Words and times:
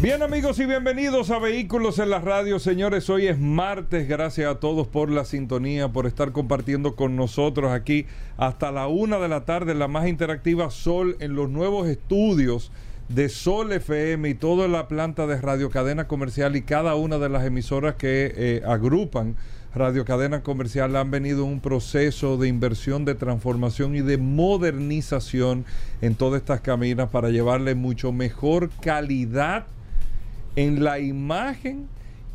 Bien 0.00 0.22
amigos 0.22 0.60
y 0.60 0.64
bienvenidos 0.64 1.32
a 1.32 1.40
Vehículos 1.40 1.98
en 1.98 2.10
la 2.10 2.20
Radio. 2.20 2.60
Señores, 2.60 3.10
hoy 3.10 3.26
es 3.26 3.40
martes. 3.40 4.06
Gracias 4.06 4.48
a 4.48 4.60
todos 4.60 4.86
por 4.86 5.10
la 5.10 5.24
sintonía, 5.24 5.88
por 5.88 6.06
estar 6.06 6.30
compartiendo 6.30 6.94
con 6.94 7.16
nosotros 7.16 7.72
aquí 7.72 8.06
hasta 8.36 8.70
la 8.70 8.86
una 8.86 9.18
de 9.18 9.26
la 9.26 9.44
tarde, 9.44 9.74
la 9.74 9.88
más 9.88 10.06
interactiva 10.06 10.70
Sol 10.70 11.16
en 11.18 11.34
los 11.34 11.50
nuevos 11.50 11.88
estudios 11.88 12.70
de 13.08 13.28
Sol 13.28 13.72
FM 13.72 14.28
y 14.28 14.34
toda 14.34 14.68
la 14.68 14.86
planta 14.86 15.26
de 15.26 15.40
Radio 15.40 15.68
Cadena 15.68 16.06
Comercial 16.06 16.54
y 16.54 16.62
cada 16.62 16.94
una 16.94 17.18
de 17.18 17.28
las 17.28 17.44
emisoras 17.44 17.96
que 17.96 18.32
eh, 18.36 18.62
agrupan 18.64 19.34
Radio 19.74 20.04
Cadena 20.04 20.44
Comercial 20.44 20.94
han 20.94 21.10
venido 21.10 21.44
un 21.44 21.58
proceso 21.58 22.36
de 22.36 22.46
inversión, 22.46 23.04
de 23.04 23.16
transformación 23.16 23.96
y 23.96 24.02
de 24.02 24.16
modernización 24.16 25.64
en 26.02 26.14
todas 26.14 26.40
estas 26.40 26.60
caminas 26.60 27.10
para 27.10 27.30
llevarle 27.30 27.74
mucho 27.74 28.12
mejor 28.12 28.70
calidad 28.80 29.66
en 30.56 30.84
la 30.84 30.98
imagen 30.98 31.88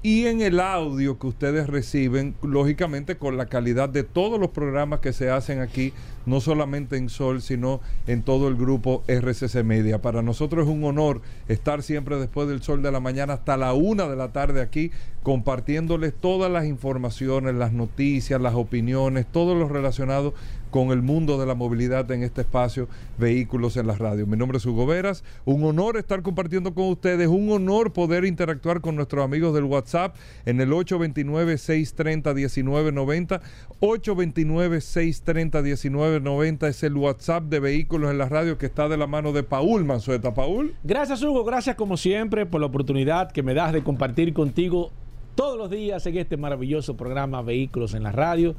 y 0.04 0.26
en 0.26 0.42
el 0.42 0.60
audio 0.60 1.18
que 1.18 1.28
ustedes 1.28 1.68
reciben, 1.68 2.36
lógicamente 2.44 3.16
con 3.16 3.38
la 3.38 3.46
calidad 3.46 3.88
de 3.88 4.04
todos 4.04 4.38
los 4.38 4.50
programas 4.50 5.00
que 5.00 5.14
se 5.14 5.30
hacen 5.30 5.62
aquí, 5.62 5.94
no 6.26 6.42
solamente 6.42 6.98
en 6.98 7.08
Sol, 7.08 7.42
sino 7.42 7.80
en 8.06 8.22
todo 8.22 8.50
el 8.50 8.58
grupo 8.58 9.04
RCC 9.08 9.64
Media. 9.64 10.02
Para 10.02 10.22
nosotros 10.22 10.68
es 10.68 10.74
un 10.74 10.84
honor 10.84 11.22
estar 11.48 11.84
siempre 11.84 12.18
después 12.18 12.50
del 12.50 12.62
sol 12.62 12.82
de 12.82 12.92
la 12.92 13.00
mañana 13.00 13.36
hasta 13.36 13.56
la 13.56 13.72
una 13.72 14.10
de 14.10 14.18
la 14.18 14.34
tarde 14.34 14.62
aquí, 14.62 14.92
compartiéndoles 15.24 16.14
todas 16.14 16.52
las 16.52 16.66
informaciones, 16.66 17.56
las 17.56 17.72
noticias, 17.72 18.42
las 18.42 18.56
opiniones, 18.56 19.26
todo 19.26 19.56
lo 19.56 19.70
relacionado 19.70 20.34
con 20.74 20.90
el 20.90 21.02
mundo 21.04 21.38
de 21.38 21.46
la 21.46 21.54
movilidad 21.54 22.10
en 22.10 22.24
este 22.24 22.42
espacio 22.42 22.88
Vehículos 23.20 23.78
en 23.78 23.86
la 23.86 23.94
Radio. 23.94 24.26
Mi 24.26 24.36
nombre 24.36 24.58
es 24.58 24.66
Hugo 24.66 24.88
Veras, 24.88 25.24
un 25.46 25.64
honor 25.64 25.98
estar 25.98 26.24
compartiendo 26.24 26.74
con 26.74 26.86
ustedes, 26.86 27.28
un 27.28 27.52
honor 27.52 27.94
poder 27.94 28.26
interactuar 28.26 28.82
con 28.82 28.96
nuestros 28.96 29.24
amigos 29.24 29.54
del 29.54 29.66
WhatsApp 29.66 30.16
en 30.48 30.60
el 30.62 30.72
829-630-1990, 30.72 33.40
829-630-1990 33.82 36.68
es 36.68 36.82
el 36.82 36.98
WhatsApp 36.98 37.44
de 37.44 37.60
Vehículos 37.60 38.10
en 38.10 38.18
la 38.18 38.28
Radio 38.28 38.58
que 38.58 38.66
está 38.66 38.90
de 38.90 38.98
la 38.98 39.06
mano 39.06 39.32
de 39.32 39.44
Paul 39.44 39.86
Manzueta. 39.86 40.34
Paul. 40.34 40.74
Gracias 40.84 41.22
Hugo, 41.22 41.44
gracias 41.44 41.76
como 41.76 41.98
siempre 41.98 42.48
por 42.48 42.60
la 42.60 42.66
oportunidad 42.66 43.32
que 43.32 43.44
me 43.44 43.54
das 43.54 43.74
de 43.74 43.84
compartir 43.84 44.34
contigo 44.34 44.90
todos 45.36 45.56
los 45.56 45.70
días 45.70 46.04
en 46.08 46.18
este 46.18 46.36
maravilloso 46.36 46.98
programa 46.98 47.44
Vehículos 47.44 47.94
en 47.94 48.02
la 48.02 48.12
Radio. 48.12 48.56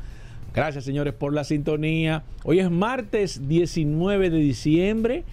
Gracias, 0.55 0.84
señores, 0.84 1.12
por 1.14 1.33
la 1.33 1.42
sintonía. 1.42 2.22
Hoy 2.44 2.60
es 2.60 2.70
martes 2.70 3.48
19 3.48 4.30
de 4.30 4.38
diciembre. 4.38 5.24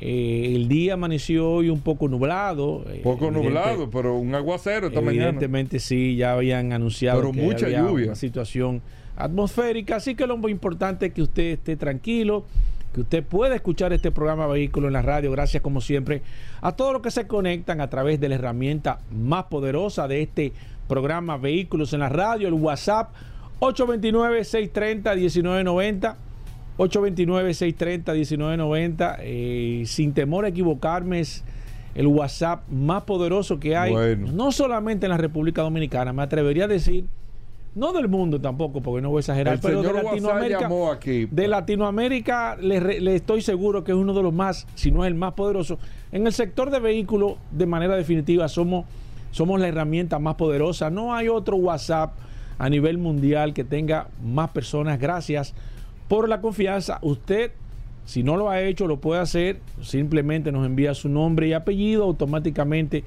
Eh, 0.00 0.54
el 0.56 0.66
día 0.66 0.94
amaneció 0.94 1.50
hoy 1.50 1.68
un 1.68 1.82
poco 1.82 2.08
nublado. 2.08 2.82
Eh, 2.88 3.02
poco 3.04 3.30
nublado, 3.30 3.90
pero 3.90 4.16
un 4.16 4.34
aguacero 4.34 4.86
esta 4.86 5.02
mañana. 5.02 5.26
Evidentemente 5.26 5.78
sí, 5.78 6.16
ya 6.16 6.32
habían 6.32 6.72
anunciado 6.72 7.20
pero 7.20 7.32
que 7.32 7.42
mucha 7.42 7.66
había 7.66 7.80
lluvia. 7.80 8.06
una 8.06 8.14
situación 8.14 8.80
atmosférica, 9.14 9.96
así 9.96 10.14
que 10.14 10.26
lo 10.26 10.48
importante 10.48 11.06
es 11.06 11.12
que 11.12 11.20
usted 11.20 11.52
esté 11.52 11.76
tranquilo, 11.76 12.46
que 12.94 13.02
usted 13.02 13.22
pueda 13.22 13.54
escuchar 13.54 13.92
este 13.92 14.10
programa 14.10 14.46
Vehículo 14.46 14.86
en 14.86 14.94
la 14.94 15.02
radio, 15.02 15.30
gracias 15.30 15.62
como 15.62 15.82
siempre 15.82 16.22
a 16.62 16.72
todos 16.72 16.94
los 16.94 17.02
que 17.02 17.10
se 17.10 17.26
conectan 17.26 17.82
a 17.82 17.90
través 17.90 18.18
de 18.20 18.30
la 18.30 18.36
herramienta 18.36 19.00
más 19.10 19.44
poderosa 19.44 20.08
de 20.08 20.22
este 20.22 20.54
programa 20.88 21.36
Vehículos 21.36 21.92
en 21.92 22.00
la 22.00 22.08
radio, 22.08 22.48
el 22.48 22.54
WhatsApp 22.54 23.10
829-630-1990. 23.62 26.16
829-630-1990. 26.78 29.16
Eh, 29.20 29.84
sin 29.86 30.12
temor 30.12 30.44
a 30.44 30.48
equivocarme, 30.48 31.20
es 31.20 31.44
el 31.94 32.08
WhatsApp 32.08 32.68
más 32.68 33.04
poderoso 33.04 33.60
que 33.60 33.76
hay. 33.76 33.92
Bueno. 33.92 34.32
No 34.32 34.50
solamente 34.50 35.06
en 35.06 35.10
la 35.10 35.18
República 35.18 35.62
Dominicana, 35.62 36.12
me 36.12 36.22
atrevería 36.22 36.64
a 36.64 36.68
decir, 36.68 37.04
no 37.74 37.92
del 37.92 38.08
mundo 38.08 38.40
tampoco, 38.40 38.80
porque 38.80 39.00
no 39.00 39.10
voy 39.10 39.18
a 39.18 39.20
exagerar, 39.20 39.54
El 39.54 39.60
pero 39.60 39.80
de 39.82 39.92
Latinoamérica. 39.92 40.60
llamó 40.60 40.90
aquí. 40.90 41.28
De 41.30 41.46
Latinoamérica 41.46 42.56
le, 42.56 43.00
le 43.00 43.14
estoy 43.14 43.42
seguro 43.42 43.84
que 43.84 43.92
es 43.92 43.98
uno 43.98 44.12
de 44.14 44.22
los 44.22 44.32
más, 44.32 44.66
si 44.74 44.90
no 44.90 45.04
es 45.04 45.08
el 45.08 45.14
más 45.14 45.34
poderoso. 45.34 45.78
En 46.10 46.26
el 46.26 46.32
sector 46.32 46.70
de 46.70 46.80
vehículos, 46.80 47.34
de 47.50 47.66
manera 47.66 47.94
definitiva, 47.94 48.48
somos, 48.48 48.86
somos 49.30 49.60
la 49.60 49.68
herramienta 49.68 50.18
más 50.18 50.34
poderosa. 50.34 50.90
No 50.90 51.14
hay 51.14 51.28
otro 51.28 51.56
WhatsApp 51.56 52.14
a 52.58 52.68
nivel 52.68 52.98
mundial 52.98 53.54
que 53.54 53.64
tenga 53.64 54.08
más 54.22 54.50
personas. 54.50 55.00
Gracias 55.00 55.54
por 56.08 56.28
la 56.28 56.40
confianza. 56.40 56.98
Usted, 57.02 57.52
si 58.04 58.22
no 58.22 58.36
lo 58.36 58.50
ha 58.50 58.60
hecho, 58.60 58.86
lo 58.86 58.98
puede 58.98 59.20
hacer. 59.20 59.60
Simplemente 59.82 60.52
nos 60.52 60.66
envía 60.66 60.94
su 60.94 61.08
nombre 61.08 61.48
y 61.48 61.52
apellido. 61.52 62.04
Automáticamente 62.04 63.04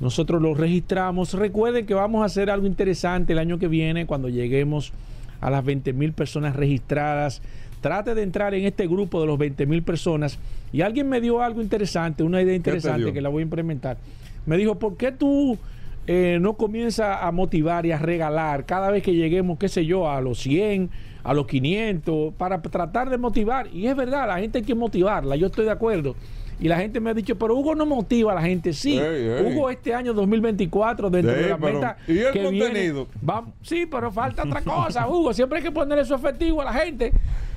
nosotros 0.00 0.42
lo 0.42 0.54
registramos. 0.54 1.34
Recuerden 1.34 1.86
que 1.86 1.94
vamos 1.94 2.22
a 2.22 2.26
hacer 2.26 2.50
algo 2.50 2.66
interesante 2.66 3.32
el 3.32 3.38
año 3.38 3.58
que 3.58 3.68
viene 3.68 4.06
cuando 4.06 4.28
lleguemos 4.28 4.92
a 5.40 5.50
las 5.50 5.64
20 5.64 5.92
mil 5.92 6.12
personas 6.12 6.56
registradas. 6.56 7.42
Trate 7.80 8.14
de 8.14 8.22
entrar 8.22 8.54
en 8.54 8.64
este 8.64 8.86
grupo 8.86 9.20
de 9.20 9.26
los 9.26 9.38
20 9.38 9.66
mil 9.66 9.82
personas. 9.82 10.38
Y 10.72 10.82
alguien 10.82 11.08
me 11.08 11.20
dio 11.20 11.42
algo 11.42 11.62
interesante, 11.62 12.22
una 12.22 12.42
idea 12.42 12.52
te 12.52 12.56
interesante 12.56 13.12
que 13.12 13.20
la 13.20 13.28
voy 13.28 13.40
a 13.40 13.44
implementar. 13.44 13.98
Me 14.44 14.56
dijo, 14.56 14.78
¿por 14.78 14.96
qué 14.96 15.12
tú 15.12 15.58
eh, 16.06 16.38
no 16.40 16.54
comienzas 16.54 17.18
a 17.22 17.30
motivar 17.32 17.84
y 17.86 17.92
a 17.92 17.98
regalar 17.98 18.64
cada 18.66 18.90
vez 18.90 19.02
que 19.02 19.14
lleguemos, 19.14 19.58
qué 19.58 19.68
sé 19.68 19.84
yo, 19.86 20.10
a 20.10 20.20
los 20.20 20.38
100, 20.38 20.90
a 21.24 21.34
los 21.34 21.46
500, 21.46 22.34
para 22.34 22.62
tratar 22.62 23.10
de 23.10 23.18
motivar? 23.18 23.66
Y 23.72 23.86
es 23.86 23.96
verdad, 23.96 24.26
la 24.28 24.38
gente 24.38 24.58
hay 24.58 24.64
que 24.64 24.74
motivarla, 24.74 25.36
yo 25.36 25.46
estoy 25.48 25.64
de 25.64 25.72
acuerdo. 25.72 26.14
Y 26.58 26.68
la 26.68 26.78
gente 26.78 27.00
me 27.00 27.10
ha 27.10 27.14
dicho, 27.14 27.36
pero 27.36 27.54
Hugo 27.54 27.74
no 27.74 27.84
motiva 27.84 28.32
a 28.32 28.34
la 28.36 28.40
gente. 28.40 28.72
Sí. 28.72 28.98
Hugo 28.98 29.68
este 29.68 29.92
año 29.94 30.14
2024, 30.14 31.10
dentro 31.10 31.34
de 31.34 31.48
la 31.50 31.58
meta 31.58 31.98
¿y 32.08 32.18
el 32.18 32.32
que 32.32 32.42
contenido? 32.44 32.70
viene, 32.70 33.28
va- 33.28 33.44
sí, 33.60 33.84
pero 33.84 34.10
falta 34.10 34.42
otra 34.44 34.62
cosa, 34.62 35.06
Hugo. 35.06 35.34
Siempre 35.34 35.58
hay 35.58 35.64
que 35.64 35.70
ponerle 35.70 36.04
su 36.06 36.14
efectivo 36.14 36.62
a 36.62 36.64
la 36.64 36.72
gente. 36.72 37.12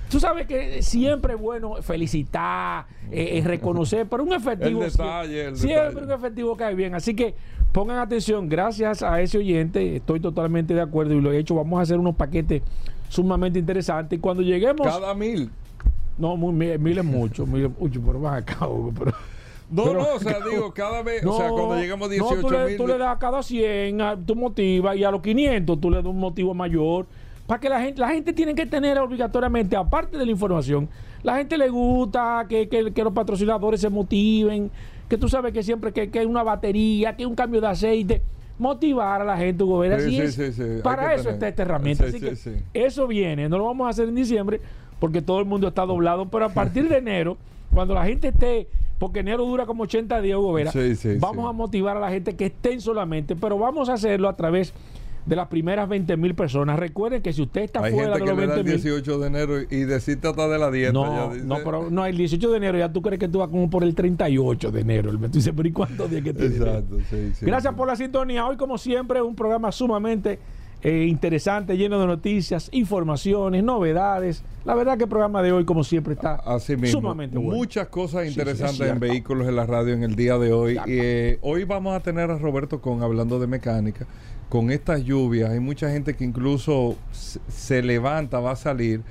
Tú 0.10 0.20
sabes 0.20 0.48
que 0.48 0.82
siempre 0.82 1.36
es 1.36 1.40
bueno 1.40 1.76
felicitar, 1.82 2.88
eh, 3.12 3.38
eh, 3.38 3.42
reconocer, 3.46 4.08
pero 4.10 4.24
un 4.24 4.34
efectivo. 4.34 4.84
El 4.84 4.92
detalle, 4.92 5.46
el 5.46 5.56
siempre 5.56 5.86
detalle. 5.92 6.06
un 6.06 6.12
efectivo 6.12 6.58
cae 6.58 6.76
bien. 6.76 6.96
Así 6.96 7.14
que 7.16 7.36
pongan 7.72 8.00
atención, 8.00 8.50
gracias 8.50 9.04
a 9.04 9.22
ese 9.22 9.38
oyente, 9.38 9.96
estoy 9.98 10.20
totalmente 10.20 10.74
de 10.74 10.82
acuerdo 10.82 11.14
y 11.14 11.22
lo 11.22 11.32
he 11.32 11.38
hecho. 11.38 11.56
Vamos 11.56 11.80
a 11.80 11.84
hacer 11.84 11.98
unos 12.00 12.16
paquetes 12.16 12.62
sumamente 13.10 13.60
interesantes. 13.60 14.18
Y 14.18 14.22
cuando 14.22 14.44
lleguemos. 14.44 14.86
Cada 14.88 15.14
mil. 15.14 15.50
No, 16.18 16.36
muy, 16.36 16.52
mil, 16.54 16.78
mil 16.80 16.98
es 16.98 17.06
mucho, 17.06 17.46
mil 17.46 17.66
es 17.66 17.80
mucho, 17.80 18.02
pero 18.06 18.20
van 18.20 18.36
acá, 18.44 18.68
Hugo. 18.68 18.92
Pero, 18.98 19.12
No, 19.72 19.84
pero- 19.86 20.02
no, 20.02 20.14
o 20.16 20.20
sea, 20.20 20.38
digo, 20.50 20.74
cada 20.74 21.02
vez, 21.04 21.24
o 21.26 21.38
sea, 21.38 21.50
cuando 21.50 21.76
llegamos 21.78 22.08
a 22.08 22.12
18 22.12 22.36
no, 22.36 22.42
tú, 22.42 22.50
le, 22.52 22.66
mil. 22.66 22.78
tú 22.78 22.88
le 22.88 22.98
das 22.98 23.16
a 23.16 23.20
cada 23.20 23.42
100, 23.44 24.02
a- 24.02 24.18
tú 24.18 24.36
motivas 24.36 24.98
y 24.98 25.04
a 25.04 25.12
los 25.12 25.22
500 25.22 25.80
tú 25.80 25.90
le 25.92 25.98
das 25.98 26.06
un 26.06 26.20
motivo 26.20 26.54
mayor. 26.54 27.06
Para 27.48 27.60
que 27.62 27.70
la 27.70 27.80
gente, 27.82 28.00
la 28.02 28.10
gente 28.10 28.34
tiene 28.34 28.54
que 28.54 28.66
tener 28.66 28.98
obligatoriamente, 29.00 29.76
aparte 29.76 30.18
de 30.18 30.26
la 30.26 30.32
información, 30.32 30.90
la 31.24 31.38
gente 31.38 31.58
le 31.58 31.70
gusta 31.70 32.46
que, 32.50 32.68
que- 32.68 32.92
que 32.92 33.04
los 33.04 33.14
patrocinadores 33.14 33.80
se 33.80 33.90
motiven, 33.90 34.70
que 35.10 35.18
tú 35.18 35.28
sabes 35.28 35.52
que 35.52 35.64
siempre 35.64 35.92
que, 35.92 36.10
que 36.10 36.20
hay 36.20 36.26
una 36.26 36.44
batería, 36.44 37.16
que 37.18 37.24
hay 37.24 37.26
un 37.28 37.36
cambio 37.36 37.60
de 37.60 37.68
aceite, 37.68 38.22
motivar 38.58 39.22
a 39.22 39.26
la 39.26 39.38
gente, 39.38 39.64
Hugo 39.64 39.80
Vera. 39.80 40.00
Sí, 40.00 40.20
Así 40.22 40.32
sí, 40.32 40.42
es. 40.44 40.56
sí, 40.56 40.64
Para 40.84 41.14
eso 41.14 41.24
tener. 41.24 41.34
está 41.36 41.48
esta 41.50 41.62
herramienta. 41.64 42.04
Sí, 42.04 42.10
Así 42.10 42.20
sí, 42.20 42.26
que 42.26 42.36
sí. 42.36 42.52
eso 42.74 43.08
viene, 43.08 43.50
no 43.50 43.58
lo 43.58 43.66
vamos 43.66 43.88
a 43.88 43.90
hacer 43.90 44.08
en 44.08 44.16
diciembre 44.16 44.62
porque 45.00 45.22
todo 45.22 45.40
el 45.40 45.46
mundo 45.46 45.68
está 45.70 45.86
doblado, 45.86 46.26
pero 46.30 46.46
a 46.46 46.50
partir 46.50 46.88
de 46.90 46.98
enero, 46.98 47.38
cuando 47.74 47.94
la 47.94 48.06
gente 48.06 48.28
esté, 48.28 48.68
porque 48.98 49.22
enero 49.22 49.46
dura 49.46 49.66
como 49.66 49.84
80 49.84 50.20
días, 50.22 50.38
Hugo 50.38 50.54
Vera, 50.54 50.72
vamos 51.20 51.50
a 51.50 51.54
motivar 51.54 51.96
a 51.96 52.02
la 52.02 52.10
gente 52.10 52.36
que 52.36 52.48
estén 52.48 52.82
solamente, 52.82 53.36
pero 53.36 53.58
vamos 53.58 53.88
a 53.88 53.94
hacerlo 53.94 54.28
a 54.28 54.36
través 54.36 54.74
de 54.74 54.80
las 55.28 55.48
primeras 55.48 55.88
20 55.88 56.18
mil 56.18 56.36
personas. 56.36 56.80
Recuerden 56.80 57.22
que 57.22 57.34
si 57.34 57.42
usted 57.42 57.62
está 57.62 57.84
Hay 57.84 57.94
fuera 57.94 58.16
gente 58.16 58.20
de 58.20 58.26
que 58.26 58.32
los 58.32 58.40
le 58.40 58.48
da 58.48 58.56
20 58.56 58.60
el 58.72 58.76
mil... 58.76 58.84
18 58.84 59.20
de 59.20 59.28
enero 59.28 59.62
y 59.62 59.84
decirte 59.84 60.28
hasta 60.28 60.48
de 60.48 60.60
la 60.60 60.72
dieta. 60.72 60.94
No, 60.94 61.30
ya 61.30 61.34
dice. 61.34 61.46
no, 61.46 61.58
pero 61.64 61.90
no, 61.90 62.06
el 62.06 62.18
18 62.18 62.52
de 62.52 62.58
enero 62.58 62.78
ya 62.78 62.92
tú 62.92 63.02
crees 63.02 63.20
que 63.20 63.28
tú 63.28 63.40
vas 63.40 63.50
como 63.50 63.70
por 63.70 63.84
el 63.84 63.94
38 63.96 64.72
de 64.72 64.82
enero. 64.82 65.12
Tú 65.12 65.28
dices, 65.28 65.54
pero 65.56 65.68
¿y 65.68 65.72
cuántos 65.72 66.10
días 66.10 66.24
que 66.24 66.34
tiene? 66.34 66.56
Exacto, 66.56 66.98
sí, 67.10 67.32
sí. 67.34 67.46
Gracias 67.46 67.74
por 67.74 67.88
la 67.88 67.96
sintonía. 67.96 68.46
Hoy, 68.46 68.58
como 68.58 68.78
siempre, 68.78 69.22
un 69.22 69.36
programa 69.36 69.72
sumamente 69.72 70.40
eh, 70.82 71.06
interesante, 71.10 71.76
lleno 71.76 72.00
de 72.00 72.08
noticias, 72.08 72.70
informaciones, 72.72 73.64
novedades. 73.64 74.44
La 74.64 74.76
verdad 74.76 74.98
que 74.98 75.04
el 75.04 75.10
programa 75.10 75.42
de 75.42 75.52
hoy, 75.52 75.66
como 75.66 75.84
siempre, 75.84 76.14
está 76.14 76.36
Así 76.36 76.78
mismo. 76.78 77.02
sumamente 77.02 77.38
bueno. 77.38 77.54
Muchas 77.54 77.88
cosas 77.90 78.22
Sí, 78.24 78.28
sí, 78.34 78.40
interesantes 78.40 78.80
es 78.80 78.94
en 78.94 79.00
vehículos 79.00 79.48
en 79.50 79.58
la 79.58 79.66
radio 79.66 79.94
en 79.94 80.04
el 80.04 80.16
día 80.16 80.38
de 80.38 80.54
hoy. 80.54 80.80
Eh, 80.88 81.38
hoy 81.42 81.66
vamos 81.66 81.96
a 81.96 82.00
tener 82.00 82.32
a 82.32 82.38
Roberto 82.38 82.80
con 82.80 83.04
hablando 83.04 83.40
de 83.40 83.48
mecánica 83.48 84.08
con 84.50 84.72
estas 84.72 85.04
lluvias, 85.04 85.52
hay 85.52 85.60
mucha 85.60 85.90
gente 85.92 86.16
que 86.16 86.26
incluso 86.26 86.98
se, 87.12 87.84
levanta, 87.84 88.40
va 88.40 88.52
a 88.52 88.56
salir 88.56 89.02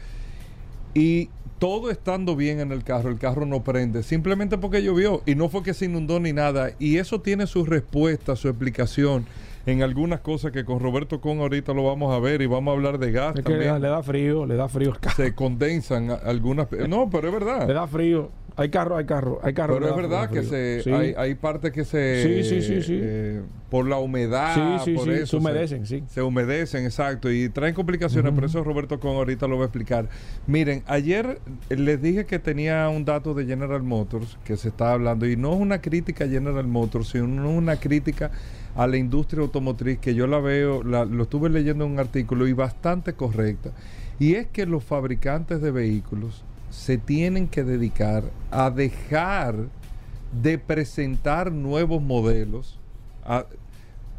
y 0.94 1.30
todo 1.60 1.90
estando 1.90 2.36
bien 2.36 2.60
en 2.60 2.72
el 2.72 2.84
carro, 2.84 3.08
el 3.08 3.18
carro 3.18 3.46
no 3.46 3.62
prende, 3.62 4.02
simplemente 4.02 4.58
porque 4.58 4.82
llovió 4.82 5.22
y 5.26 5.34
no 5.34 5.48
fue 5.48 5.62
que 5.62 5.74
se 5.74 5.86
inundó 5.86 6.20
ni 6.20 6.32
nada. 6.32 6.70
Y 6.78 6.98
eso 6.98 7.20
tiene 7.20 7.46
su 7.46 7.64
respuesta, 7.64 8.36
su 8.36 8.48
explicación 8.48 9.26
en 9.66 9.82
algunas 9.82 10.20
cosas 10.20 10.50
que 10.52 10.64
con 10.64 10.80
Roberto 10.80 11.20
Con 11.20 11.40
ahorita 11.40 11.74
lo 11.74 11.84
vamos 11.84 12.14
a 12.14 12.18
ver 12.20 12.42
y 12.42 12.46
vamos 12.46 12.72
a 12.72 12.76
hablar 12.76 12.98
de 12.98 13.12
gas 13.12 13.36
Es 13.36 13.44
que 13.44 13.56
le 13.56 13.66
da, 13.66 13.78
le 13.78 13.88
da 13.88 14.02
frío, 14.02 14.46
le 14.46 14.54
da 14.56 14.68
frío. 14.68 14.94
Se 15.16 15.34
condensan 15.34 16.10
algunas... 16.10 16.68
No, 16.88 17.10
pero 17.10 17.28
es 17.28 17.34
Le 17.34 17.38
verdad. 17.40 17.68
da 17.68 17.86
frío. 17.86 18.30
Hay 18.58 18.70
carro, 18.70 18.96
hay 18.96 19.04
carro, 19.06 19.38
hay 19.42 19.54
carro. 19.54 19.74
Pero 19.74 19.86
es 19.86 19.90
da 19.92 19.96
verdad 19.96 20.30
que 20.30 20.42
se, 20.42 20.82
Sí. 20.82 20.90
hay, 20.90 21.14
hay 21.16 21.34
partes 21.36 21.70
que 21.72 21.84
se... 21.84 22.22
Sí, 22.22 22.42
sí, 22.42 22.60
sí, 22.60 22.82
sí. 22.82 22.98
eh, 23.00 23.40
por 23.70 23.86
la 23.86 23.98
humedad, 23.98 24.54
Sí, 24.82 24.84
sí, 24.90 24.94
por 24.96 25.04
sí, 25.04 25.10
eso. 25.12 25.26
se 25.26 25.36
humedecen, 25.36 25.86
sí. 25.86 26.02
Se 26.08 26.22
humedecen, 26.22 26.84
exacto, 26.84 27.30
y 27.30 27.48
traen 27.50 27.74
complicaciones, 27.74 28.32
por 28.32 28.44
eso 28.44 28.64
Roberto 28.64 28.98
Con 28.98 29.14
ahorita 29.16 29.46
lo 29.46 29.56
va 29.58 29.62
a 29.62 29.66
explicar. 29.66 30.08
Miren, 30.46 30.82
ayer 30.86 31.38
les 31.70 32.02
dije 32.02 32.24
que 32.26 32.38
tenía 32.38 32.88
un 32.88 33.04
dato 33.04 33.32
de 33.34 33.46
General 33.46 33.82
Motors 33.82 34.38
que 34.44 34.56
se 34.56 34.68
está 34.68 34.92
hablando, 34.92 35.26
y 35.26 35.36
no 35.36 35.52
es 35.54 35.60
una 35.60 35.80
crítica 35.80 36.24
a 36.24 36.28
General 36.28 36.66
Motors, 36.66 37.08
sino 37.10 37.50
una 37.50 37.76
crítica 37.76 38.30
a 38.74 38.86
la 38.86 38.96
industria 38.96 39.42
automotriz, 39.42 39.98
que 39.98 40.14
yo 40.14 40.26
la 40.26 40.40
veo, 40.40 40.82
la- 40.82 41.04
lo 41.04 41.22
estuve 41.24 41.48
leyendo 41.50 41.84
en 41.84 41.92
un 41.92 41.98
artículo 42.00 42.46
y 42.48 42.52
bastante 42.54 43.12
correcta. 43.12 43.70
Y 44.18 44.34
es 44.34 44.48
que 44.48 44.66
los 44.66 44.82
fabricantes 44.82 45.60
de 45.60 45.70
vehículos 45.70 46.42
se 46.78 46.96
tienen 46.96 47.48
que 47.48 47.64
dedicar 47.64 48.22
a 48.52 48.70
dejar 48.70 49.56
de 50.40 50.58
presentar 50.58 51.50
nuevos 51.50 52.00
modelos. 52.00 52.78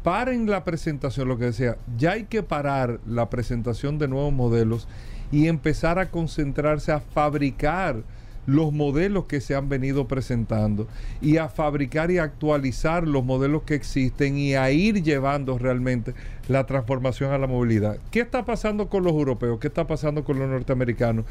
paren 0.02 0.48
la 0.48 0.62
presentación, 0.62 1.26
lo 1.26 1.38
que 1.38 1.46
decía, 1.46 1.78
ya 1.96 2.12
hay 2.12 2.24
que 2.24 2.42
parar 2.42 3.00
la 3.06 3.30
presentación 3.30 3.98
de 3.98 4.08
nuevos 4.08 4.34
modelos 4.34 4.88
y 5.32 5.48
empezar 5.48 5.98
a 5.98 6.10
concentrarse 6.10 6.92
a 6.92 7.00
fabricar 7.00 8.02
los 8.46 8.72
modelos 8.72 9.24
que 9.24 9.40
se 9.40 9.54
han 9.54 9.70
venido 9.70 10.06
presentando 10.06 10.86
y 11.22 11.38
a 11.38 11.48
fabricar 11.48 12.10
y 12.10 12.18
actualizar 12.18 13.08
los 13.08 13.24
modelos 13.24 13.62
que 13.62 13.74
existen 13.74 14.36
y 14.36 14.54
a 14.54 14.70
ir 14.70 15.02
llevando 15.02 15.56
realmente 15.56 16.14
la 16.46 16.66
transformación 16.66 17.32
a 17.32 17.38
la 17.38 17.46
movilidad. 17.46 17.98
¿Qué 18.10 18.20
está 18.20 18.44
pasando 18.44 18.88
con 18.88 19.02
los 19.02 19.12
europeos? 19.12 19.60
¿Qué 19.60 19.68
está 19.68 19.86
pasando 19.86 20.24
con 20.24 20.38
los 20.38 20.48
norteamericanos? 20.48 21.24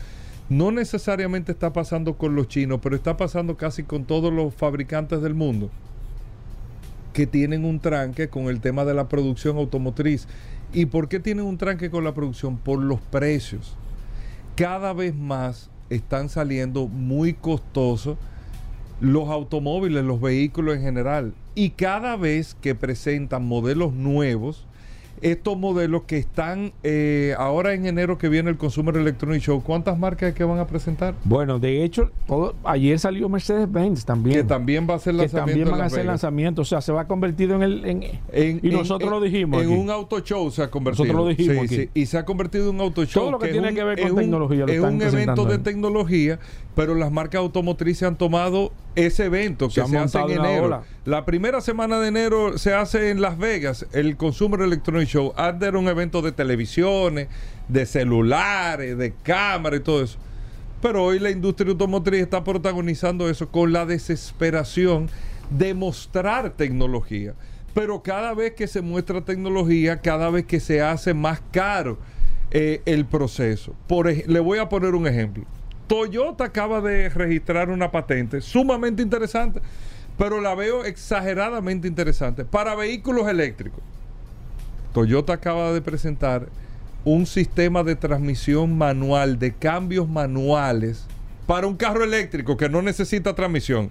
No 0.50 0.72
necesariamente 0.72 1.51
está 1.51 1.72
pasando 1.74 2.18
con 2.18 2.36
los 2.36 2.48
chinos, 2.48 2.80
pero 2.81 2.96
está 2.96 3.18
pasando 3.18 3.56
casi 3.56 3.84
con 3.84 4.06
todos 4.06 4.34
los 4.34 4.54
fabricantes 4.54 5.22
del 5.22 5.36
mundo 5.36 5.69
que 7.13 7.28
tienen 7.28 7.66
un 7.66 7.80
tranque 7.80 8.30
con 8.30 8.46
el 8.46 8.60
tema 8.60 8.86
de 8.86 8.94
la 8.94 9.10
producción 9.10 9.57
automotriz. 9.57 10.28
¿Y 10.74 10.86
por 10.86 11.07
qué 11.10 11.19
tienen 11.19 11.46
un 11.46 11.57
tranque 11.57 11.90
con 11.90 12.04
la 12.04 12.13
producción? 12.13 12.57
Por 12.57 12.80
los 12.80 13.00
precios. 13.00 13.75
Cada 14.56 14.94
vez 14.94 15.16
más 15.16 15.69
están 15.90 16.30
saliendo 16.30 16.88
muy 16.88 17.34
costosos 17.34 18.18
los 19.01 19.30
automóviles, 19.30 20.04
los 20.04 20.22
vehículos 20.22 20.75
en 20.75 20.81
general. 20.81 21.34
Y 21.56 21.72
cada 21.72 22.16
vez 22.16 22.56
que 22.62 22.75
presentan 22.75 23.46
modelos 23.46 23.94
nuevos, 23.94 24.66
estos 25.21 25.57
modelos 25.57 26.04
que 26.04 26.18
están 26.18 26.71
eh, 26.83 27.33
ahora 27.38 27.74
en 27.74 27.86
enero 27.86 28.18
que 28.18 28.30
viene 28.30 28.50
el 28.50 28.57
Consumer 28.57 28.95
Electronic 28.98 29.42
Show, 29.42 29.62
¿cuántas 29.63 29.98
marcas 29.98 30.33
que 30.33 30.44
van 30.44 30.60
a 30.60 30.68
presentar? 30.68 31.16
Bueno, 31.24 31.60
de 31.60 31.83
hecho, 31.83 32.12
todo, 32.27 32.56
ayer 32.63 32.98
salió 33.00 33.27
Mercedes-Benz 33.30 34.06
también. 34.06 34.36
Que 34.38 34.44
también 34.44 34.88
va 34.89 34.95
a 34.95 35.00
ser 35.00 35.13
que 35.13 35.19
lanzamiento 35.21 35.45
también 35.48 35.68
en 35.68 35.71
van 35.71 35.81
a 35.81 35.86
hacer 35.86 36.06
lanzamiento. 36.06 36.62
O 36.62 36.66
sea, 36.66 36.81
se 36.81 36.92
va 36.92 37.07
convertido 37.07 37.56
en 37.56 37.63
el. 37.63 37.86
en- 37.86 38.04
En- 38.31 38.60
y 38.63 38.69
nosotros 38.69 39.07
en- 39.12 39.19
lo 39.19 39.21
dijimos. 39.21 39.62
En 39.63 39.71
aquí. 39.71 39.80
un 39.81 39.89
auto 39.89 40.19
show 40.21 40.50
se 40.51 40.63
ha 40.63 40.69
convertido. 40.71 41.06
Nosotros 41.06 41.25
lo 41.25 41.30
dijimos 41.30 41.68
Sí, 41.69 41.75
aquí. 41.75 41.83
sí, 41.86 41.89
Y 41.94 42.06
se 42.06 42.18
ha 42.18 42.25
convertido 42.25 42.69
en 42.69 42.75
un 42.75 42.81
auto 42.81 43.04
show. 43.06 43.24
Todo 43.24 43.31
lo 43.33 43.39
que 43.39 43.50
tiene 43.50 43.69
un- 43.69 43.75
que 43.75 43.83
ver 43.83 44.01
con 44.01 44.15
tecnología 44.15 44.60
lo 44.65 44.68
Es 44.68 44.75
están 44.75 44.95
un 44.95 45.01
evento 45.01 45.45
de 45.45 45.54
ahí. 45.56 45.60
tecnología, 45.60 46.39
pero 46.75 46.95
las 46.95 47.12
marcas 47.12 47.39
automotrices 47.39 48.04
han 48.04 48.18
tomado 48.18 48.72
ese 49.06 49.25
evento 49.25 49.68
que 49.68 49.75
Se 49.86 49.98
hace 49.98 50.19
en 50.19 50.31
enero. 50.31 50.66
ola. 50.66 50.84
La 51.06 51.25
primera 51.25 51.62
semana 51.62 52.00
de 52.00 52.10
enero 52.10 52.57
se 52.57 52.74
hace 52.74 53.10
en 53.10 53.22
Las 53.22 53.38
Vegas, 53.38 53.86
el 53.94 54.18
Consumer 54.18 54.62
Electronic 54.62 55.07
Show. 55.07 55.34
Antes 55.38 55.69
era 55.69 55.80
un 55.80 55.88
evento 55.88 56.22
de 56.22 56.31
televisiones, 56.31 57.28
de 57.68 57.86
celulares, 57.86 58.98
de 58.98 59.13
cámaras 59.13 59.80
y 59.80 59.84
todo 59.84 60.04
eso. 60.04 60.18
Pero 60.81 61.04
hoy 61.04 61.19
la 61.19 61.30
industria 61.30 61.72
automotriz 61.72 62.22
está 62.22 62.44
protagonizando 62.44 63.30
eso 63.30 63.50
con 63.50 63.74
la 63.74 63.86
desesperación 63.86 65.10
de 65.50 65.74
mostrar 65.74 66.51
tecnología. 66.51 67.34
Pero 67.74 68.01
cada 68.01 68.34
vez 68.34 68.54
que 68.54 68.68
se 68.68 68.81
muestra 68.81 69.22
tecnología, 69.22 69.98
cada 70.01 70.30
vez 70.30 70.46
que 70.46 70.60
se 70.60 70.81
hace 70.81 71.13
más 71.13 71.42
caro 71.51 71.98
eh, 72.51 72.81
el 72.86 73.06
proceso. 73.06 73.75
Por 73.88 74.07
le 74.07 74.40
voy 74.40 74.60
a 74.60 74.69
poner 74.69 74.96
un 74.96 75.07
ejemplo. 75.07 75.46
Toyota 75.89 76.44
acaba 76.44 76.81
de 76.81 77.09
registrar 77.09 77.71
una 77.71 77.89
patente 77.89 78.41
sumamente 78.41 79.01
interesante, 79.01 79.59
pero 80.19 80.39
la 80.39 80.53
veo 80.53 80.86
exageradamente 80.86 81.88
interesante 81.88 82.45
para 82.45 82.75
vehículos 82.75 83.27
eléctricos. 83.27 83.81
Toyota 84.94 85.33
acaba 85.33 85.74
de 85.74 85.81
presentar 85.81 86.47
un 87.06 87.25
sistema 87.25 87.83
de 87.83 87.95
transmisión 87.95 88.77
manual, 88.77 89.39
de 89.39 89.51
cambios 89.51 90.07
manuales, 90.07 91.07
para 91.47 91.65
un 91.65 91.75
carro 91.75 92.03
eléctrico 92.03 92.56
que 92.56 92.69
no 92.69 92.83
necesita 92.83 93.33
transmisión. 93.33 93.89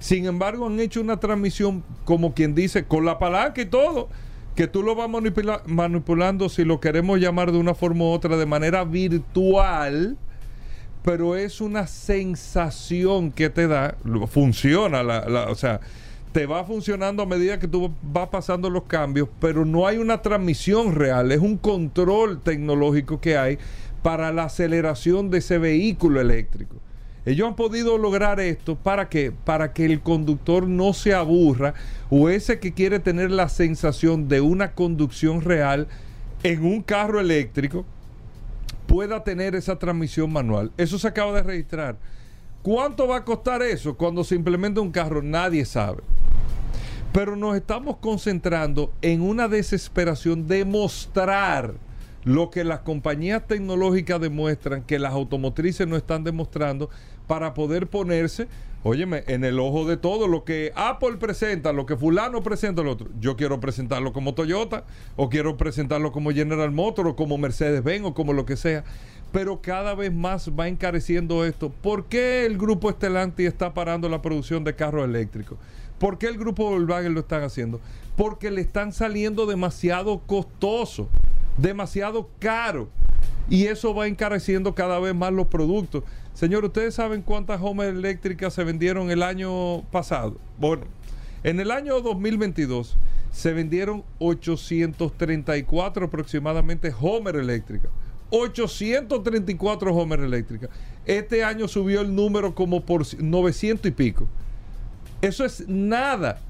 Sin 0.00 0.24
embargo, 0.26 0.66
han 0.66 0.80
hecho 0.80 1.00
una 1.00 1.20
transmisión, 1.20 1.84
como 2.04 2.34
quien 2.34 2.56
dice, 2.56 2.84
con 2.84 3.04
la 3.04 3.20
palanca 3.20 3.60
y 3.60 3.66
todo, 3.66 4.08
que 4.56 4.66
tú 4.66 4.82
lo 4.82 4.96
vas 4.96 5.08
manipula- 5.08 5.62
manipulando, 5.66 6.48
si 6.48 6.64
lo 6.64 6.80
queremos 6.80 7.20
llamar 7.20 7.52
de 7.52 7.58
una 7.58 7.74
forma 7.74 8.06
u 8.06 8.08
otra, 8.08 8.36
de 8.36 8.46
manera 8.46 8.82
virtual, 8.82 10.18
pero 11.04 11.36
es 11.36 11.60
una 11.60 11.86
sensación 11.86 13.32
que 13.32 13.50
te 13.50 13.66
da, 13.66 13.96
funciona, 14.28 15.02
la, 15.02 15.28
la- 15.28 15.48
o 15.50 15.54
sea, 15.54 15.80
te 16.32 16.46
va 16.46 16.64
funcionando 16.64 17.22
a 17.22 17.26
medida 17.26 17.58
que 17.58 17.66
tú 17.66 17.90
vas 18.02 18.28
pasando 18.28 18.70
los 18.70 18.84
cambios, 18.84 19.28
pero 19.40 19.64
no 19.64 19.86
hay 19.86 19.98
una 19.98 20.22
transmisión 20.22 20.94
real, 20.94 21.32
es 21.32 21.40
un 21.40 21.56
control 21.56 22.40
tecnológico 22.40 23.20
que 23.20 23.36
hay 23.36 23.58
para 24.02 24.32
la 24.32 24.44
aceleración 24.44 25.30
de 25.30 25.38
ese 25.38 25.58
vehículo 25.58 26.20
eléctrico. 26.20 26.76
Ellos 27.26 27.48
han 27.48 27.56
podido 27.56 27.98
lograr 27.98 28.40
esto 28.40 28.76
para 28.76 29.08
que 29.10 29.30
para 29.30 29.74
que 29.74 29.84
el 29.84 30.00
conductor 30.00 30.66
no 30.66 30.94
se 30.94 31.12
aburra 31.12 31.74
o 32.08 32.30
ese 32.30 32.58
que 32.60 32.72
quiere 32.72 32.98
tener 32.98 33.30
la 33.30 33.48
sensación 33.50 34.26
de 34.28 34.40
una 34.40 34.72
conducción 34.72 35.42
real 35.42 35.86
en 36.42 36.64
un 36.64 36.80
carro 36.82 37.20
eléctrico 37.20 37.84
pueda 38.90 39.22
tener 39.22 39.54
esa 39.54 39.78
transmisión 39.78 40.32
manual. 40.32 40.72
Eso 40.76 40.98
se 40.98 41.06
acaba 41.06 41.32
de 41.32 41.44
registrar. 41.44 41.96
¿Cuánto 42.60 43.06
va 43.06 43.18
a 43.18 43.24
costar 43.24 43.62
eso 43.62 43.96
cuando 43.96 44.24
se 44.24 44.34
implementa 44.34 44.80
un 44.80 44.90
carro? 44.90 45.22
Nadie 45.22 45.64
sabe. 45.64 46.02
Pero 47.12 47.36
nos 47.36 47.54
estamos 47.54 47.98
concentrando 47.98 48.92
en 49.00 49.22
una 49.22 49.46
desesperación 49.46 50.48
de 50.48 50.64
mostrar 50.64 51.74
lo 52.24 52.50
que 52.50 52.64
las 52.64 52.80
compañías 52.80 53.46
tecnológicas 53.46 54.20
demuestran 54.20 54.82
que 54.82 54.98
las 54.98 55.12
automotrices 55.12 55.86
no 55.86 55.96
están 55.96 56.24
demostrando 56.24 56.90
para 57.28 57.54
poder 57.54 57.86
ponerse, 57.86 58.48
óyeme, 58.82 59.24
en 59.26 59.44
el 59.44 59.58
ojo 59.58 59.84
de 59.84 59.96
todo 59.96 60.28
lo 60.28 60.44
que 60.44 60.72
Apple 60.74 61.16
presenta, 61.18 61.72
lo 61.72 61.86
que 61.86 61.96
fulano 61.96 62.42
presenta 62.42 62.82
el 62.82 62.88
otro. 62.88 63.08
Yo 63.20 63.36
quiero 63.36 63.60
presentarlo 63.60 64.12
como 64.12 64.34
Toyota 64.34 64.84
o 65.16 65.28
quiero 65.28 65.56
presentarlo 65.56 66.12
como 66.12 66.30
General 66.30 66.70
Motors 66.70 67.10
o 67.10 67.16
como 67.16 67.38
Mercedes-Benz 67.38 68.06
o 68.06 68.14
como 68.14 68.32
lo 68.32 68.46
que 68.46 68.56
sea. 68.56 68.84
Pero 69.32 69.60
cada 69.62 69.94
vez 69.94 70.12
más 70.12 70.50
va 70.58 70.66
encareciendo 70.68 71.44
esto. 71.44 71.70
¿Por 71.70 72.06
qué 72.06 72.44
el 72.46 72.58
grupo 72.58 72.90
Stellantis 72.90 73.46
está 73.46 73.74
parando 73.74 74.08
la 74.08 74.22
producción 74.22 74.64
de 74.64 74.74
carros 74.74 75.04
eléctricos? 75.04 75.58
¿Por 75.98 76.18
qué 76.18 76.26
el 76.26 76.38
grupo 76.38 76.70
Volkswagen 76.70 77.14
lo 77.14 77.20
están 77.20 77.42
haciendo? 77.42 77.80
Porque 78.16 78.50
le 78.50 78.62
están 78.62 78.92
saliendo 78.92 79.46
demasiado 79.46 80.20
costoso, 80.26 81.08
demasiado 81.58 82.30
caro. 82.38 82.88
Y 83.50 83.66
eso 83.66 83.92
va 83.92 84.06
encareciendo 84.06 84.74
cada 84.74 85.00
vez 85.00 85.14
más 85.14 85.32
los 85.32 85.48
productos. 85.48 86.04
Señor, 86.34 86.64
¿ustedes 86.64 86.94
saben 86.94 87.20
cuántas 87.20 87.60
Homer 87.60 87.88
eléctricas 87.88 88.54
se 88.54 88.62
vendieron 88.62 89.10
el 89.10 89.24
año 89.24 89.82
pasado? 89.90 90.38
Bueno, 90.58 90.84
en 91.42 91.58
el 91.58 91.72
año 91.72 92.00
2022 92.00 92.96
se 93.32 93.52
vendieron 93.52 94.04
834 94.20 96.06
aproximadamente 96.06 96.94
Homer 96.98 97.36
eléctricas. 97.36 97.90
834 98.30 99.94
Homer 99.94 100.20
eléctricas. 100.20 100.70
Este 101.04 101.42
año 101.42 101.66
subió 101.66 102.02
el 102.02 102.14
número 102.14 102.54
como 102.54 102.80
por 102.82 103.04
900 103.20 103.86
y 103.86 103.90
pico. 103.90 104.28
Eso 105.20 105.44
es 105.44 105.68
nada 105.68 106.40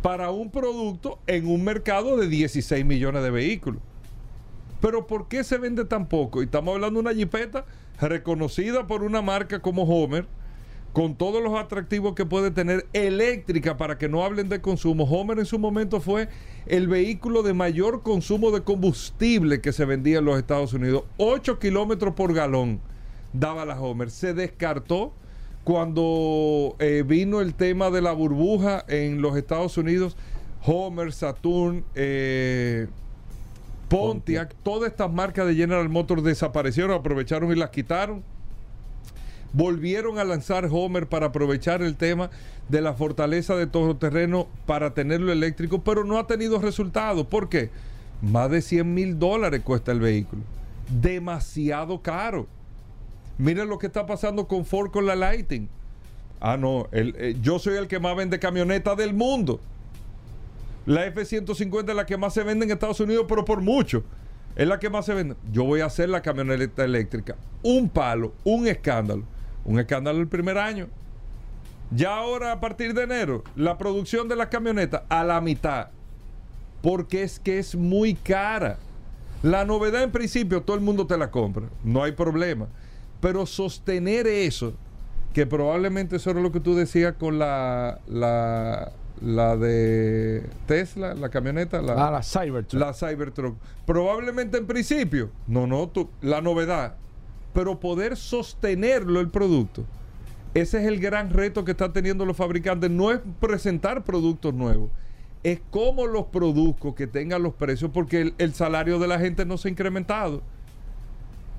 para 0.00 0.30
un 0.30 0.50
producto 0.50 1.18
en 1.26 1.48
un 1.48 1.64
mercado 1.64 2.16
de 2.16 2.28
16 2.28 2.84
millones 2.84 3.22
de 3.24 3.30
vehículos. 3.30 3.82
Pero 4.80 5.06
¿por 5.06 5.28
qué 5.28 5.44
se 5.44 5.58
vende 5.58 5.84
tan 5.84 6.08
poco? 6.08 6.40
Y 6.40 6.46
estamos 6.46 6.74
hablando 6.74 7.00
de 7.00 7.08
una 7.08 7.14
jipeta 7.14 7.64
reconocida 8.00 8.86
por 8.86 9.02
una 9.02 9.22
marca 9.22 9.60
como 9.60 9.82
Homer, 9.82 10.26
con 10.92 11.16
todos 11.16 11.42
los 11.42 11.58
atractivos 11.58 12.14
que 12.14 12.24
puede 12.24 12.50
tener 12.50 12.86
eléctrica 12.92 13.76
para 13.76 13.98
que 13.98 14.08
no 14.08 14.24
hablen 14.24 14.48
de 14.48 14.60
consumo. 14.60 15.04
Homer 15.04 15.38
en 15.38 15.46
su 15.46 15.58
momento 15.58 16.00
fue 16.00 16.28
el 16.66 16.88
vehículo 16.88 17.42
de 17.42 17.54
mayor 17.54 18.02
consumo 18.02 18.50
de 18.50 18.62
combustible 18.62 19.60
que 19.60 19.72
se 19.72 19.84
vendía 19.84 20.18
en 20.18 20.24
los 20.24 20.38
Estados 20.38 20.72
Unidos. 20.72 21.04
8 21.18 21.58
kilómetros 21.58 22.14
por 22.14 22.32
galón 22.32 22.80
daba 23.32 23.64
la 23.64 23.80
Homer. 23.80 24.10
Se 24.10 24.32
descartó 24.32 25.12
cuando 25.64 26.76
eh, 26.78 27.04
vino 27.06 27.40
el 27.40 27.54
tema 27.54 27.90
de 27.90 28.00
la 28.00 28.12
burbuja 28.12 28.84
en 28.88 29.20
los 29.20 29.36
Estados 29.36 29.76
Unidos. 29.76 30.16
Homer, 30.64 31.12
Saturn, 31.12 31.84
eh, 31.94 32.88
Pontiac, 33.88 34.54
todas 34.62 34.90
estas 34.90 35.10
marcas 35.10 35.46
de 35.46 35.54
General 35.54 35.88
Motors 35.88 36.22
desaparecieron, 36.22 36.92
aprovecharon 36.92 37.50
y 37.52 37.56
las 37.56 37.70
quitaron 37.70 38.22
volvieron 39.52 40.18
a 40.18 40.24
lanzar 40.24 40.68
Homer 40.70 41.08
para 41.08 41.26
aprovechar 41.26 41.82
el 41.82 41.96
tema 41.96 42.30
de 42.68 42.80
la 42.80 42.94
fortaleza 42.94 43.56
de 43.56 43.66
todo 43.66 43.96
terreno 43.96 44.46
para 44.66 44.94
tenerlo 44.94 45.32
eléctrico, 45.32 45.82
pero 45.82 46.04
no 46.04 46.18
ha 46.18 46.26
tenido 46.26 46.60
resultados. 46.60 47.26
¿Por 47.26 47.48
qué? 47.48 47.70
Más 48.20 48.50
de 48.50 48.62
100 48.62 48.94
mil 48.94 49.18
dólares 49.18 49.62
cuesta 49.62 49.92
el 49.92 50.00
vehículo. 50.00 50.42
Demasiado 51.00 52.02
caro. 52.02 52.46
Miren 53.38 53.68
lo 53.68 53.78
que 53.78 53.86
está 53.86 54.06
pasando 54.06 54.48
con 54.48 54.64
Ford 54.64 54.90
con 54.90 55.06
la 55.06 55.14
Lighting. 55.14 55.68
Ah, 56.40 56.56
no, 56.56 56.88
eh, 56.92 57.36
yo 57.40 57.58
soy 57.58 57.76
el 57.76 57.88
que 57.88 57.98
más 57.98 58.16
vende 58.16 58.38
camioneta 58.38 58.94
del 58.94 59.14
mundo. 59.14 59.60
La 60.88 61.04
F-150 61.04 61.90
es 61.90 61.94
la 61.94 62.06
que 62.06 62.16
más 62.16 62.32
se 62.32 62.42
vende 62.42 62.64
en 62.64 62.70
Estados 62.70 62.98
Unidos, 62.98 63.26
pero 63.28 63.44
por 63.44 63.60
mucho. 63.60 64.04
Es 64.56 64.66
la 64.66 64.78
que 64.78 64.88
más 64.88 65.04
se 65.04 65.12
vende. 65.12 65.36
Yo 65.52 65.64
voy 65.64 65.82
a 65.82 65.84
hacer 65.84 66.08
la 66.08 66.22
camioneta 66.22 66.82
eléctrica. 66.82 67.36
Un 67.62 67.90
palo, 67.90 68.32
un 68.42 68.66
escándalo 68.66 69.22
un 69.68 69.78
escándalo 69.78 70.18
el 70.18 70.28
primer 70.28 70.56
año. 70.56 70.88
Ya 71.90 72.16
ahora, 72.16 72.52
a 72.52 72.60
partir 72.60 72.94
de 72.94 73.02
enero, 73.02 73.44
la 73.54 73.76
producción 73.76 74.28
de 74.28 74.34
las 74.34 74.48
camionetas 74.48 75.02
a 75.10 75.22
la 75.24 75.42
mitad. 75.42 75.88
Porque 76.80 77.22
es 77.22 77.38
que 77.38 77.58
es 77.58 77.74
muy 77.74 78.14
cara. 78.14 78.78
La 79.42 79.66
novedad 79.66 80.02
en 80.02 80.10
principio 80.10 80.62
todo 80.62 80.74
el 80.74 80.82
mundo 80.82 81.06
te 81.06 81.18
la 81.18 81.30
compra. 81.30 81.66
No 81.84 82.02
hay 82.02 82.12
problema. 82.12 82.68
Pero 83.20 83.44
sostener 83.44 84.26
eso, 84.26 84.72
que 85.34 85.44
probablemente 85.44 86.16
eso 86.16 86.30
era 86.30 86.40
lo 86.40 86.50
que 86.50 86.60
tú 86.60 86.74
decías 86.74 87.14
con 87.18 87.38
la, 87.38 88.00
la, 88.06 88.92
la 89.22 89.56
de 89.56 90.44
Tesla, 90.66 91.14
la 91.14 91.28
camioneta, 91.28 91.82
la, 91.82 92.08
ah, 92.08 92.10
la 92.10 92.22
Cybertruck. 92.22 92.80
La 92.80 92.92
Cybertruck. 92.92 93.56
Probablemente 93.86 94.58
en 94.58 94.66
principio, 94.66 95.30
no, 95.46 95.66
no, 95.66 95.88
tú, 95.88 96.08
la 96.20 96.40
novedad 96.40 96.96
pero 97.58 97.80
poder 97.80 98.16
sostenerlo 98.16 99.20
el 99.20 99.30
producto. 99.30 99.84
Ese 100.54 100.78
es 100.80 100.86
el 100.86 101.00
gran 101.00 101.30
reto 101.30 101.64
que 101.64 101.72
están 101.72 101.92
teniendo 101.92 102.24
los 102.24 102.36
fabricantes. 102.36 102.88
No 102.88 103.10
es 103.10 103.20
presentar 103.40 104.04
productos 104.04 104.54
nuevos, 104.54 104.90
es 105.42 105.60
cómo 105.70 106.06
los 106.06 106.26
produzco, 106.26 106.94
que 106.94 107.06
tengan 107.06 107.42
los 107.42 107.54
precios, 107.54 107.90
porque 107.92 108.32
el, 108.38 108.54
salario 108.54 109.00
de 109.00 109.08
la 109.08 109.18
gente 109.18 109.44
no 109.44 109.58
se 109.58 109.68
ha 109.68 109.70
incrementado. 109.70 110.42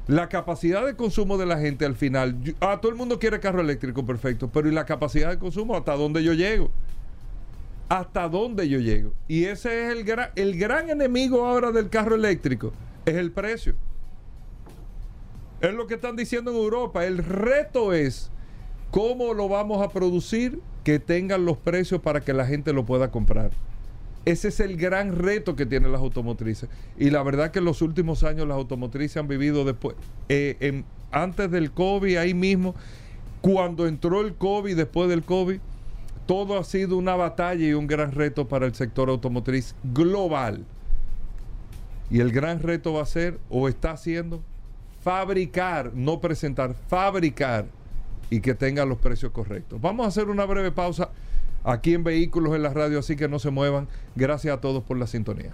La 0.07 0.27
capacidad 0.27 0.85
de 0.85 0.95
consumo 0.95 1.37
de 1.37 1.45
la 1.45 1.59
gente 1.59 1.85
al 1.85 1.95
final, 1.95 2.35
ah, 2.61 2.79
todo 2.81 2.91
el 2.91 2.97
mundo 2.97 3.19
quiere 3.19 3.39
carro 3.39 3.61
eléctrico, 3.61 4.05
perfecto, 4.05 4.49
pero 4.49 4.67
¿y 4.67 4.71
la 4.71 4.85
capacidad 4.85 5.29
de 5.29 5.37
consumo? 5.37 5.75
¿Hasta 5.75 5.95
dónde 5.95 6.23
yo 6.23 6.33
llego? 6.33 6.71
¿Hasta 7.89 8.29
dónde 8.29 8.69
yo 8.69 8.79
llego? 8.79 9.13
Y 9.27 9.45
ese 9.45 9.85
es 9.87 9.91
el 9.91 10.03
gran, 10.03 10.29
el 10.35 10.57
gran 10.57 10.89
enemigo 10.91 11.45
ahora 11.45 11.71
del 11.71 11.89
carro 11.89 12.15
eléctrico, 12.15 12.71
es 13.05 13.15
el 13.15 13.31
precio. 13.31 13.73
Es 15.59 15.73
lo 15.73 15.87
que 15.87 15.95
están 15.95 16.15
diciendo 16.15 16.51
en 16.51 16.57
Europa. 16.57 17.05
El 17.05 17.17
reto 17.17 17.91
es 17.91 18.31
cómo 18.91 19.33
lo 19.33 19.49
vamos 19.49 19.83
a 19.83 19.89
producir 19.89 20.61
que 20.83 20.99
tengan 20.99 21.45
los 21.45 21.57
precios 21.57 21.99
para 22.01 22.21
que 22.21 22.31
la 22.31 22.45
gente 22.45 22.73
lo 22.73 22.85
pueda 22.85 23.11
comprar. 23.11 23.51
Ese 24.25 24.49
es 24.49 24.59
el 24.59 24.77
gran 24.77 25.15
reto 25.15 25.55
que 25.55 25.65
tienen 25.65 25.91
las 25.91 26.01
automotrices. 26.01 26.69
Y 26.97 27.09
la 27.09 27.23
verdad 27.23 27.51
que 27.51 27.59
en 27.59 27.65
los 27.65 27.81
últimos 27.81 28.23
años 28.23 28.47
las 28.47 28.57
automotrices 28.57 29.17
han 29.17 29.27
vivido 29.27 29.65
después, 29.65 29.95
eh, 30.29 30.83
antes 31.11 31.49
del 31.49 31.71
COVID, 31.71 32.17
ahí 32.17 32.33
mismo, 32.33 32.75
cuando 33.41 33.87
entró 33.87 34.21
el 34.21 34.35
COVID, 34.35 34.75
después 34.75 35.09
del 35.09 35.23
COVID, 35.23 35.59
todo 36.29 36.59
ha 36.59 36.63
sido 36.63 36.95
una 36.95 37.15
batalla 37.15 37.65
y 37.65 37.73
un 37.73 37.87
gran 37.87 38.11
reto 38.11 38.47
para 38.47 38.67
el 38.67 38.75
sector 38.75 39.09
automotriz 39.09 39.73
global. 39.83 40.63
Y 42.11 42.19
el 42.19 42.31
gran 42.31 42.59
reto 42.59 42.93
va 42.93 43.01
a 43.01 43.07
ser, 43.07 43.39
o 43.49 43.67
está 43.67 43.93
haciendo, 43.93 44.39
fabricar, 45.03 45.91
no 45.95 46.21
presentar, 46.21 46.75
fabricar 46.87 47.65
y 48.29 48.41
que 48.41 48.53
tenga 48.53 48.85
los 48.85 48.99
precios 48.99 49.31
correctos. 49.31 49.81
Vamos 49.81 50.05
a 50.05 50.09
hacer 50.09 50.29
una 50.29 50.45
breve 50.45 50.71
pausa 50.71 51.09
aquí 51.63 51.95
en 51.95 52.03
Vehículos 52.03 52.53
en 52.55 52.61
la 52.61 52.75
Radio, 52.75 52.99
así 52.99 53.15
que 53.15 53.27
no 53.27 53.39
se 53.39 53.49
muevan. 53.49 53.87
Gracias 54.15 54.55
a 54.55 54.61
todos 54.61 54.83
por 54.83 54.97
la 54.97 55.07
sintonía. 55.07 55.49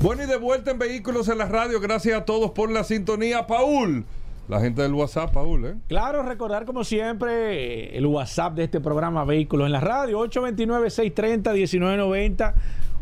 Bueno, 0.00 0.22
y 0.22 0.26
de 0.26 0.36
vuelta 0.36 0.70
en 0.70 0.78
Vehículos 0.78 1.26
en 1.26 1.38
la 1.38 1.46
Radio, 1.46 1.80
gracias 1.80 2.20
a 2.20 2.24
todos 2.24 2.52
por 2.52 2.70
la 2.70 2.84
sintonía. 2.84 3.48
Paul, 3.48 4.04
la 4.48 4.60
gente 4.60 4.82
del 4.82 4.94
WhatsApp, 4.94 5.32
Paul, 5.32 5.64
¿eh? 5.64 5.74
Claro, 5.88 6.22
recordar 6.22 6.64
como 6.64 6.84
siempre 6.84 7.96
el 7.96 8.06
WhatsApp 8.06 8.54
de 8.54 8.62
este 8.64 8.80
programa 8.80 9.24
Vehículos 9.24 9.66
en 9.66 9.72
la 9.72 9.80
Radio, 9.80 10.24
829-630-1990. 10.26 12.54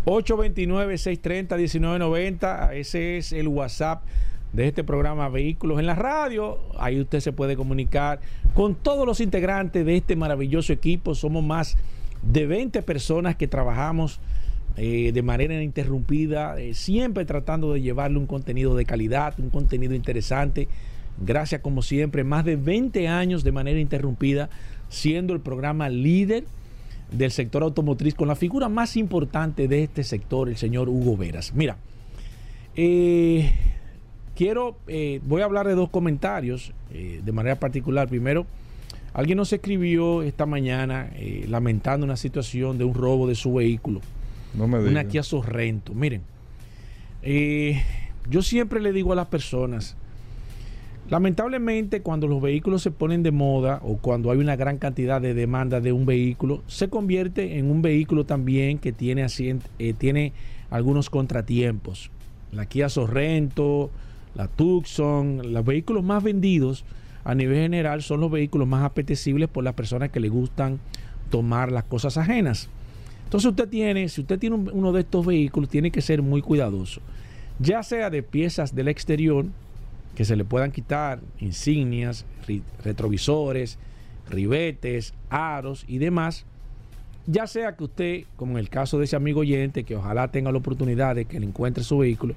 829-630-1990. 0.04 2.74
Ese 2.74 3.16
es 3.18 3.32
el 3.32 3.48
WhatsApp 3.48 4.04
de 4.52 4.68
este 4.68 4.84
programa 4.84 5.28
Vehículos 5.28 5.80
en 5.80 5.86
la 5.86 5.94
Radio. 5.94 6.58
Ahí 6.78 7.00
usted 7.00 7.20
se 7.20 7.32
puede 7.32 7.56
comunicar 7.56 8.20
con 8.54 8.74
todos 8.74 9.06
los 9.06 9.20
integrantes 9.20 9.84
de 9.84 9.96
este 9.96 10.16
maravilloso 10.16 10.72
equipo. 10.72 11.14
Somos 11.14 11.42
más 11.42 11.76
de 12.22 12.46
20 12.46 12.80
personas 12.82 13.36
que 13.36 13.48
trabajamos 13.48 14.20
eh, 14.76 15.12
de 15.12 15.22
manera 15.22 15.54
ininterrumpida, 15.54 16.60
eh, 16.60 16.74
siempre 16.74 17.24
tratando 17.24 17.72
de 17.72 17.80
llevarle 17.80 18.18
un 18.18 18.26
contenido 18.26 18.76
de 18.76 18.84
calidad, 18.84 19.34
un 19.38 19.50
contenido 19.50 19.94
interesante. 19.94 20.68
Gracias 21.18 21.60
como 21.60 21.82
siempre, 21.82 22.24
más 22.24 22.44
de 22.44 22.56
20 22.56 23.08
años 23.08 23.44
de 23.44 23.52
manera 23.52 23.78
interrumpida, 23.78 24.50
siendo 24.88 25.32
el 25.32 25.40
programa 25.40 25.88
líder 25.88 26.44
del 27.10 27.30
sector 27.30 27.62
automotriz 27.62 28.14
con 28.14 28.28
la 28.28 28.34
figura 28.34 28.68
más 28.68 28.96
importante 28.96 29.68
de 29.68 29.84
este 29.84 30.04
sector, 30.04 30.48
el 30.48 30.56
señor 30.56 30.88
Hugo 30.88 31.16
Veras. 31.16 31.54
Mira, 31.54 31.76
eh, 32.76 33.52
quiero, 34.34 34.76
eh, 34.88 35.20
voy 35.24 35.42
a 35.42 35.44
hablar 35.44 35.66
de 35.66 35.74
dos 35.74 35.90
comentarios 35.90 36.72
eh, 36.92 37.20
de 37.24 37.32
manera 37.32 37.56
particular. 37.56 38.08
Primero, 38.08 38.46
alguien 39.12 39.38
nos 39.38 39.52
escribió 39.52 40.22
esta 40.22 40.46
mañana 40.46 41.10
lamentando 41.48 42.04
una 42.04 42.16
situación 42.16 42.78
de 42.78 42.84
un 42.84 42.94
robo 42.94 43.28
de 43.28 43.36
su 43.36 43.54
vehículo. 43.54 44.00
No 44.54 44.66
me 44.66 44.78
Una 44.78 45.04
Kia 45.04 45.22
Sorrento. 45.22 45.94
Miren, 45.94 46.22
yo 48.28 48.42
siempre 48.42 48.80
le 48.80 48.92
digo 48.92 49.12
a 49.12 49.16
las 49.16 49.26
personas, 49.26 49.96
Lamentablemente, 51.10 52.00
cuando 52.00 52.26
los 52.26 52.40
vehículos 52.40 52.82
se 52.82 52.90
ponen 52.90 53.22
de 53.22 53.30
moda 53.30 53.78
o 53.82 53.98
cuando 53.98 54.30
hay 54.30 54.38
una 54.38 54.56
gran 54.56 54.78
cantidad 54.78 55.20
de 55.20 55.34
demanda 55.34 55.80
de 55.80 55.92
un 55.92 56.06
vehículo, 56.06 56.62
se 56.66 56.88
convierte 56.88 57.58
en 57.58 57.70
un 57.70 57.82
vehículo 57.82 58.24
también 58.24 58.78
que 58.78 58.92
tiene, 58.92 59.26
eh, 59.78 59.92
tiene 59.92 60.32
algunos 60.70 61.10
contratiempos. 61.10 62.10
La 62.52 62.66
Kia 62.66 62.88
Sorrento, 62.88 63.90
la 64.34 64.48
Tucson, 64.48 65.52
los 65.52 65.64
vehículos 65.64 66.02
más 66.02 66.22
vendidos 66.22 66.84
a 67.24 67.34
nivel 67.34 67.58
general 67.58 68.02
son 68.02 68.20
los 68.20 68.30
vehículos 68.30 68.66
más 68.66 68.82
apetecibles 68.82 69.48
por 69.48 69.62
las 69.62 69.74
personas 69.74 70.10
que 70.10 70.20
le 70.20 70.28
gustan 70.28 70.78
tomar 71.30 71.70
las 71.70 71.84
cosas 71.84 72.16
ajenas. 72.16 72.70
Entonces 73.24 73.50
usted 73.50 73.68
tiene, 73.68 74.08
si 74.08 74.22
usted 74.22 74.38
tiene 74.38 74.56
uno 74.56 74.92
de 74.92 75.00
estos 75.00 75.26
vehículos, 75.26 75.68
tiene 75.68 75.90
que 75.90 76.00
ser 76.00 76.22
muy 76.22 76.40
cuidadoso, 76.40 77.00
ya 77.58 77.82
sea 77.82 78.08
de 78.08 78.22
piezas 78.22 78.74
del 78.74 78.88
exterior, 78.88 79.46
que 80.14 80.24
se 80.24 80.36
le 80.36 80.44
puedan 80.44 80.70
quitar 80.70 81.20
insignias, 81.40 82.24
retrovisores, 82.82 83.78
ribetes, 84.28 85.14
aros 85.28 85.84
y 85.88 85.98
demás, 85.98 86.46
ya 87.26 87.46
sea 87.46 87.76
que 87.76 87.84
usted, 87.84 88.24
como 88.36 88.52
en 88.52 88.58
el 88.58 88.68
caso 88.68 88.98
de 88.98 89.04
ese 89.04 89.16
amigo 89.16 89.40
oyente, 89.40 89.84
que 89.84 89.96
ojalá 89.96 90.28
tenga 90.28 90.52
la 90.52 90.58
oportunidad 90.58 91.14
de 91.14 91.24
que 91.24 91.40
le 91.40 91.46
encuentre 91.46 91.82
su 91.82 91.98
vehículo, 91.98 92.34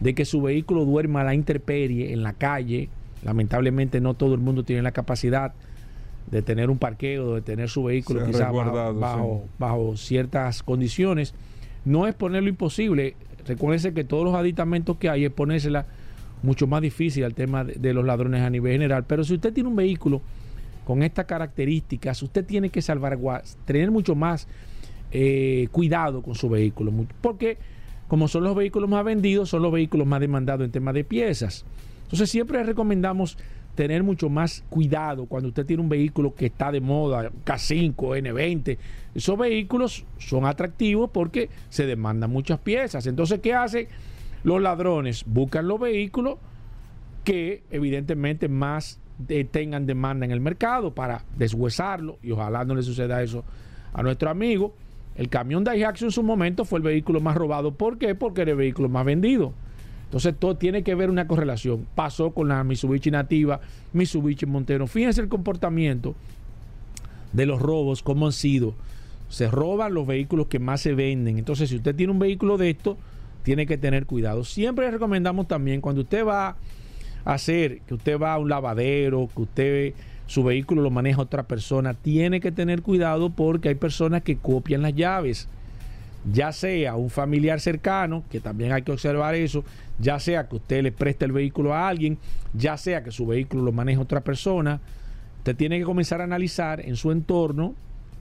de 0.00 0.14
que 0.14 0.24
su 0.24 0.40
vehículo 0.40 0.84
duerma 0.84 1.22
a 1.22 1.24
la 1.24 1.34
intemperie 1.34 2.12
en 2.12 2.22
la 2.22 2.32
calle, 2.32 2.88
lamentablemente 3.24 4.00
no 4.00 4.14
todo 4.14 4.34
el 4.34 4.40
mundo 4.40 4.62
tiene 4.62 4.82
la 4.82 4.92
capacidad 4.92 5.52
de 6.30 6.42
tener 6.42 6.70
un 6.70 6.78
parqueo, 6.78 7.34
de 7.34 7.42
tener 7.42 7.68
su 7.68 7.84
vehículo 7.84 8.24
quizás 8.26 8.52
bajo, 8.52 9.44
bajo, 9.58 9.96
ciertas 9.96 10.62
condiciones, 10.62 11.34
no 11.84 12.06
es 12.06 12.14
ponerlo 12.14 12.48
imposible. 12.48 13.16
Recuérdense 13.46 13.94
que 13.94 14.04
todos 14.04 14.24
los 14.24 14.34
aditamentos 14.34 14.98
que 14.98 15.08
hay 15.08 15.24
es 15.24 15.32
ponérsela 15.32 15.86
mucho 16.42 16.66
más 16.66 16.82
difícil 16.82 17.24
al 17.24 17.34
tema 17.34 17.64
de, 17.64 17.92
los 17.92 18.04
ladrones 18.04 18.42
a 18.42 18.50
nivel 18.50 18.72
general. 18.72 19.04
Pero 19.06 19.24
si 19.24 19.34
usted 19.34 19.52
tiene 19.52 19.68
un 19.68 19.76
vehículo 19.76 20.20
con 20.84 21.02
estas 21.02 21.26
características, 21.26 22.22
usted 22.22 22.44
tiene 22.44 22.70
que 22.70 22.82
salvar, 22.82 23.18
tener 23.64 23.90
mucho 23.90 24.14
más 24.14 24.48
eh, 25.10 25.68
cuidado 25.72 26.22
con 26.22 26.34
su 26.34 26.48
vehículo. 26.48 26.92
Porque 27.20 27.58
como 28.08 28.26
son 28.26 28.44
los 28.44 28.56
vehículos 28.56 28.88
más 28.88 29.04
vendidos, 29.04 29.50
son 29.50 29.62
los 29.62 29.72
vehículos 29.72 30.06
más 30.06 30.20
demandados 30.20 30.64
en 30.64 30.70
temas 30.70 30.94
de 30.94 31.04
piezas. 31.04 31.64
Entonces 32.04 32.30
siempre 32.30 32.62
recomendamos 32.62 33.36
tener 33.74 34.02
mucho 34.02 34.28
más 34.28 34.64
cuidado 34.70 35.26
cuando 35.26 35.50
usted 35.50 35.64
tiene 35.64 35.82
un 35.82 35.88
vehículo 35.88 36.34
que 36.34 36.46
está 36.46 36.72
de 36.72 36.80
moda, 36.80 37.30
K5, 37.44 37.94
N20. 37.94 38.76
Esos 39.14 39.38
vehículos 39.38 40.04
son 40.18 40.46
atractivos 40.46 41.10
porque 41.12 41.48
se 41.68 41.86
demandan 41.86 42.30
muchas 42.30 42.58
piezas. 42.58 43.06
Entonces, 43.06 43.38
¿qué 43.40 43.54
hacen 43.54 43.86
los 44.48 44.60
ladrones? 44.62 45.24
Buscan 45.26 45.68
los 45.68 45.78
vehículos 45.78 46.38
que 47.22 47.62
evidentemente 47.70 48.48
más 48.48 48.98
eh, 49.28 49.44
tengan 49.44 49.84
demanda 49.86 50.24
en 50.24 50.32
el 50.32 50.40
mercado 50.40 50.94
para 50.94 51.24
deshuesarlo 51.36 52.18
y 52.22 52.30
ojalá 52.30 52.64
no 52.64 52.74
le 52.74 52.82
suceda 52.82 53.22
eso 53.22 53.44
a 53.92 54.02
nuestro 54.02 54.30
amigo. 54.30 54.74
El 55.16 55.28
camión 55.28 55.64
Daihatsu 55.64 56.06
en 56.06 56.10
su 56.12 56.22
momento 56.22 56.64
fue 56.64 56.78
el 56.78 56.84
vehículo 56.84 57.20
más 57.20 57.36
robado. 57.36 57.74
¿Por 57.74 57.98
qué? 57.98 58.14
Porque 58.14 58.42
era 58.42 58.52
el 58.52 58.56
vehículo 58.56 58.88
más 58.88 59.04
vendido. 59.04 59.52
Entonces 60.04 60.34
todo 60.38 60.56
tiene 60.56 60.82
que 60.82 60.94
ver 60.94 61.10
una 61.10 61.26
correlación. 61.26 61.86
Pasó 61.94 62.30
con 62.30 62.48
la 62.48 62.64
Mitsubishi 62.64 63.10
Nativa, 63.10 63.60
Mitsubishi 63.92 64.46
Montero. 64.46 64.86
Fíjense 64.86 65.20
el 65.20 65.28
comportamiento 65.28 66.14
de 67.32 67.44
los 67.44 67.60
robos, 67.60 68.02
cómo 68.02 68.26
han 68.26 68.32
sido. 68.32 68.74
Se 69.28 69.50
roban 69.50 69.92
los 69.92 70.06
vehículos 70.06 70.46
que 70.46 70.58
más 70.58 70.80
se 70.80 70.94
venden. 70.94 71.38
Entonces 71.38 71.68
si 71.68 71.76
usted 71.76 71.94
tiene 71.94 72.12
un 72.12 72.18
vehículo 72.18 72.56
de 72.56 72.70
esto, 72.70 72.96
tiene 73.42 73.66
que 73.66 73.78
tener 73.78 74.06
cuidado. 74.06 74.44
Siempre 74.44 74.90
recomendamos 74.90 75.48
también 75.48 75.80
cuando 75.80 76.02
usted 76.02 76.24
va 76.24 76.48
a 76.48 76.56
hacer, 77.24 77.80
que 77.82 77.94
usted 77.94 78.18
va 78.18 78.34
a 78.34 78.38
un 78.38 78.48
lavadero, 78.48 79.28
que 79.34 79.42
usted 79.42 79.94
su 80.26 80.44
vehículo 80.44 80.82
lo 80.82 80.90
maneja 80.90 81.22
otra 81.22 81.44
persona, 81.44 81.94
tiene 81.94 82.40
que 82.40 82.52
tener 82.52 82.82
cuidado 82.82 83.30
porque 83.30 83.70
hay 83.70 83.74
personas 83.74 84.22
que 84.22 84.36
copian 84.36 84.82
las 84.82 84.94
llaves 84.94 85.48
ya 86.32 86.52
sea 86.52 86.96
un 86.96 87.10
familiar 87.10 87.60
cercano, 87.60 88.24
que 88.30 88.40
también 88.40 88.72
hay 88.72 88.82
que 88.82 88.92
observar 88.92 89.34
eso, 89.34 89.64
ya 89.98 90.18
sea 90.18 90.48
que 90.48 90.56
usted 90.56 90.82
le 90.82 90.92
preste 90.92 91.24
el 91.24 91.32
vehículo 91.32 91.74
a 91.74 91.88
alguien, 91.88 92.18
ya 92.54 92.76
sea 92.76 93.02
que 93.02 93.10
su 93.10 93.26
vehículo 93.26 93.62
lo 93.62 93.72
maneje 93.72 93.98
otra 93.98 94.20
persona, 94.20 94.80
usted 95.38 95.56
tiene 95.56 95.78
que 95.78 95.84
comenzar 95.84 96.20
a 96.20 96.24
analizar 96.24 96.80
en 96.80 96.96
su 96.96 97.12
entorno 97.12 97.74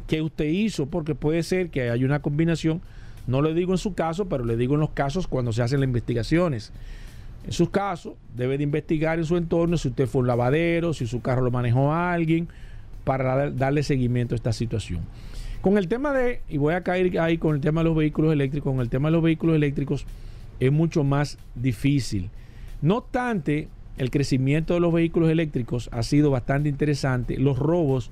qué 0.08 0.22
usted 0.22 0.46
hizo, 0.46 0.86
porque 0.86 1.16
puede 1.16 1.44
ser 1.44 1.70
que 1.70 1.90
haya 1.90 2.06
una 2.06 2.22
combinación, 2.22 2.82
no 3.28 3.42
le 3.42 3.54
digo 3.54 3.74
en 3.74 3.78
su 3.78 3.94
caso, 3.94 4.28
pero 4.28 4.46
le 4.46 4.58
digo 4.58 4.74
en 4.74 4.80
los 4.80 4.92
casos 4.92 5.28
cuando 5.28 5.52
se 5.52 5.62
hacen 5.62 5.82
las 5.82 5.88
investigaciones. 5.88 6.72
En 7.46 7.52
sus 7.52 7.70
casos, 7.70 8.16
debe 8.36 8.58
de 8.58 8.64
investigar 8.64 9.20
en 9.20 9.26
su 9.26 9.38
entorno 9.38 9.78
si 9.78 9.90
usted 9.90 10.08
fue 10.08 10.22
un 10.22 10.28
lavadero, 10.28 10.94
si 10.94 11.08
su 11.08 11.22
carro 11.22 11.42
lo 11.44 11.52
manejó 11.52 11.94
alguien, 11.94 12.48
para 13.04 13.52
darle 13.52 13.84
seguimiento 13.84 14.36
a 14.36 14.38
esta 14.38 14.54
situación. 14.54 15.02
Con 15.62 15.78
el 15.78 15.88
tema 15.88 16.14
de, 16.14 16.42
y 16.50 16.58
voy 16.58 16.74
a 16.74 16.82
caer 16.82 17.20
ahí 17.20 17.38
con 17.38 17.56
el 17.56 17.62
tema 17.62 17.82
de 17.82 17.86
los 17.86 17.96
vehículos 17.96 18.34
eléctricos, 18.34 18.72
con 18.72 18.82
el 18.82 18.90
tema 18.90 19.10
de 19.10 19.14
los 19.14 19.24
vehículos 19.24 19.56
eléctricos 19.56 20.06
es 20.60 20.72
mucho 20.72 21.04
más 21.04 21.38
difícil. 21.56 22.30
No 22.82 22.98
obstante, 22.98 23.68
el 23.98 24.12
crecimiento 24.12 24.74
de 24.74 24.80
los 24.80 24.94
vehículos 24.94 25.30
eléctricos 25.30 25.90
ha 25.92 26.04
sido 26.04 26.32
bastante 26.32 26.70
interesante. 26.70 27.38
Los 27.38 27.58
robos 27.58 28.12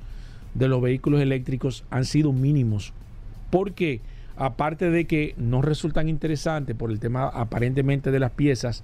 de 0.54 0.68
los 0.68 0.82
vehículos 0.82 1.22
eléctricos 1.22 1.86
han 1.90 2.06
sido 2.06 2.34
mínimos. 2.34 2.94
Porque 3.52 4.02
aparte 4.38 4.90
de 4.90 5.06
que 5.06 5.34
no 5.38 5.62
resultan 5.62 6.10
interesantes 6.10 6.76
por 6.76 6.92
el 6.92 7.00
tema 7.00 7.28
aparentemente 7.28 8.12
de 8.12 8.20
las 8.20 8.32
piezas, 8.32 8.84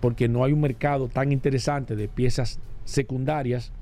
porque 0.00 0.28
no 0.28 0.44
hay 0.44 0.52
un 0.52 0.60
mercado 0.60 1.08
tan 1.08 1.32
interesante 1.32 1.96
de 1.96 2.08
piezas 2.08 2.58
secundarias, 2.84 3.72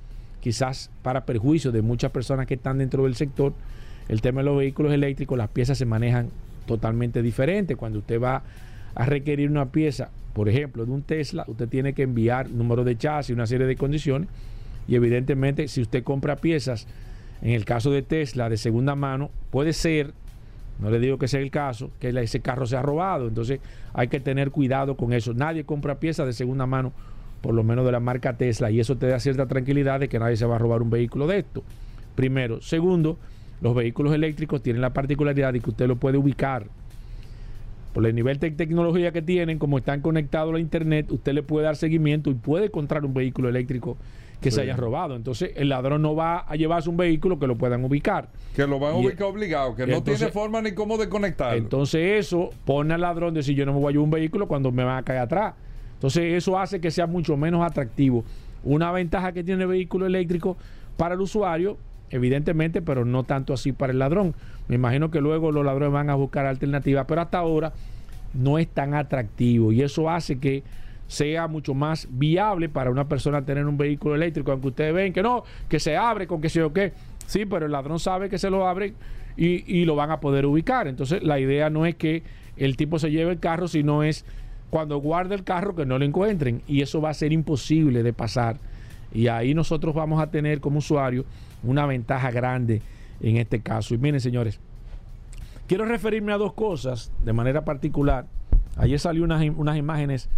quizás 0.40 0.90
para 1.02 1.26
perjuicio 1.26 1.72
de 1.72 1.82
muchas 1.82 2.10
personas 2.10 2.46
que 2.46 2.54
están 2.54 2.78
dentro 2.78 3.04
del 3.04 3.16
sector, 3.16 3.52
el 4.08 4.20
tema 4.20 4.40
de 4.40 4.46
los 4.46 4.58
vehículos 4.58 4.92
eléctricos, 4.92 5.38
las 5.38 5.48
piezas 5.48 5.78
se 5.78 5.86
manejan 5.86 6.28
totalmente 6.66 7.22
diferente. 7.22 7.76
Cuando 7.76 8.00
usted 8.00 8.20
va 8.20 8.42
a 8.94 9.06
requerir 9.06 9.50
una 9.50 9.70
pieza, 9.70 10.10
por 10.34 10.48
ejemplo, 10.48 10.84
de 10.84 10.92
un 10.92 11.02
Tesla, 11.02 11.44
usted 11.46 11.68
tiene 11.68 11.94
que 11.94 12.02
enviar 12.02 12.50
número 12.50 12.84
de 12.84 12.96
chasis, 12.96 13.34
una 13.34 13.46
serie 13.46 13.66
de 13.66 13.76
condiciones. 13.76 14.28
Y 14.86 14.96
evidentemente, 14.96 15.68
si 15.68 15.80
usted 15.80 16.02
compra 16.02 16.36
piezas, 16.36 16.86
en 17.40 17.50
el 17.50 17.64
caso 17.64 17.90
de 17.90 18.02
Tesla, 18.02 18.48
de 18.48 18.56
segunda 18.56 18.94
mano, 18.94 19.30
puede 19.50 19.72
ser, 19.72 20.12
no 20.78 20.90
le 20.90 20.98
digo 20.98 21.18
que 21.18 21.28
sea 21.28 21.40
el 21.40 21.50
caso, 21.50 21.90
que 22.00 22.08
ese 22.08 22.40
carro 22.40 22.66
sea 22.66 22.82
robado. 22.82 23.28
Entonces 23.28 23.60
hay 23.92 24.08
que 24.08 24.20
tener 24.20 24.50
cuidado 24.50 24.96
con 24.96 25.12
eso. 25.12 25.34
Nadie 25.34 25.64
compra 25.64 26.00
piezas 26.00 26.26
de 26.26 26.32
segunda 26.32 26.66
mano, 26.66 26.92
por 27.40 27.54
lo 27.54 27.62
menos 27.62 27.84
de 27.84 27.92
la 27.92 28.00
marca 28.00 28.36
Tesla, 28.36 28.70
y 28.70 28.80
eso 28.80 28.96
te 28.96 29.06
da 29.06 29.20
cierta 29.20 29.46
tranquilidad 29.46 30.00
de 30.00 30.08
que 30.08 30.18
nadie 30.18 30.36
se 30.36 30.46
va 30.46 30.56
a 30.56 30.58
robar 30.58 30.82
un 30.82 30.90
vehículo 30.90 31.26
de 31.26 31.38
esto. 31.38 31.62
Primero. 32.14 32.60
Segundo, 32.60 33.18
los 33.60 33.74
vehículos 33.74 34.12
eléctricos 34.14 34.62
tienen 34.62 34.82
la 34.82 34.92
particularidad 34.92 35.52
de 35.52 35.60
que 35.60 35.70
usted 35.70 35.86
lo 35.86 35.96
puede 35.96 36.18
ubicar. 36.18 36.66
Por 37.92 38.04
el 38.06 38.14
nivel 38.14 38.40
de 38.40 38.50
tecnología 38.50 39.12
que 39.12 39.22
tienen, 39.22 39.58
como 39.58 39.78
están 39.78 40.00
conectados 40.00 40.54
a 40.54 40.58
internet, 40.58 41.12
usted 41.12 41.32
le 41.32 41.44
puede 41.44 41.66
dar 41.66 41.76
seguimiento 41.76 42.30
y 42.30 42.34
puede 42.34 42.66
encontrar 42.66 43.04
un 43.04 43.14
vehículo 43.14 43.48
eléctrico 43.48 43.96
que 44.44 44.50
se 44.50 44.60
haya 44.60 44.76
robado. 44.76 45.16
Entonces, 45.16 45.52
el 45.56 45.70
ladrón 45.70 46.02
no 46.02 46.14
va 46.14 46.40
a 46.40 46.54
llevarse 46.56 46.90
un 46.90 46.96
vehículo 46.96 47.38
que 47.38 47.46
lo 47.46 47.56
puedan 47.56 47.84
ubicar. 47.84 48.28
Que 48.54 48.66
lo 48.66 48.78
van 48.78 48.92
a 48.92 48.96
ubicar 48.96 49.28
obligado, 49.28 49.74
que 49.74 49.86
no 49.86 50.02
tiene 50.02 50.28
forma 50.28 50.60
ni 50.60 50.72
cómo 50.72 50.98
desconectarlo. 50.98 51.56
Entonces, 51.56 52.26
eso 52.26 52.50
pone 52.64 52.94
al 52.94 53.00
ladrón 53.00 53.34
de 53.34 53.40
decir 53.40 53.56
yo 53.56 53.66
no 53.66 53.72
me 53.72 53.80
voy 53.80 53.88
a 53.88 53.92
llevar 53.92 54.04
un 54.04 54.10
vehículo 54.10 54.46
cuando 54.46 54.70
me 54.70 54.84
van 54.84 54.98
a 54.98 55.02
caer 55.02 55.20
atrás. 55.20 55.54
Entonces, 55.94 56.34
eso 56.34 56.58
hace 56.58 56.80
que 56.80 56.90
sea 56.90 57.06
mucho 57.06 57.36
menos 57.36 57.64
atractivo. 57.64 58.24
Una 58.62 58.92
ventaja 58.92 59.32
que 59.32 59.42
tiene 59.42 59.62
el 59.62 59.68
vehículo 59.68 60.06
eléctrico 60.06 60.56
para 60.96 61.14
el 61.14 61.20
usuario 61.20 61.78
evidentemente, 62.10 62.80
pero 62.80 63.04
no 63.04 63.24
tanto 63.24 63.52
así 63.52 63.72
para 63.72 63.92
el 63.92 63.98
ladrón. 63.98 64.34
Me 64.68 64.76
imagino 64.76 65.10
que 65.10 65.20
luego 65.20 65.50
los 65.50 65.64
ladrones 65.64 65.92
van 65.92 66.10
a 66.10 66.14
buscar 66.14 66.46
alternativas, 66.46 67.06
pero 67.08 67.20
hasta 67.22 67.38
ahora 67.38 67.72
no 68.34 68.58
es 68.58 68.68
tan 68.68 68.94
atractivo 68.94 69.72
y 69.72 69.82
eso 69.82 70.10
hace 70.10 70.38
que 70.38 70.62
sea 71.14 71.48
mucho 71.48 71.74
más 71.74 72.06
viable 72.10 72.68
para 72.68 72.90
una 72.90 73.08
persona 73.08 73.44
tener 73.44 73.66
un 73.66 73.78
vehículo 73.78 74.14
eléctrico, 74.14 74.52
aunque 74.52 74.68
ustedes 74.68 74.94
ven 74.94 75.12
que 75.12 75.22
no, 75.22 75.44
que 75.68 75.80
se 75.80 75.96
abre 75.96 76.26
con 76.26 76.40
que 76.40 76.48
sé 76.48 76.62
o 76.62 76.72
qué. 76.72 76.92
Sí, 77.26 77.46
pero 77.46 77.66
el 77.66 77.72
ladrón 77.72 77.98
sabe 77.98 78.28
que 78.28 78.38
se 78.38 78.50
lo 78.50 78.66
abre 78.68 78.94
y, 79.36 79.80
y 79.80 79.84
lo 79.84 79.96
van 79.96 80.10
a 80.10 80.20
poder 80.20 80.44
ubicar. 80.46 80.86
Entonces, 80.88 81.22
la 81.22 81.40
idea 81.40 81.70
no 81.70 81.86
es 81.86 81.94
que 81.94 82.22
el 82.56 82.76
tipo 82.76 82.98
se 82.98 83.10
lleve 83.10 83.32
el 83.32 83.40
carro, 83.40 83.68
sino 83.68 84.02
es 84.02 84.24
cuando 84.70 84.98
guarde 84.98 85.34
el 85.34 85.44
carro 85.44 85.74
que 85.74 85.86
no 85.86 85.98
lo 85.98 86.04
encuentren. 86.04 86.62
Y 86.66 86.82
eso 86.82 87.00
va 87.00 87.10
a 87.10 87.14
ser 87.14 87.32
imposible 87.32 88.02
de 88.02 88.12
pasar. 88.12 88.56
Y 89.12 89.28
ahí 89.28 89.54
nosotros 89.54 89.94
vamos 89.94 90.20
a 90.20 90.30
tener 90.30 90.60
como 90.60 90.78
usuario 90.78 91.24
una 91.62 91.86
ventaja 91.86 92.30
grande 92.30 92.82
en 93.20 93.36
este 93.36 93.60
caso. 93.60 93.94
Y 93.94 93.98
miren, 93.98 94.20
señores, 94.20 94.60
quiero 95.66 95.84
referirme 95.84 96.32
a 96.32 96.36
dos 96.36 96.52
cosas 96.52 97.12
de 97.24 97.32
manera 97.32 97.64
particular. 97.64 98.26
Ayer 98.76 98.98
salió 98.98 99.22
unas, 99.22 99.42
unas 99.56 99.76
imágenes 99.76 100.28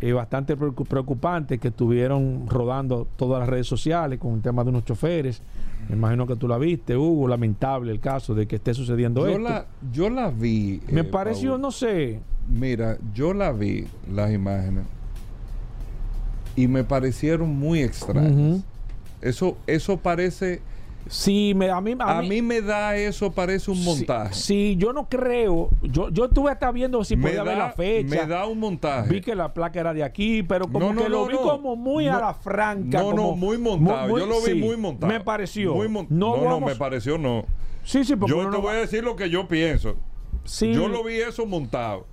eh, 0.00 0.12
bastante 0.12 0.56
preocupantes 0.56 1.58
que 1.58 1.68
estuvieron 1.68 2.46
rodando 2.48 3.08
todas 3.16 3.40
las 3.40 3.48
redes 3.48 3.66
sociales 3.66 4.18
con 4.18 4.34
el 4.34 4.42
tema 4.42 4.62
de 4.62 4.70
unos 4.70 4.84
choferes. 4.84 5.42
Me 5.88 5.96
imagino 5.96 6.26
que 6.26 6.36
tú 6.36 6.46
la 6.46 6.58
viste, 6.58 6.96
Hugo, 6.96 7.26
lamentable 7.26 7.90
el 7.90 8.00
caso 8.00 8.34
de 8.34 8.46
que 8.46 8.56
esté 8.56 8.74
sucediendo 8.74 9.22
yo 9.22 9.28
esto. 9.28 9.42
La, 9.42 9.66
yo 9.92 10.08
la 10.08 10.30
vi. 10.30 10.80
Me 10.90 11.00
eh, 11.00 11.04
pareció, 11.04 11.58
no 11.58 11.70
sé. 11.70 12.20
Mira, 12.48 12.96
yo 13.12 13.34
la 13.34 13.52
vi, 13.52 13.86
las 14.10 14.32
imágenes, 14.32 14.84
y 16.54 16.66
me 16.66 16.84
parecieron 16.84 17.56
muy 17.56 17.82
extrañas. 17.82 18.64
Eso, 19.20 19.56
eso 19.66 19.96
parece. 19.98 20.60
Sí, 21.08 21.52
me, 21.56 21.70
a, 21.70 21.80
mí, 21.80 21.96
a, 21.98 22.22
mí, 22.22 22.42
me 22.42 22.60
da 22.60 22.94
eso, 22.96 23.32
parece 23.32 23.70
un 23.70 23.82
montaje. 23.82 24.34
Sí, 24.34 24.76
yo 24.78 24.92
no 24.92 25.08
creo. 25.08 25.70
Yo, 25.82 26.10
yo 26.10 26.26
estuve 26.26 26.50
hasta 26.50 26.70
viendo 26.70 27.02
si 27.02 27.16
podía 27.16 27.42
ver 27.42 27.56
la 27.56 27.72
fecha. 27.72 28.08
Me 28.08 28.26
da 28.26 28.46
un 28.46 28.58
montaje. 28.58 29.08
Vi 29.08 29.20
que 29.22 29.34
la 29.34 29.52
placa 29.54 29.80
era 29.80 29.94
de 29.94 30.04
aquí, 30.04 30.42
pero 30.42 30.68
como 30.70 30.94
que 30.94 31.08
lo 31.08 31.26
vi 31.26 31.36
como 31.36 31.76
muy 31.76 32.08
a 32.08 32.18
la 32.18 32.34
franca. 32.34 33.00
No, 33.00 33.12
no, 33.12 33.36
muy 33.36 33.58
montado. 33.58 34.18
yo 34.18 34.26
lo 34.26 34.42
vi 34.42 34.54
muy 34.54 34.76
montado. 34.76 35.12
Me 35.12 35.20
pareció. 35.20 35.74
no, 36.10 36.36
no, 36.36 36.60
me 36.60 36.76
pareció 36.76 37.18
no. 37.18 37.44
Sí, 37.84 38.04
sí, 38.04 38.16
porque 38.16 38.34
Yo 38.34 38.50
te 38.50 38.58
voy 38.58 38.76
a 38.76 38.80
decir 38.80 39.02
lo 39.02 39.16
que 39.16 39.30
yo 39.30 39.48
pienso. 39.48 39.96
Sí. 40.44 40.74
Yo 40.74 40.88
lo 40.88 41.02
vi 41.04 41.16
eso 41.16 41.46
montado. 41.46 42.06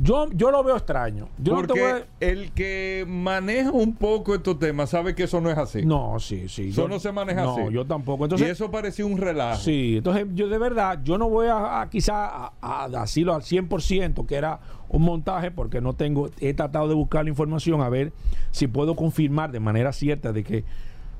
Yo, 0.00 0.28
yo 0.30 0.50
lo 0.50 0.64
veo 0.64 0.76
extraño. 0.76 1.28
Yo 1.38 1.54
Porque 1.54 2.04
el 2.20 2.52
que 2.52 3.04
maneja 3.06 3.70
un 3.70 3.94
poco 3.94 4.34
estos 4.34 4.58
temas 4.58 4.90
sabe 4.90 5.14
que 5.14 5.24
eso 5.24 5.40
no 5.40 5.50
es 5.50 5.58
así. 5.58 5.84
No, 5.84 6.18
sí, 6.18 6.48
sí. 6.48 6.68
Eso 6.68 6.88
no 6.88 6.98
se 6.98 7.12
maneja 7.12 7.42
así. 7.42 7.60
No, 7.60 7.70
yo 7.70 7.84
tampoco. 7.84 8.24
Entonces, 8.24 8.48
y 8.48 8.50
eso 8.50 8.70
parecía 8.70 9.04
un 9.04 9.18
relajo. 9.18 9.60
Sí, 9.60 9.96
entonces 9.98 10.26
yo 10.34 10.48
de 10.48 10.58
verdad, 10.58 11.00
yo 11.04 11.18
no 11.18 11.28
voy 11.28 11.48
a, 11.50 11.86
quizá 11.90 12.52
a, 12.60 12.88
decirlo 12.88 13.34
al 13.34 13.42
100% 13.42 14.26
que 14.26 14.34
era 14.34 14.60
un 14.88 15.02
montaje 15.02 15.50
porque 15.50 15.80
no 15.80 15.94
tengo, 15.94 16.30
he 16.40 16.54
tratado 16.54 16.88
de 16.88 16.94
buscar 16.94 17.24
la 17.24 17.30
información 17.30 17.80
a 17.80 17.88
ver 17.88 18.12
si 18.50 18.68
puedo 18.68 18.96
confirmar 18.96 19.52
de 19.52 19.60
manera 19.60 19.92
cierta 19.92 20.32
de 20.32 20.44
que, 20.44 20.64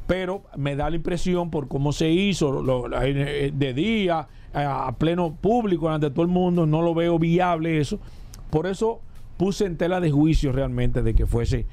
pero 0.07 0.43
me 0.57 0.77
da 0.77 0.91
la 0.91 0.97
impresión 0.97 1.51
por 1.51 1.69
cómo 1.69 1.93
se 1.93 2.11
hizo 2.11 2.63
de 2.63 3.73
día, 3.75 4.29
a 4.53 4.93
pleno 4.99 5.35
público, 5.35 5.89
ante 5.89 6.11
todo 6.11 6.23
el 6.23 6.29
mundo, 6.29 6.67
no 6.67 6.83
lo 6.83 6.95
veo 6.95 7.19
viable 7.19 7.79
eso 7.79 7.99
por 8.53 8.67
eso 8.67 9.01
puse 9.39 9.65
en 9.65 9.79
tela 9.79 9.99
de 9.99 10.11
juicio 10.11 10.53
realmente 10.53 11.03
de 11.03 11.15
que 11.15 11.25
fuese 11.25 11.65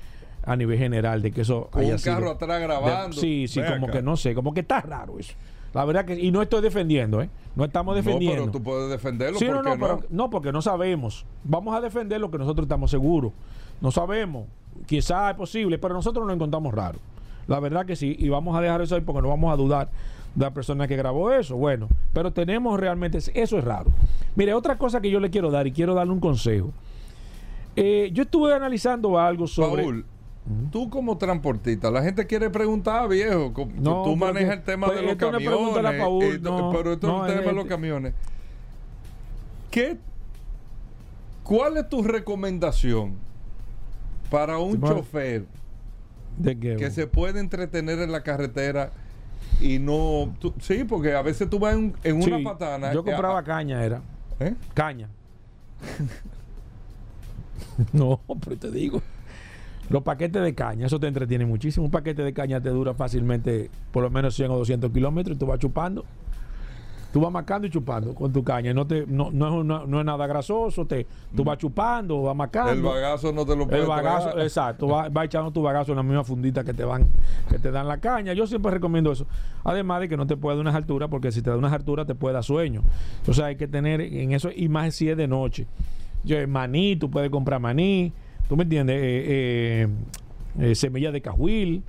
a 0.43 0.55
nivel 0.55 0.77
general, 0.77 1.21
de 1.21 1.31
que 1.31 1.41
eso 1.41 1.67
Con 1.69 1.83
un 1.83 1.97
carro 1.97 2.31
atrás 2.31 2.61
grabando. 2.61 3.17
sí, 3.17 3.49
sí, 3.49 3.59
como 3.61 3.87
que 3.87 4.01
no 4.01 4.15
sé, 4.15 4.33
como 4.33 4.53
que 4.53 4.61
está 4.61 4.79
raro 4.79 5.19
eso. 5.19 5.33
La 5.73 5.83
verdad 5.83 6.05
que, 6.05 6.17
y 6.17 6.31
no 6.31 6.41
estoy 6.41 6.61
defendiendo, 6.61 7.21
¿eh? 7.21 7.29
No 7.53 7.65
estamos 7.65 7.95
defendiendo. 7.95 8.45
No, 8.45 8.51
pero 8.51 8.59
tú 8.59 8.63
puedes 8.63 8.89
defenderlo. 8.89 9.37
Sí, 9.37 9.45
no, 9.45 9.61
no, 9.61 9.75
no? 9.75 9.99
no, 10.09 10.29
porque 10.29 10.53
no 10.53 10.61
sabemos. 10.61 11.25
Vamos 11.43 11.75
a 11.75 11.81
defender 11.81 12.21
lo 12.21 12.31
que 12.31 12.37
nosotros 12.37 12.63
estamos 12.63 12.89
seguros. 12.89 13.33
No 13.81 13.91
sabemos. 13.91 14.47
Quizá 14.87 15.29
es 15.31 15.35
posible, 15.35 15.77
pero 15.77 15.93
nosotros 15.93 16.23
no 16.23 16.27
lo 16.29 16.33
encontramos 16.33 16.73
raro. 16.73 16.97
La 17.47 17.59
verdad 17.59 17.85
que 17.85 17.97
sí. 17.97 18.15
Y 18.17 18.29
vamos 18.29 18.57
a 18.57 18.61
dejar 18.61 18.81
eso 18.81 18.95
ahí 18.95 19.01
porque 19.01 19.21
no 19.21 19.27
vamos 19.27 19.53
a 19.53 19.57
dudar 19.57 19.89
la 20.35 20.51
persona 20.51 20.87
que 20.87 20.95
grabó 20.95 21.31
eso. 21.31 21.55
Bueno, 21.57 21.87
pero 22.13 22.31
tenemos 22.31 22.79
realmente. 22.79 23.17
Eso 23.17 23.57
es 23.57 23.63
raro. 23.63 23.91
Mire, 24.35 24.53
otra 24.53 24.77
cosa 24.77 25.01
que 25.01 25.09
yo 25.09 25.19
le 25.19 25.29
quiero 25.29 25.51
dar 25.51 25.67
y 25.67 25.71
quiero 25.71 25.93
darle 25.93 26.13
un 26.13 26.19
consejo. 26.19 26.71
Eh, 27.75 28.09
yo 28.13 28.23
estuve 28.23 28.53
analizando 28.53 29.17
algo 29.19 29.47
sobre. 29.47 29.83
Paul, 29.83 30.05
tú 30.71 30.89
como 30.89 31.17
transportista, 31.17 31.91
la 31.91 32.01
gente 32.03 32.25
quiere 32.25 32.49
preguntar, 32.49 33.07
viejo. 33.07 33.51
tú- 33.55 33.67
No, 33.77 34.03
tú 34.03 34.17
porque- 34.17 34.33
manejas 34.33 34.57
el 34.57 34.63
tema 34.63 34.87
pues, 34.87 34.97
de 34.99 35.03
los 35.03 35.11
esto 35.13 35.31
no 35.31 35.37
es 35.37 35.45
pregúntale 35.45 35.87
a 35.87 35.91
camiones. 35.91 36.39
Paul, 36.39 36.41
no, 36.41 36.71
pero 36.75 36.93
esto 36.93 37.07
no, 37.07 37.25
es 37.25 37.31
el 37.31 37.37
tema 37.39 37.49
de 37.51 37.55
los 37.55 37.63
este- 37.65 37.75
camiones. 37.75 38.13
¿Qué, 39.71 39.97
¿Cuál 41.43 41.77
es 41.77 41.89
tu 41.89 42.03
recomendación 42.03 43.13
para 44.29 44.57
un 44.59 44.79
chofer 44.81 45.45
que 46.43 46.91
se 46.91 47.07
puede 47.07 47.39
entretener 47.39 47.99
en 47.99 48.11
la 48.11 48.21
carretera 48.23 48.91
y 49.61 49.79
no... 49.79 50.33
tú- 50.39 50.53
sí, 50.59 50.83
porque 50.83 51.13
a 51.13 51.21
veces 51.21 51.49
tú 51.49 51.59
vas 51.59 51.75
en, 51.75 51.93
en 52.03 52.21
una 52.21 52.51
patana... 52.51 52.93
Yo 52.93 53.03
compraba 53.03 53.43
caña, 53.43 53.83
era. 53.83 54.01
¿Eh? 54.39 54.53
Caña. 54.73 55.09
no, 57.93 58.19
pero 58.43 58.57
te 58.57 58.71
digo. 58.71 59.01
Los 59.89 60.03
paquetes 60.03 60.41
de 60.43 60.53
caña, 60.53 60.85
eso 60.85 60.99
te 60.99 61.07
entretiene 61.07 61.45
muchísimo. 61.45 61.85
Un 61.85 61.91
paquete 61.91 62.21
de 62.21 62.33
caña 62.33 62.61
te 62.61 62.69
dura 62.69 62.93
fácilmente 62.93 63.71
por 63.91 64.03
lo 64.03 64.09
menos 64.09 64.35
100 64.35 64.51
o 64.51 64.57
200 64.57 64.91
kilómetros 64.91 65.35
y 65.35 65.39
tú 65.39 65.45
vas 65.47 65.59
chupando. 65.59 66.05
Tú 67.11 67.19
vas 67.19 67.31
marcando 67.31 67.65
y 67.65 67.71
chupando 67.71 68.13
con 68.13 68.31
tu 68.31 68.43
caña. 68.43 68.71
No, 68.71 68.85
te, 68.85 69.05
no, 69.07 69.31
no, 69.31 69.47
es, 69.47 69.53
una- 69.53 69.83
no 69.87 69.99
es 69.99 70.05
nada 70.05 70.27
grasoso. 70.27 70.85
Te, 70.85 71.07
tú 71.35 71.43
vas 71.43 71.57
chupando, 71.57 72.21
vas 72.21 72.35
marcando. 72.35 72.71
El 72.71 72.81
bagazo 72.83 73.33
no 73.33 73.45
te 73.47 73.55
lo 73.55 73.65
puede 73.67 73.81
El 73.81 73.87
bagazo, 73.87 74.27
tragar. 74.27 74.43
exacto, 74.43 74.87
va, 74.87 75.09
va 75.09 75.25
echando 75.25 75.49
tu 75.51 75.61
bagazo 75.63 75.91
en 75.91 75.95
la 75.97 76.03
misma 76.03 76.23
fundita 76.23 76.63
que 76.63 76.73
te 76.73 76.83
van, 76.83 77.07
que 77.49 77.57
te 77.57 77.71
dan 77.71 77.87
la 77.87 77.97
caña. 77.97 78.33
Yo 78.33 78.45
siempre 78.45 78.71
recomiendo 78.71 79.11
eso. 79.11 79.25
Además 79.63 80.01
de 80.01 80.09
que 80.09 80.17
no 80.17 80.27
te 80.27 80.37
puede 80.37 80.57
dar 80.57 80.61
unas 80.61 80.75
alturas, 80.75 81.09
porque 81.09 81.31
si 81.31 81.41
te 81.41 81.49
da 81.49 81.57
unas 81.57 81.73
alturas 81.73 82.05
te 82.05 82.13
puede 82.13 82.33
dar 82.35 82.43
sueño. 82.43 82.83
Entonces 83.21 83.43
hay 83.43 83.55
que 83.55 83.67
tener 83.67 84.01
en 84.01 84.31
eso, 84.33 84.49
y 84.55 84.69
más 84.69 84.93
si 84.93 85.09
es 85.09 85.17
de 85.17 85.27
noche. 85.27 85.65
Yo, 86.23 86.35
maní, 86.47 86.95
tú 86.95 87.09
puedes 87.09 87.31
comprar 87.31 87.59
maní, 87.59 88.13
tú 88.47 88.55
me 88.55 88.63
entiendes, 88.63 88.97
Eh, 89.01 89.87
eh, 90.59 90.69
eh, 90.71 90.75
semillas 90.75 91.11
de 91.13 91.21
cajuil. 91.21 91.81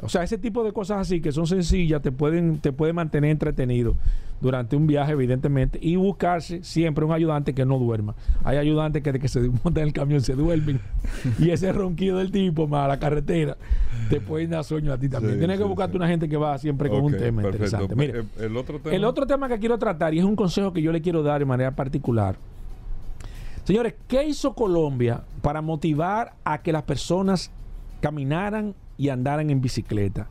O 0.00 0.08
sea, 0.08 0.22
ese 0.22 0.38
tipo 0.38 0.62
de 0.62 0.72
cosas 0.72 0.98
así 0.98 1.20
que 1.20 1.32
son 1.32 1.46
sencillas 1.46 2.00
te 2.02 2.12
pueden, 2.12 2.58
te 2.58 2.72
pueden 2.72 2.94
mantener 2.96 3.30
entretenido 3.30 3.96
durante 4.40 4.76
un 4.76 4.86
viaje, 4.86 5.10
evidentemente, 5.12 5.80
y 5.82 5.96
buscarse 5.96 6.62
siempre 6.62 7.04
un 7.04 7.10
ayudante 7.10 7.52
que 7.54 7.64
no 7.64 7.76
duerma. 7.78 8.14
Hay 8.44 8.56
ayudantes 8.56 9.02
que 9.02 9.10
de 9.10 9.18
que 9.18 9.26
se 9.26 9.40
montan 9.40 9.78
en 9.78 9.88
el 9.88 9.92
camión 9.92 10.20
se 10.20 10.34
duermen 10.36 10.80
y 11.40 11.50
ese 11.50 11.72
ronquido 11.72 12.18
del 12.18 12.30
tipo 12.30 12.68
más 12.68 12.84
a 12.84 12.88
la 12.88 12.98
carretera 13.00 13.56
te 14.08 14.20
pueden 14.20 14.50
dar 14.50 14.62
sueño 14.62 14.92
a 14.92 14.98
ti 14.98 15.08
también. 15.08 15.34
Sí, 15.34 15.38
Tienes 15.40 15.58
que 15.58 15.64
buscarte 15.64 15.92
sí. 15.92 15.96
una 15.96 16.06
gente 16.06 16.28
que 16.28 16.36
va 16.36 16.56
siempre 16.58 16.88
con 16.88 17.00
un 17.04 17.16
tema 17.16 17.42
perfecto. 17.42 17.66
interesante. 17.84 17.96
Mire, 17.96 18.20
El, 18.38 18.44
el 18.44 18.56
otro 18.56 18.78
tema. 18.78 18.94
el 18.94 19.04
otro 19.04 19.26
tema 19.26 19.48
que 19.48 19.58
quiero 19.58 19.76
tratar, 19.78 20.14
y 20.14 20.20
es 20.20 20.24
un 20.24 20.36
consejo 20.36 20.72
que 20.72 20.80
yo 20.80 20.92
le 20.92 21.00
quiero 21.02 21.24
dar 21.24 21.40
de 21.40 21.44
manera 21.44 21.72
particular. 21.72 22.36
Señores, 23.64 23.94
¿qué 24.06 24.24
hizo 24.24 24.54
Colombia 24.54 25.22
para 25.42 25.60
motivar 25.60 26.32
a 26.44 26.58
que 26.62 26.72
las 26.72 26.84
personas 26.84 27.50
caminaran 28.00 28.74
y 28.98 29.08
andaran 29.08 29.48
en 29.48 29.62
bicicleta? 29.62 30.28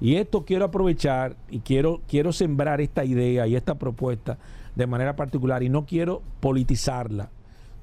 Y 0.00 0.16
esto 0.16 0.44
quiero 0.44 0.66
aprovechar 0.66 1.36
y 1.50 1.60
quiero, 1.60 2.02
quiero 2.06 2.32
sembrar 2.32 2.80
esta 2.80 3.04
idea 3.04 3.46
y 3.46 3.56
esta 3.56 3.76
propuesta 3.76 4.38
de 4.76 4.86
manera 4.86 5.16
particular 5.16 5.62
y 5.62 5.68
no 5.68 5.86
quiero 5.86 6.22
politizarla. 6.40 7.30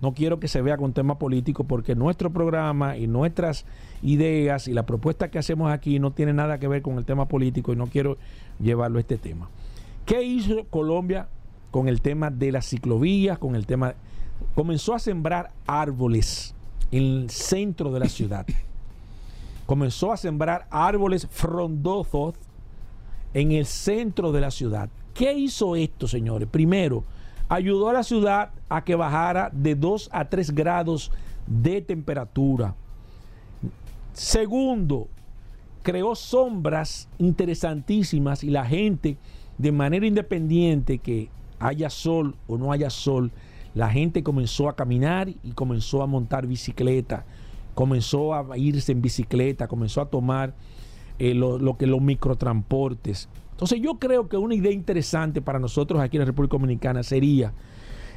No 0.02 0.14
quiero 0.14 0.40
que 0.40 0.48
se 0.48 0.62
vea 0.62 0.78
con 0.78 0.94
tema 0.94 1.18
político 1.18 1.64
porque 1.64 1.96
nuestro 1.96 2.32
programa 2.32 2.98
y 2.98 3.08
nuestras 3.08 3.66
ideas 4.02 4.68
y 4.68 4.74
la 4.74 4.86
propuesta 4.86 5.30
que 5.30 5.40
hacemos 5.40 5.72
aquí 5.72 6.00
no 6.00 6.12
tiene 6.12 6.34
nada 6.34 6.60
que 6.60 6.68
ver 6.68 6.82
con 6.82 6.98
el 6.98 7.06
tema 7.06 7.28
político 7.28 7.74
y 7.74 7.76
no 7.76 7.88
quiero 7.88 8.18
llevarlo 8.60 8.98
a 8.98 9.02
este 9.02 9.18
tema. 9.18 9.50
¿Qué 10.06 10.22
hizo 10.22 10.66
Colombia 10.70 11.28
con 11.72 11.88
el 11.88 12.02
tema 12.02 12.30
de 12.30 12.52
las 12.52 12.70
ciclovías, 12.70 13.38
con 13.40 13.56
el 13.56 13.66
tema... 13.66 13.96
Comenzó 14.54 14.94
a 14.94 15.00
sembrar 15.00 15.52
árboles 15.66 16.54
en 16.92 17.04
el 17.04 17.30
centro 17.30 17.92
de 17.92 18.00
la 18.02 18.08
ciudad. 18.08 18.46
Comenzó 19.66 20.12
a 20.12 20.18
sembrar 20.18 20.68
árboles 20.70 21.28
frondosos 21.30 22.36
en 23.34 23.52
el 23.52 23.66
centro 23.66 24.32
de 24.32 24.42
la 24.42 24.52
ciudad. 24.52 24.90
¿Qué 25.14 25.34
hizo 25.34 25.76
esto, 25.76 26.08
señores? 26.08 26.48
Primero, 26.50 27.04
ayudó 27.50 27.90
a 27.90 27.94
la 27.94 28.04
ciudad 28.04 28.52
a 28.70 28.84
que 28.84 28.96
bajara 28.96 29.50
de 29.52 29.76
2 29.76 30.10
a 30.12 30.26
3 30.26 30.52
grados 30.52 31.12
de 31.48 31.82
temperatura. 31.82 32.76
Segundo, 34.14 35.08
creó 35.84 36.16
sombras 36.16 37.08
interesantísimas 37.18 38.44
y 38.44 38.50
la 38.50 38.66
gente 38.66 39.18
de 39.58 39.72
manera 39.72 40.06
independiente 40.06 40.98
que 41.00 41.30
haya 41.60 41.90
sol 41.90 42.36
o 42.48 42.58
no 42.58 42.72
haya 42.72 42.90
sol, 42.90 43.32
la 43.74 43.90
gente 43.90 44.24
comenzó 44.24 44.70
a 44.70 44.76
caminar 44.76 45.30
y 45.30 45.52
comenzó 45.52 46.02
a 46.02 46.08
montar 46.08 46.48
bicicleta, 46.48 47.26
comenzó 47.76 48.34
a 48.34 48.58
irse 48.58 48.92
en 48.92 49.02
bicicleta, 49.02 49.68
comenzó 49.68 50.02
a 50.02 50.10
tomar 50.10 50.56
eh, 51.20 51.36
lo, 51.36 51.60
lo 51.60 51.78
que 51.78 51.86
los 51.86 52.02
microtransportes. 52.02 53.30
Entonces 53.52 53.80
yo 53.80 54.00
creo 54.00 54.28
que 54.28 54.38
una 54.38 54.56
idea 54.56 54.72
interesante 54.72 55.42
para 55.42 55.60
nosotros 55.60 56.02
aquí 56.02 56.18
en 56.18 56.22
la 56.22 56.26
República 56.26 56.58
Dominicana 56.58 57.04
sería, 57.04 57.54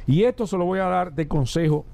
y 0.07 0.23
esto 0.23 0.47
se 0.47 0.57
lo 0.57 0.65
voy 0.65 0.79
a 0.79 0.85
dar 0.85 1.13
de 1.13 1.27
consejo, 1.27 1.85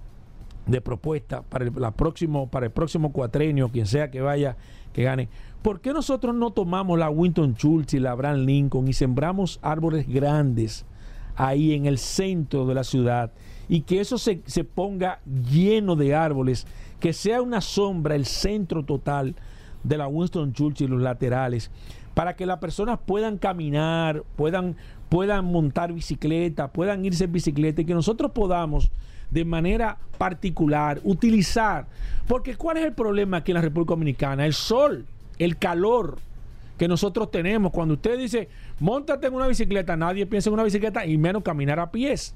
de 0.65 0.81
propuesta 0.81 1.43
para 1.43 1.65
el, 1.65 1.71
próximo, 1.95 2.49
para 2.49 2.67
el 2.67 2.71
próximo 2.71 3.11
cuatrenio, 3.11 3.69
quien 3.69 3.85
sea 3.85 4.09
que 4.09 4.21
vaya, 4.21 4.57
que 4.93 5.03
gane. 5.03 5.29
¿Por 5.61 5.79
qué 5.81 5.93
nosotros 5.93 6.33
no 6.35 6.51
tomamos 6.51 6.97
la 6.97 7.09
Winston 7.09 7.55
Churchill, 7.55 8.03
la 8.03 8.11
Abraham 8.11 8.45
Lincoln 8.45 8.87
y 8.87 8.93
sembramos 8.93 9.59
árboles 9.61 10.07
grandes 10.07 10.85
ahí 11.35 11.73
en 11.73 11.85
el 11.85 11.97
centro 11.97 12.65
de 12.65 12.73
la 12.73 12.83
ciudad 12.83 13.31
y 13.67 13.81
que 13.81 13.99
eso 13.99 14.17
se, 14.17 14.41
se 14.45 14.63
ponga 14.63 15.19
lleno 15.25 15.95
de 15.95 16.15
árboles, 16.15 16.65
que 16.99 17.13
sea 17.13 17.41
una 17.41 17.61
sombra 17.61 18.15
el 18.15 18.25
centro 18.25 18.83
total 18.83 19.35
de 19.83 19.97
la 19.97 20.07
Winston 20.07 20.53
Churchill, 20.53 20.89
los 20.89 21.01
laterales, 21.01 21.69
para 22.13 22.35
que 22.35 22.45
las 22.45 22.59
personas 22.59 22.99
puedan 23.05 23.37
caminar, 23.37 24.23
puedan, 24.35 24.75
puedan 25.09 25.45
montar 25.45 25.93
bicicleta, 25.93 26.69
puedan 26.69 27.05
irse 27.05 27.25
en 27.25 27.31
bicicleta 27.31 27.81
y 27.81 27.85
que 27.85 27.93
nosotros 27.93 28.31
podamos 28.31 28.89
de 29.29 29.45
manera 29.45 29.97
particular 30.17 31.01
utilizar. 31.03 31.87
Porque 32.27 32.55
¿cuál 32.55 32.77
es 32.77 32.85
el 32.85 32.93
problema 32.93 33.37
aquí 33.37 33.51
en 33.51 33.55
la 33.55 33.61
República 33.61 33.91
Dominicana? 33.91 34.45
El 34.45 34.53
sol, 34.53 35.05
el 35.37 35.57
calor 35.57 36.17
que 36.77 36.87
nosotros 36.87 37.31
tenemos. 37.31 37.71
Cuando 37.71 37.95
usted 37.95 38.17
dice, 38.17 38.49
montate 38.79 39.27
en 39.27 39.33
una 39.33 39.47
bicicleta, 39.47 39.95
nadie 39.95 40.25
piensa 40.25 40.49
en 40.49 40.53
una 40.53 40.63
bicicleta 40.63 41.05
y 41.05 41.17
menos 41.17 41.43
caminar 41.43 41.79
a 41.79 41.91
pies. 41.91 42.33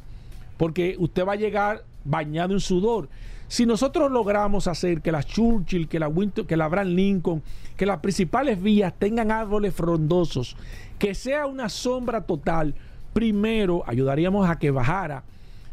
Porque 0.57 0.95
usted 0.99 1.25
va 1.25 1.33
a 1.33 1.37
llegar 1.37 1.83
bañado 2.03 2.53
en 2.53 2.59
sudor. 2.59 3.09
Si 3.49 3.65
nosotros 3.65 4.11
logramos 4.11 4.67
hacer 4.67 5.01
que 5.01 5.11
la 5.11 5.23
Churchill, 5.23 5.87
que 5.87 5.97
la 5.97 6.07
Winter, 6.07 6.45
que 6.45 6.55
la 6.55 6.65
Abraham 6.65 6.89
Lincoln, 6.89 7.41
que 7.75 7.87
las 7.87 7.97
principales 7.97 8.61
vías 8.61 8.93
tengan 8.99 9.31
árboles 9.31 9.73
frondosos, 9.73 10.55
que 10.99 11.15
sea 11.15 11.47
una 11.47 11.67
sombra 11.67 12.21
total, 12.21 12.75
primero 13.11 13.83
ayudaríamos 13.87 14.47
a 14.47 14.59
que 14.59 14.69
bajara 14.69 15.23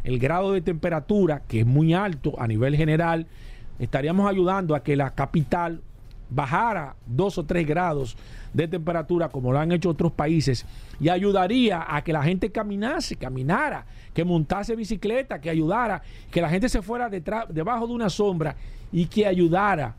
el 0.04 0.18
grado 0.18 0.52
de 0.52 0.62
temperatura, 0.62 1.42
que 1.46 1.60
es 1.60 1.66
muy 1.66 1.92
alto 1.92 2.32
a 2.38 2.48
nivel 2.48 2.76
general, 2.76 3.26
estaríamos 3.78 4.26
ayudando 4.26 4.74
a 4.74 4.82
que 4.82 4.96
la 4.96 5.10
capital 5.10 5.82
bajara 6.30 6.96
dos 7.06 7.38
o 7.38 7.44
tres 7.44 7.66
grados 7.66 8.16
de 8.52 8.66
temperatura 8.68 9.28
como 9.28 9.52
lo 9.52 9.58
han 9.58 9.70
hecho 9.72 9.90
otros 9.90 10.12
países 10.12 10.64
y 10.98 11.08
ayudaría 11.08 11.84
a 11.88 12.02
que 12.02 12.12
la 12.12 12.22
gente 12.22 12.50
caminase, 12.50 13.16
caminara, 13.16 13.86
que 14.14 14.24
montase 14.24 14.74
bicicleta, 14.74 15.40
que 15.40 15.50
ayudara, 15.50 16.02
que 16.30 16.40
la 16.40 16.48
gente 16.48 16.68
se 16.68 16.82
fuera 16.82 17.08
detrás, 17.08 17.44
debajo 17.50 17.86
de 17.86 17.92
una 17.92 18.08
sombra 18.10 18.56
y 18.92 19.06
que 19.06 19.26
ayudara. 19.26 19.94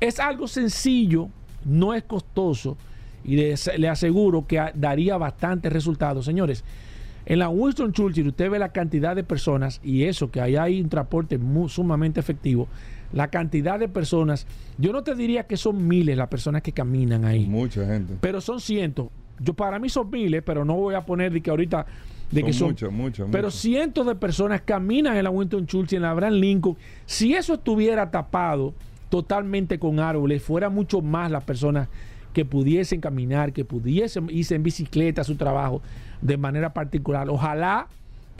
Es 0.00 0.18
algo 0.18 0.48
sencillo, 0.48 1.28
no 1.64 1.94
es 1.94 2.02
costoso 2.02 2.76
y 3.24 3.36
les- 3.36 3.70
le 3.78 3.88
aseguro 3.88 4.46
que 4.46 4.60
daría 4.74 5.16
bastantes 5.16 5.72
resultados. 5.72 6.24
Señores, 6.24 6.64
en 7.24 7.38
la 7.38 7.48
Winston 7.48 7.92
Churchill 7.92 8.26
usted 8.26 8.50
ve 8.50 8.58
la 8.58 8.72
cantidad 8.72 9.14
de 9.14 9.22
personas 9.22 9.80
y 9.84 10.02
eso, 10.04 10.28
que 10.28 10.40
ahí 10.40 10.56
hay 10.56 10.80
un 10.82 10.88
transporte 10.88 11.38
muy, 11.38 11.68
sumamente 11.68 12.18
efectivo. 12.18 12.66
La 13.12 13.28
cantidad 13.28 13.78
de 13.78 13.88
personas, 13.88 14.46
yo 14.78 14.92
no 14.92 15.02
te 15.02 15.14
diría 15.14 15.46
que 15.46 15.56
son 15.56 15.86
miles 15.86 16.16
las 16.16 16.28
personas 16.28 16.62
que 16.62 16.72
caminan 16.72 17.24
ahí, 17.24 17.46
Mucha 17.46 17.86
gente. 17.86 18.14
pero 18.20 18.40
son 18.40 18.60
cientos. 18.60 19.08
Yo 19.38 19.54
para 19.54 19.78
mí 19.78 19.88
son 19.88 20.10
miles, 20.10 20.42
pero 20.44 20.64
no 20.64 20.74
voy 20.74 20.94
a 20.94 21.04
poner 21.04 21.32
de 21.32 21.40
que 21.40 21.50
ahorita 21.50 21.84
de 22.30 22.40
Son 22.40 22.46
que 22.46 22.52
son 22.54 22.68
muchas, 22.68 22.92
muchas, 22.92 23.28
pero 23.30 23.48
muchas. 23.48 23.60
cientos 23.60 24.06
de 24.06 24.14
personas 24.14 24.62
caminan 24.62 25.16
en 25.16 25.24
la 25.24 25.30
Winston 25.30 25.66
Churchill, 25.66 25.96
en 25.96 26.02
la 26.02 26.10
Abraham 26.10 26.34
Lincoln. 26.34 26.76
Si 27.04 27.34
eso 27.34 27.54
estuviera 27.54 28.10
tapado 28.10 28.72
totalmente 29.10 29.78
con 29.78 30.00
árboles, 30.00 30.42
fuera 30.42 30.70
mucho 30.70 31.02
más 31.02 31.30
las 31.30 31.44
personas 31.44 31.88
que 32.32 32.46
pudiesen 32.46 33.02
caminar, 33.02 33.52
que 33.52 33.66
pudiesen 33.66 34.28
irse 34.30 34.54
en 34.54 34.62
bicicleta 34.62 35.20
a 35.20 35.24
su 35.24 35.36
trabajo 35.36 35.82
de 36.22 36.38
manera 36.38 36.72
particular. 36.72 37.28
Ojalá 37.28 37.88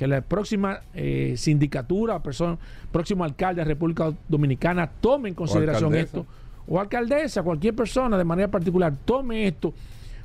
que 0.02 0.08
la 0.08 0.20
próxima 0.20 0.80
eh, 0.94 1.34
sindicatura, 1.36 2.20
persona, 2.20 2.58
próximo 2.90 3.22
alcalde 3.22 3.60
de 3.60 3.66
República 3.66 4.12
Dominicana 4.26 4.90
tome 5.00 5.28
en 5.28 5.34
consideración 5.36 5.94
esto, 5.94 6.26
o 6.66 6.80
alcaldesa, 6.80 7.44
cualquier 7.44 7.76
persona 7.76 8.18
de 8.18 8.24
manera 8.24 8.48
particular, 8.48 8.92
tome 9.04 9.46
esto, 9.46 9.72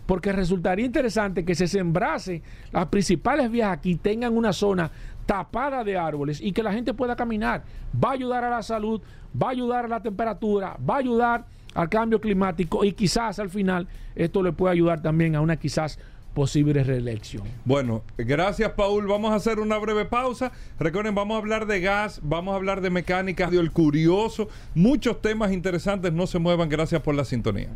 porque 0.08 0.32
resultaría 0.32 0.84
interesante 0.84 1.46
que 1.46 1.54
se 1.54 1.68
sembrase 1.68 2.42
las 2.72 2.88
principales 2.88 3.52
vías 3.52 3.72
aquí, 3.72 3.98
tengan 3.98 4.36
una 4.36 4.52
zona 4.52 4.90
tapada 5.28 5.84
de 5.84 5.96
árboles 5.96 6.42
y 6.42 6.54
que 6.54 6.64
la 6.64 6.74
gente 6.74 6.96
pueda 6.96 7.16
caminar. 7.16 7.62
Va 8.04 8.10
a 8.10 8.14
ayudar 8.14 8.46
a 8.46 8.50
la 8.50 8.64
salud, 8.64 9.00
va 9.40 9.50
a 9.50 9.52
ayudar 9.52 9.86
a 9.86 9.90
la 9.90 10.02
temperatura, 10.02 10.76
va 10.90 10.96
a 10.96 10.98
ayudar 10.98 11.46
al 11.76 11.88
cambio 11.88 12.20
climático 12.20 12.84
y 12.84 12.94
quizás 12.94 13.38
al 13.38 13.52
final 13.52 13.88
esto 14.16 14.42
le 14.42 14.54
puede 14.54 14.74
ayudar 14.74 15.04
también 15.04 15.36
a 15.36 15.42
una 15.42 15.56
quizás 15.58 16.00
posible 16.38 16.84
reelección. 16.84 17.42
Bueno, 17.66 18.04
gracias 18.16 18.74
Paul. 18.74 19.08
Vamos 19.08 19.32
a 19.32 19.36
hacer 19.38 19.58
una 19.58 19.80
breve 19.80 20.06
pausa. 20.06 20.52
Recuerden, 20.78 21.16
vamos 21.16 21.34
a 21.34 21.40
hablar 21.40 21.66
de 21.66 21.82
gas, 21.82 22.20
vamos 22.22 22.54
a 22.54 22.58
hablar 22.58 22.82
de 22.82 22.92
mecánica, 22.92 23.50
de 23.50 23.58
el 23.58 23.72
curioso, 23.72 24.48
muchos 24.76 25.20
temas 25.20 25.52
interesantes. 25.52 26.14
No 26.14 26.28
se 26.28 26.38
muevan, 26.38 26.70
gracias 26.70 27.02
por 27.02 27.16
la 27.16 27.26
sintonía. 27.26 27.70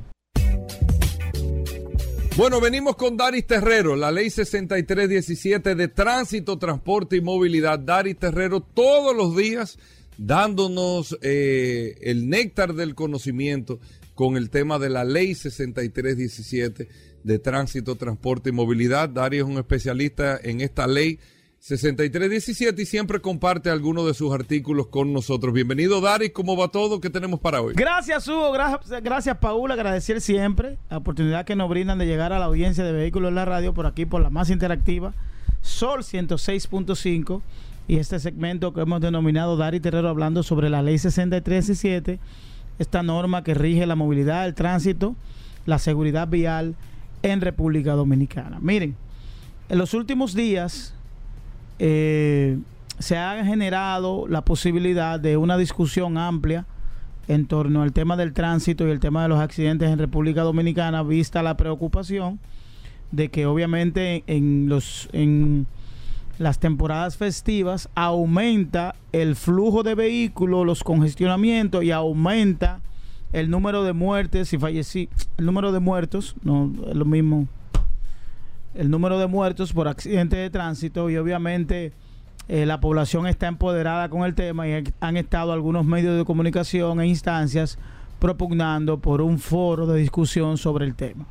Bueno, 2.38 2.62
venimos 2.62 2.98
con 2.98 3.18
Daris 3.18 3.48
Terrero, 3.48 3.96
la 3.96 4.12
ley 4.12 4.30
6317 4.30 5.74
de 5.74 5.88
tránsito, 5.88 6.60
transporte 6.60 7.16
y 7.16 7.22
movilidad. 7.22 7.80
Daris 7.80 8.20
Terrero 8.20 8.62
todos 8.62 9.16
los 9.16 9.36
días 9.36 9.80
dándonos 10.26 11.18
eh, 11.24 11.96
el 12.02 12.30
néctar 12.30 12.76
del 12.76 12.94
conocimiento 12.94 13.80
con 14.14 14.38
el 14.38 14.52
tema 14.52 14.78
de 14.78 14.90
la 14.90 15.04
ley 15.04 15.34
6317 15.34 16.88
de 17.24 17.40
tránsito, 17.40 17.96
transporte 17.96 18.50
y 18.50 18.54
movilidad. 18.54 19.10
Darío 19.10 19.46
es 19.46 19.50
un 19.50 19.58
especialista 19.58 20.40
en 20.44 20.62
esta 20.62 20.86
ley 20.86 21.20
6317 21.58 22.82
y 22.82 22.86
siempre 22.86 23.20
comparte 23.20 23.72
algunos 23.72 24.06
de 24.06 24.14
sus 24.14 24.32
artículos 24.32 24.88
con 24.88 25.12
nosotros. 25.12 25.54
Bienvenido, 25.54 26.02
Dari. 26.02 26.30
¿Cómo 26.30 26.56
va 26.56 26.68
todo? 26.68 27.02
¿Qué 27.02 27.10
tenemos 27.10 27.40
para 27.40 27.62
hoy? 27.62 27.74
Gracias, 27.76 28.28
Hugo. 28.28 28.52
Gracias, 28.52 29.02
gracias, 29.04 29.38
Paul. 29.38 29.72
Agradecer 29.72 30.22
siempre 30.22 30.78
la 30.92 30.98
oportunidad 30.98 31.46
que 31.46 31.56
nos 31.56 31.68
brindan 31.68 31.98
de 31.98 32.06
llegar 32.06 32.32
a 32.32 32.38
la 32.38 32.46
audiencia 32.46 32.84
de 32.84 32.92
Vehículos 32.92 33.30
en 33.30 33.36
la 33.36 33.46
Radio 33.46 33.74
por 33.74 33.88
aquí, 33.88 34.06
por 34.06 34.22
la 34.22 34.30
más 34.30 34.52
interactiva, 34.52 35.14
Sol 35.62 36.02
106.5. 36.02 37.42
Y 37.88 37.98
este 37.98 38.20
segmento 38.20 38.74
que 38.74 38.82
hemos 38.82 39.02
denominado 39.02 39.58
Dari 39.58 39.80
Terrero 39.80 40.10
hablando 40.10 40.44
sobre 40.44 40.70
la 40.70 40.82
ley 40.82 40.98
6317, 40.98 42.20
esta 42.80 43.04
norma 43.04 43.44
que 43.44 43.54
rige 43.54 43.86
la 43.86 43.96
movilidad, 43.96 44.46
el 44.46 44.54
tránsito, 44.54 45.16
la 45.66 45.78
seguridad 45.80 46.28
vial 46.28 46.76
en 47.24 47.42
República 47.42 47.94
Dominicana. 47.94 48.60
Miren, 48.62 48.96
en 49.70 49.78
los 49.78 49.94
últimos 49.94 50.34
días 50.34 50.94
eh, 51.80 52.58
se 53.00 53.18
ha 53.18 53.44
generado 53.44 54.28
la 54.28 54.42
posibilidad 54.42 55.20
de 55.20 55.38
una 55.38 55.58
discusión 55.58 56.18
amplia 56.18 56.66
en 57.28 57.46
torno 57.46 57.82
al 57.82 57.94
tema 57.94 58.18
del 58.18 58.34
tránsito 58.34 58.88
y 58.88 58.92
el 58.92 59.00
tema 59.00 59.24
de 59.24 59.30
los 59.30 59.40
accidentes 59.40 59.90
en 59.90 60.00
República 60.00 60.42
Dominicana, 60.42 61.04
vista 61.04 61.44
la 61.44 61.58
preocupación 61.58 62.40
de 63.12 63.30
que 63.30 63.46
obviamente 63.46 64.24
en 64.28 64.68
los 64.68 65.10
en 65.14 65.68
las 66.38 66.60
temporadas 66.60 67.18
festivas 67.18 67.90
aumenta 67.96 68.96
el 69.12 69.36
flujo 69.36 69.84
de 69.84 69.96
vehículos, 69.96 70.66
los 70.66 70.84
congestionamientos 70.84 71.84
y 71.84 71.92
aumenta 71.92 72.82
el 73.34 73.50
número 73.50 73.84
de 73.84 73.94
muertes 73.94 74.52
y 74.54 74.58
fallecidos, 74.58 75.30
el 75.38 75.46
número 75.46 75.72
de 75.72 75.80
muertos, 75.80 76.36
no 76.44 76.72
es 76.88 76.96
lo 76.96 77.06
mismo, 77.06 77.48
el 78.76 78.90
número 78.90 79.20
de 79.20 79.28
muertos 79.28 79.74
por 79.74 79.88
accidentes 79.88 80.40
de 80.40 80.50
tránsito 80.50 81.10
y 81.10 81.18
obviamente 81.18 81.94
eh, 82.48 82.66
la 82.66 82.82
población 82.82 83.28
está 83.28 83.48
empoderada 83.48 84.10
con 84.10 84.24
el 84.24 84.36
tema 84.36 84.68
y 84.68 84.84
han 85.00 85.18
estado 85.18 85.54
algunos 85.54 85.86
medios 85.86 86.18
de 86.18 86.26
comunicación 86.26 87.00
e 87.00 87.08
instancias 87.08 87.78
propugnando 88.20 89.00
por 89.00 89.22
un 89.22 89.40
foro 89.40 89.88
de 89.88 90.00
discusión 90.00 90.58
sobre 90.58 90.86
el 90.86 90.96
tema. 90.96 91.26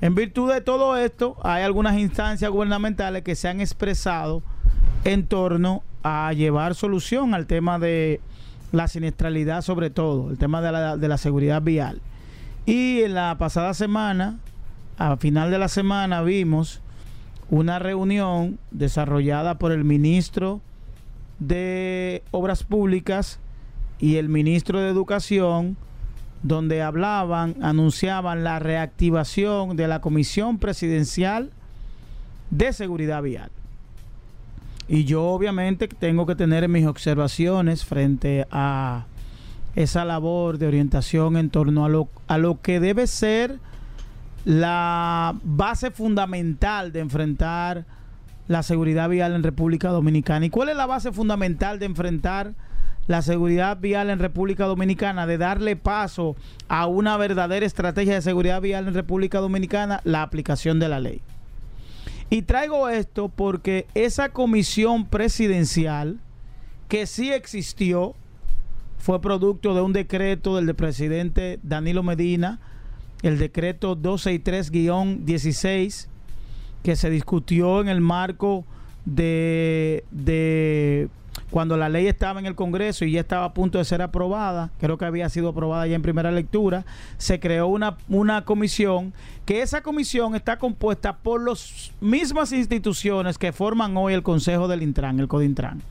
En 0.00 0.14
virtud 0.14 0.52
de 0.52 0.60
todo 0.60 0.96
esto, 0.96 1.36
hay 1.42 1.62
algunas 1.62 1.98
instancias 1.98 2.50
gubernamentales 2.50 3.22
que 3.22 3.34
se 3.34 3.48
han 3.48 3.60
expresado 3.60 4.42
en 5.04 5.26
torno 5.26 5.82
a 6.02 6.32
llevar 6.32 6.74
solución 6.74 7.34
al 7.34 7.46
tema 7.46 7.78
de 7.78 8.20
la 8.72 8.88
siniestralidad 8.88 9.62
sobre 9.62 9.90
todo, 9.90 10.30
el 10.30 10.38
tema 10.38 10.60
de 10.60 11.08
la, 11.08 11.18
seguridad 11.18 11.62
vial. 11.62 12.00
Y 12.66 13.02
en 13.02 13.14
la 13.14 13.36
pasada 13.38 13.72
semana, 13.72 14.38
a 14.98 15.16
final 15.16 15.50
de 15.50 15.58
la 15.58 15.68
semana, 15.68 16.22
vimos 16.22 16.80
una 17.50 17.78
reunión 17.78 18.58
desarrollada 18.70 19.58
por 19.58 19.72
el 19.72 19.84
ministro 19.84 20.60
de 21.38 22.22
Obras 22.30 22.64
Públicas 22.64 23.38
y 23.98 24.16
el 24.16 24.28
ministro 24.28 24.80
de 24.80 24.88
Educación, 24.88 25.76
donde 26.44 26.82
hablaban, 26.82 27.56
anunciaban 27.62 28.44
la 28.44 28.58
reactivación 28.58 29.76
de 29.76 29.88
la 29.88 30.02
Comisión 30.02 30.58
Presidencial 30.58 31.50
de 32.50 32.72
Seguridad 32.74 33.22
Vial. 33.22 33.50
Y 34.86 35.04
yo 35.04 35.24
obviamente 35.24 35.88
tengo 35.88 36.26
que 36.26 36.36
tener 36.36 36.68
mis 36.68 36.86
observaciones 36.86 37.86
frente 37.86 38.46
a 38.50 39.06
esa 39.74 40.04
labor 40.04 40.58
de 40.58 40.66
orientación 40.66 41.38
en 41.38 41.48
torno 41.48 41.86
a 41.86 41.88
lo, 41.88 42.10
a 42.28 42.36
lo 42.36 42.60
que 42.60 42.78
debe 42.78 43.06
ser 43.06 43.58
la 44.44 45.34
base 45.42 45.90
fundamental 45.90 46.92
de 46.92 47.00
enfrentar 47.00 47.86
la 48.48 48.62
seguridad 48.62 49.08
vial 49.08 49.34
en 49.34 49.42
República 49.42 49.88
Dominicana. 49.88 50.44
¿Y 50.44 50.50
cuál 50.50 50.68
es 50.68 50.76
la 50.76 50.84
base 50.84 51.10
fundamental 51.10 51.78
de 51.78 51.86
enfrentar 51.86 52.52
la 53.06 53.22
seguridad 53.22 53.78
vial 53.78 54.10
en 54.10 54.18
República 54.18 54.66
Dominicana? 54.66 55.26
De 55.26 55.38
darle 55.38 55.76
paso 55.76 56.36
a 56.68 56.86
una 56.86 57.16
verdadera 57.16 57.64
estrategia 57.66 58.14
de 58.14 58.22
seguridad 58.22 58.60
vial 58.60 58.88
en 58.88 58.94
República 58.94 59.40
Dominicana, 59.40 60.00
la 60.04 60.22
aplicación 60.22 60.78
de 60.78 60.88
la 60.88 61.00
ley. 61.00 61.20
Y 62.30 62.42
traigo 62.42 62.88
esto 62.88 63.28
porque 63.28 63.86
esa 63.94 64.28
comisión 64.30 65.06
presidencial 65.06 66.18
que 66.88 67.06
sí 67.06 67.32
existió 67.32 68.14
fue 68.98 69.20
producto 69.20 69.74
de 69.74 69.82
un 69.82 69.92
decreto 69.92 70.56
del 70.56 70.74
presidente 70.74 71.60
Danilo 71.62 72.02
Medina, 72.02 72.58
el 73.22 73.38
decreto 73.38 73.96
263-16, 73.96 76.08
que 76.82 76.96
se 76.96 77.10
discutió 77.10 77.80
en 77.80 77.88
el 77.88 78.00
marco 78.00 78.64
de, 79.04 80.04
de 80.10 81.08
cuando 81.50 81.76
la 81.76 81.88
ley 81.88 82.06
estaba 82.06 82.40
en 82.40 82.46
el 82.46 82.54
Congreso 82.54 83.04
y 83.04 83.12
ya 83.12 83.20
estaba 83.20 83.44
a 83.44 83.54
punto 83.54 83.78
de 83.78 83.84
ser 83.84 84.02
aprobada, 84.02 84.70
creo 84.80 84.98
que 84.98 85.04
había 85.04 85.28
sido 85.28 85.50
aprobada 85.50 85.86
ya 85.86 85.94
en 85.94 86.02
primera 86.02 86.30
lectura, 86.30 86.84
se 87.18 87.40
creó 87.40 87.68
una, 87.68 87.96
una 88.08 88.44
comisión, 88.44 89.12
que 89.44 89.62
esa 89.62 89.82
comisión 89.82 90.34
está 90.34 90.58
compuesta 90.58 91.16
por 91.16 91.46
las 91.46 91.92
mismas 92.00 92.52
instituciones 92.52 93.38
que 93.38 93.52
forman 93.52 93.96
hoy 93.96 94.14
el 94.14 94.22
Consejo 94.22 94.68
del 94.68 94.82
Intran, 94.82 95.20
el 95.20 95.28
CODINTRAN. 95.28 95.82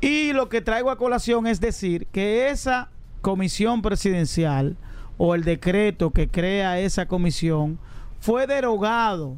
Y 0.00 0.32
lo 0.32 0.48
que 0.48 0.60
traigo 0.60 0.90
a 0.90 0.98
colación 0.98 1.46
es 1.46 1.60
decir 1.60 2.06
que 2.12 2.50
esa 2.50 2.88
comisión 3.20 3.82
presidencial 3.82 4.76
o 5.16 5.34
el 5.34 5.42
decreto 5.42 6.10
que 6.10 6.28
crea 6.28 6.78
esa 6.78 7.06
comisión 7.06 7.78
fue 8.20 8.46
derogado 8.46 9.36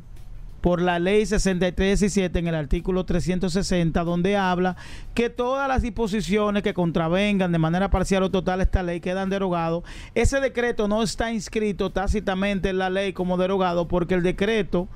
por 0.61 0.81
la 0.81 0.99
ley 0.99 1.27
6317 1.27 2.39
en 2.39 2.49
el 2.49 2.55
artículo 2.55 3.05
360, 3.05 4.03
donde 4.05 4.37
habla 4.37 4.77
que 5.15 5.31
todas 5.31 5.69
las 5.69 5.83
disposiciones 5.83 6.63
que 6.63 6.75
contravengan 6.75 7.53
de 7.53 7.59
manera 7.59 7.91
parcial 7.91 8.23
o 8.23 8.31
total 8.31 8.61
esta 8.61 8.83
ley 8.83 9.01
quedan 9.01 9.31
derogados. 9.31 9.85
Ese 10.15 10.41
decreto 10.41 10.89
no 10.89 11.03
está 11.03 11.33
inscrito 11.33 11.91
tácitamente 11.91 12.71
en 12.71 12.79
la 12.79 12.91
ley 12.91 13.13
como 13.13 13.37
derogado 13.37 13.89
porque 13.89 14.15
el 14.15 14.23
decreto 14.23 14.89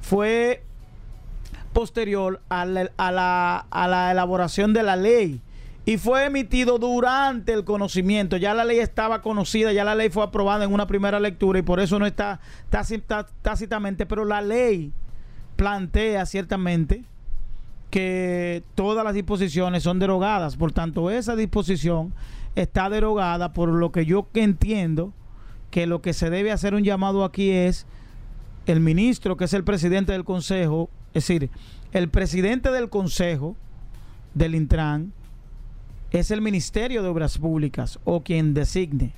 fue 0.00 0.62
posterior 1.72 2.40
a 2.48 2.64
la, 2.64 4.10
elaboración 4.10 4.72
de 4.72 4.82
la 4.82 4.96
ley 4.96 5.40
y 5.88 5.96
fue 5.96 6.26
emitido 6.26 6.78
durante 6.78 7.54
el 7.54 7.64
conocimiento. 7.64 8.36
Ya 8.36 8.52
la 8.52 8.66
ley 8.66 8.78
estaba 8.78 9.22
conocida, 9.22 9.72
ya 9.72 9.84
la 9.84 9.94
ley 9.94 10.10
fue 10.10 10.22
aprobada 10.22 10.66
en 10.66 10.74
una 10.74 10.86
primera 10.86 11.18
lectura 11.18 11.60
y 11.60 11.62
por 11.62 11.80
eso 11.80 11.98
no 11.98 12.04
está 12.04 12.40
tácitamente, 13.40 14.04
pero 14.04 14.26
la 14.26 14.42
ley 14.42 14.92
plantea 15.56 16.26
ciertamente 16.26 17.04
que 17.88 18.62
todas 18.74 19.02
las 19.02 19.14
disposiciones 19.14 19.82
son 19.82 19.98
derogadas. 19.98 20.58
Por 20.58 20.72
tanto, 20.72 21.10
esa 21.10 21.36
disposición 21.36 22.12
está 22.54 22.90
derogada 22.90 23.54
por 23.54 23.70
lo 23.70 23.90
que 23.90 24.04
yo 24.04 24.28
entiendo 24.34 25.14
que 25.70 25.86
lo 25.86 26.02
que 26.02 26.12
se 26.12 26.28
debe 26.28 26.52
hacer 26.52 26.74
un 26.74 26.84
llamado 26.84 27.24
aquí 27.24 27.50
es 27.50 27.86
el 28.66 28.80
ministro, 28.80 29.38
que 29.38 29.46
es 29.46 29.54
el 29.54 29.64
presidente 29.64 30.12
del 30.12 30.24
Consejo, 30.24 30.90
es 31.14 31.26
decir, 31.26 31.48
el 31.92 32.10
presidente 32.10 32.72
del 32.72 32.90
Consejo 32.90 33.56
del 34.34 34.54
Intran, 34.54 35.14
es 36.10 36.30
el 36.30 36.40
Ministerio 36.40 37.02
de 37.02 37.08
Obras 37.08 37.38
Públicas 37.38 37.98
o 38.04 38.22
quien 38.22 38.54
designe. 38.54 39.12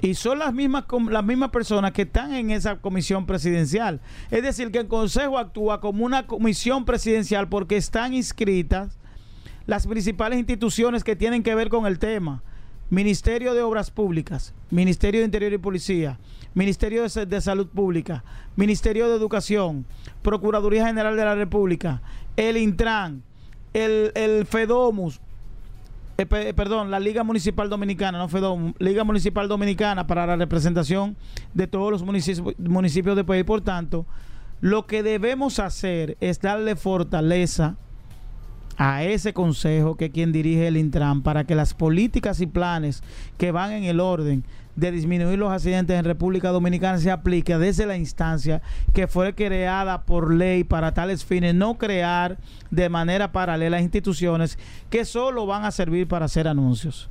Y 0.00 0.14
son 0.14 0.40
las 0.40 0.52
mismas, 0.52 0.84
las 1.10 1.24
mismas 1.24 1.50
personas 1.50 1.92
que 1.92 2.02
están 2.02 2.34
en 2.34 2.50
esa 2.50 2.76
comisión 2.76 3.24
presidencial. 3.24 4.00
Es 4.32 4.42
decir, 4.42 4.72
que 4.72 4.78
el 4.78 4.88
Consejo 4.88 5.38
actúa 5.38 5.80
como 5.80 6.04
una 6.04 6.26
comisión 6.26 6.84
presidencial 6.84 7.48
porque 7.48 7.76
están 7.76 8.12
inscritas 8.12 8.98
las 9.66 9.86
principales 9.86 10.40
instituciones 10.40 11.04
que 11.04 11.14
tienen 11.14 11.44
que 11.44 11.54
ver 11.54 11.68
con 11.68 11.86
el 11.86 12.00
tema. 12.00 12.42
Ministerio 12.90 13.54
de 13.54 13.62
Obras 13.62 13.90
Públicas, 13.90 14.52
Ministerio 14.70 15.20
de 15.20 15.26
Interior 15.26 15.52
y 15.52 15.58
Policía, 15.58 16.18
Ministerio 16.52 17.04
de 17.08 17.40
Salud 17.40 17.68
Pública, 17.68 18.22
Ministerio 18.56 19.08
de 19.08 19.16
Educación, 19.16 19.86
Procuraduría 20.20 20.86
General 20.86 21.16
de 21.16 21.24
la 21.24 21.34
República, 21.34 22.02
el 22.36 22.58
Intran, 22.58 23.22
el, 23.72 24.12
el 24.14 24.44
FEDOMUS, 24.44 25.20
eh, 26.18 26.26
eh, 26.30 26.52
perdón, 26.54 26.90
la 26.90 27.00
Liga 27.00 27.24
Municipal 27.24 27.68
Dominicana, 27.68 28.18
no 28.18 28.28
FEDOMUS, 28.28 28.74
Liga 28.78 29.04
Municipal 29.04 29.48
Dominicana 29.48 30.06
para 30.06 30.26
la 30.26 30.36
representación 30.36 31.16
de 31.54 31.66
todos 31.66 31.90
los 31.90 32.02
municipios, 32.02 32.54
municipios 32.58 33.16
del 33.16 33.24
país. 33.24 33.44
Por 33.44 33.60
tanto, 33.60 34.06
lo 34.60 34.86
que 34.86 35.02
debemos 35.02 35.58
hacer 35.58 36.16
es 36.20 36.40
darle 36.40 36.76
fortaleza 36.76 37.76
a 38.76 39.04
ese 39.04 39.32
consejo 39.32 39.96
que 39.96 40.10
quien 40.10 40.32
dirige 40.32 40.68
el 40.68 40.76
Intran 40.76 41.22
para 41.22 41.44
que 41.44 41.54
las 41.54 41.74
políticas 41.74 42.40
y 42.40 42.46
planes 42.46 43.02
que 43.38 43.52
van 43.52 43.72
en 43.72 43.84
el 43.84 44.00
orden 44.00 44.44
de 44.76 44.90
disminuir 44.90 45.38
los 45.38 45.52
accidentes 45.52 45.98
en 45.98 46.04
República 46.04 46.50
Dominicana 46.50 46.98
se 46.98 47.10
aplique 47.10 47.58
desde 47.58 47.86
la 47.86 47.96
instancia 47.96 48.62
que 48.94 49.06
fue 49.06 49.34
creada 49.34 50.02
por 50.02 50.32
ley 50.32 50.64
para 50.64 50.94
tales 50.94 51.24
fines, 51.24 51.54
no 51.54 51.76
crear 51.76 52.38
de 52.70 52.88
manera 52.88 53.32
paralela 53.32 53.80
instituciones 53.80 54.58
que 54.90 55.04
solo 55.04 55.46
van 55.46 55.64
a 55.64 55.70
servir 55.70 56.08
para 56.08 56.24
hacer 56.24 56.48
anuncios. 56.48 57.10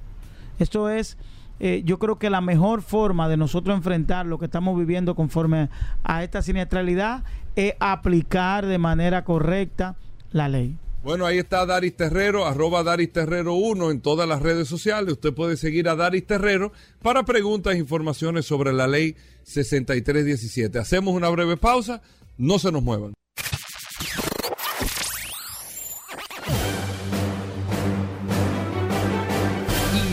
Esto 0.60 0.89
es, 0.89 1.17
eh, 1.60 1.84
yo 1.86 2.00
creo 2.00 2.17
que 2.17 2.30
la 2.30 2.41
mejor 2.41 2.82
forma 2.82 3.30
de 3.30 3.38
nosotros 3.38 3.76
enfrentar 3.76 4.26
lo 4.26 4.39
que 4.39 4.45
estamos 4.45 4.78
viviendo 4.78 5.15
conforme 5.15 5.69
a 6.04 6.24
esta 6.24 6.41
siniestralidad 6.41 7.24
es 7.56 7.74
aplicar 7.80 8.65
de 8.65 8.78
manera 8.78 9.24
correcta 9.24 9.95
la 10.32 10.50
ley. 10.50 10.78
Bueno, 11.04 11.26
ahí 11.26 11.40
está 11.40 11.66
Daris 11.66 11.96
Terrero, 11.96 12.46
arroba 12.46 12.84
Daris 12.84 13.12
Terrero 13.12 13.56
1 13.56 13.90
en 13.90 14.02
todas 14.02 14.30
las 14.30 14.40
redes 14.40 14.68
sociales. 14.68 15.14
Usted 15.14 15.34
puede 15.34 15.58
seguir 15.58 15.90
a 15.90 15.96
Daris 15.96 16.28
Terrero 16.28 16.72
para 17.02 17.24
preguntas 17.24 17.74
e 17.74 17.80
informaciones 17.80 18.46
sobre 18.46 18.72
la 18.72 18.88
ley 18.88 19.16
6317. 19.44 20.78
Hacemos 20.78 21.16
una 21.16 21.30
breve 21.30 21.58
pausa, 21.58 22.04
no 22.38 22.60
se 22.60 22.72
nos 22.72 22.84
muevan. 22.84 23.14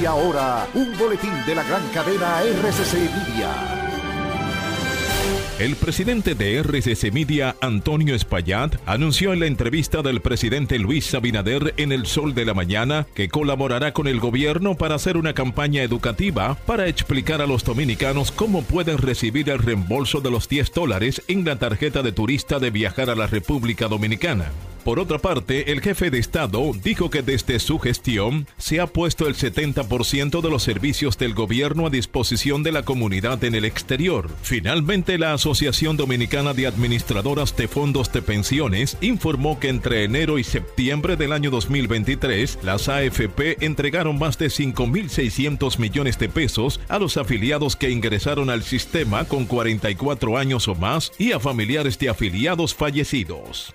Y 0.01 0.07
ahora, 0.07 0.66
un 0.74 0.96
boletín 0.96 1.33
de 1.46 1.55
la 1.55 1.64
gran 1.64 1.87
cadena 1.88 2.40
RCC 2.42 2.94
Media. 2.94 3.88
El 5.58 5.74
presidente 5.74 6.36
de 6.36 6.62
RCC 6.62 7.12
Media, 7.12 7.56
Antonio 7.60 8.14
Espaillat, 8.14 8.76
anunció 8.86 9.32
en 9.32 9.40
la 9.40 9.46
entrevista 9.46 10.02
del 10.02 10.20
presidente 10.20 10.78
Luis 10.78 11.12
Abinader 11.16 11.74
en 11.78 11.90
El 11.90 12.06
Sol 12.06 12.32
de 12.32 12.44
la 12.44 12.54
Mañana 12.54 13.08
que 13.12 13.28
colaborará 13.28 13.92
con 13.92 14.06
el 14.06 14.20
gobierno 14.20 14.76
para 14.76 14.94
hacer 14.94 15.16
una 15.16 15.32
campaña 15.32 15.82
educativa 15.82 16.54
para 16.64 16.86
explicar 16.86 17.42
a 17.42 17.48
los 17.48 17.64
dominicanos 17.64 18.30
cómo 18.30 18.62
pueden 18.62 18.98
recibir 18.98 19.50
el 19.50 19.58
reembolso 19.58 20.20
de 20.20 20.30
los 20.30 20.48
10 20.48 20.72
dólares 20.72 21.22
en 21.26 21.44
la 21.44 21.58
tarjeta 21.58 22.04
de 22.04 22.12
turista 22.12 22.60
de 22.60 22.70
viajar 22.70 23.10
a 23.10 23.16
la 23.16 23.26
República 23.26 23.88
Dominicana. 23.88 24.52
Por 24.88 25.01
otra 25.01 25.18
parte, 25.18 25.70
el 25.70 25.83
jefe 25.83 26.11
de 26.11 26.18
Estado 26.18 26.72
dijo 26.83 27.11
que 27.11 27.20
desde 27.20 27.59
su 27.59 27.79
gestión 27.79 28.46
se 28.57 28.81
ha 28.81 28.87
puesto 28.87 29.29
el 29.29 29.35
70% 29.35 30.40
de 30.40 30.48
los 30.48 30.62
servicios 30.62 31.18
del 31.18 31.35
gobierno 31.35 31.87
a 31.87 31.90
disposición 31.90 32.62
de 32.62 32.72
la 32.72 32.83
comunidad 32.83 33.44
en 33.44 33.55
el 33.55 33.66
exterior. 33.66 34.31
Finalmente, 34.40 35.18
la 35.18 35.35
Asociación 35.35 35.98
Dominicana 35.98 36.55
de 36.55 36.66
Administradoras 36.66 37.55
de 37.55 37.68
Fondos 37.68 38.11
de 38.12 38.22
Pensiones 38.22 38.96
informó 39.03 39.61
que 39.61 39.68
entre 39.68 40.05
enero 40.05 40.38
y 40.38 40.44
septiembre 40.44 41.16
del 41.16 41.33
año 41.33 41.51
2023, 41.51 42.61
las 42.62 42.88
AFP 42.88 43.62
entregaron 43.62 44.18
más 44.18 44.38
de 44.38 44.46
5.600 44.46 45.79
millones 45.79 46.18
de 46.18 46.31
pesos 46.31 46.81
a 46.88 46.98
los 46.98 47.18
afiliados 47.18 47.77
que 47.77 47.90
ingresaron 47.90 48.48
al 48.48 48.62
sistema 48.62 49.27
con 49.27 49.44
44 49.44 50.38
años 50.38 50.66
o 50.66 50.74
más 50.74 51.12
y 51.18 51.33
a 51.33 51.40
familiares 51.40 51.98
de 51.98 52.09
afiliados 52.09 52.74
fallecidos. 52.74 53.74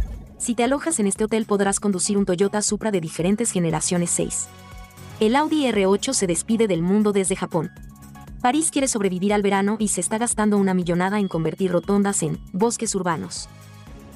Si 0.41 0.55
te 0.55 0.63
alojas 0.63 0.99
en 0.99 1.05
este 1.05 1.25
hotel 1.25 1.45
podrás 1.45 1.79
conducir 1.79 2.17
un 2.17 2.25
Toyota 2.25 2.63
Supra 2.63 2.89
de 2.89 2.99
diferentes 2.99 3.51
generaciones 3.51 4.09
6. 4.09 4.47
El 5.19 5.35
Audi 5.35 5.65
R8 5.65 6.13
se 6.13 6.25
despide 6.25 6.67
del 6.67 6.81
mundo 6.81 7.11
desde 7.11 7.35
Japón. 7.35 7.69
París 8.41 8.71
quiere 8.71 8.87
sobrevivir 8.87 9.35
al 9.35 9.43
verano 9.43 9.75
y 9.77 9.89
se 9.89 10.01
está 10.01 10.17
gastando 10.17 10.57
una 10.57 10.73
millonada 10.73 11.19
en 11.19 11.27
convertir 11.27 11.71
rotondas 11.71 12.23
en 12.23 12.39
bosques 12.53 12.95
urbanos. 12.95 13.49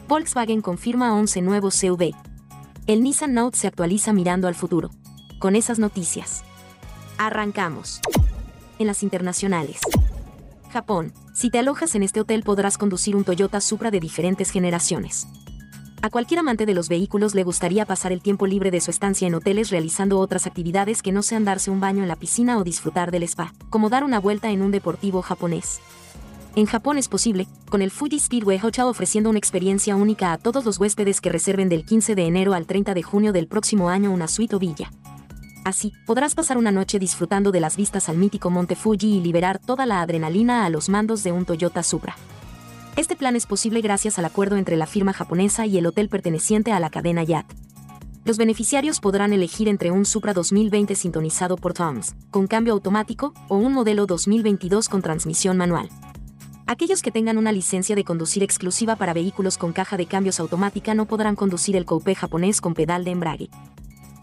Volkswagen 0.07 0.61
confirma 0.61 1.13
11 1.13 1.43
nuevos 1.43 1.75
CV. 1.75 2.15
El 2.87 3.03
Nissan 3.03 3.35
Note 3.35 3.59
se 3.59 3.67
actualiza 3.67 4.11
mirando 4.11 4.47
al 4.47 4.55
futuro. 4.55 4.89
Con 5.37 5.55
esas 5.55 5.77
noticias. 5.77 6.43
Arrancamos. 7.19 8.01
En 8.79 8.87
las 8.87 9.03
internacionales. 9.03 9.79
Japón. 10.73 11.13
Si 11.35 11.51
te 11.51 11.59
alojas 11.59 11.93
en 11.93 12.01
este 12.01 12.19
hotel 12.19 12.41
podrás 12.41 12.79
conducir 12.79 13.15
un 13.15 13.25
Toyota 13.25 13.61
Supra 13.61 13.91
de 13.91 13.99
diferentes 13.99 14.49
generaciones. 14.49 15.27
A 16.01 16.09
cualquier 16.09 16.39
amante 16.39 16.65
de 16.65 16.73
los 16.73 16.89
vehículos 16.89 17.33
le 17.33 17.43
gustaría 17.43 17.85
pasar 17.85 18.11
el 18.11 18.21
tiempo 18.21 18.45
libre 18.45 18.69
de 18.69 18.81
su 18.81 18.91
estancia 18.91 19.27
en 19.27 19.33
hoteles 19.33 19.69
realizando 19.71 20.19
otras 20.19 20.45
actividades 20.45 21.01
que 21.01 21.11
no 21.11 21.23
sean 21.23 21.45
darse 21.45 21.71
un 21.71 21.79
baño 21.79 22.03
en 22.03 22.07
la 22.07 22.15
piscina 22.15 22.57
o 22.57 22.63
disfrutar 22.63 23.11
del 23.11 23.23
spa, 23.23 23.53
como 23.69 23.89
dar 23.89 24.03
una 24.03 24.19
vuelta 24.19 24.51
en 24.51 24.61
un 24.61 24.71
deportivo 24.71 25.21
japonés. 25.21 25.81
En 26.55 26.67
Japón 26.67 26.97
es 26.97 27.09
posible, 27.09 27.47
con 27.69 27.81
el 27.81 27.91
Fuji 27.91 28.19
Speedway 28.19 28.59
Hotel 28.63 28.85
ofreciendo 28.85 29.29
una 29.29 29.39
experiencia 29.39 29.95
única 29.95 30.31
a 30.31 30.37
todos 30.37 30.63
los 30.63 30.79
huéspedes 30.79 31.19
que 31.19 31.29
reserven 31.29 31.67
del 31.67 31.85
15 31.85 32.15
de 32.15 32.25
enero 32.25 32.53
al 32.53 32.65
30 32.65 32.93
de 32.93 33.03
junio 33.03 33.33
del 33.33 33.47
próximo 33.47 33.89
año 33.89 34.11
una 34.11 34.27
suite 34.29 34.55
o 34.55 34.59
villa. 34.59 34.89
Así, 35.65 35.91
podrás 36.05 36.35
pasar 36.35 36.57
una 36.57 36.71
noche 36.71 36.99
disfrutando 36.99 37.51
de 37.51 37.59
las 37.59 37.75
vistas 37.75 38.07
al 38.07 38.17
mítico 38.17 38.51
Monte 38.51 38.75
Fuji 38.75 39.17
y 39.17 39.21
liberar 39.21 39.59
toda 39.59 39.85
la 39.85 40.01
adrenalina 40.01 40.63
a 40.63 40.69
los 40.69 40.87
mandos 40.87 41.23
de 41.23 41.31
un 41.31 41.43
Toyota 41.43 41.83
Supra. 41.83 42.15
Este 42.97 43.17
plan 43.17 43.35
es 43.35 43.45
posible 43.45 43.81
gracias 43.81 44.17
al 44.19 44.25
acuerdo 44.25 44.55
entre 44.55 44.77
la 44.77 44.87
firma 44.87 45.11
japonesa 45.11 45.65
y 45.65 45.77
el 45.77 45.85
hotel 45.85 46.07
perteneciente 46.07 46.71
a 46.71 46.79
la 46.79 46.89
cadena 46.89 47.23
Yacht. 47.23 47.51
Los 48.23 48.37
beneficiarios 48.37 49.01
podrán 49.01 49.33
elegir 49.33 49.67
entre 49.67 49.91
un 49.91 50.05
Supra 50.05 50.33
2020 50.33 50.95
sintonizado 50.95 51.57
por 51.57 51.73
TOMS, 51.73 52.15
con 52.31 52.47
cambio 52.47 52.71
automático, 52.71 53.33
o 53.49 53.57
un 53.57 53.73
modelo 53.73 54.05
2022 54.05 54.87
con 54.87 55.01
transmisión 55.01 55.57
manual. 55.57 55.89
Aquellos 56.67 57.01
que 57.01 57.11
tengan 57.11 57.37
una 57.37 57.51
licencia 57.51 57.97
de 57.97 58.05
conducir 58.05 58.43
exclusiva 58.43 58.95
para 58.95 59.13
vehículos 59.13 59.57
con 59.57 59.73
caja 59.73 59.97
de 59.97 60.05
cambios 60.05 60.39
automática 60.39 60.95
no 60.95 61.05
podrán 61.05 61.35
conducir 61.35 61.75
el 61.75 61.85
coupé 61.85 62.15
japonés 62.15 62.61
con 62.61 62.75
pedal 62.75 63.03
de 63.03 63.11
embrague. 63.11 63.49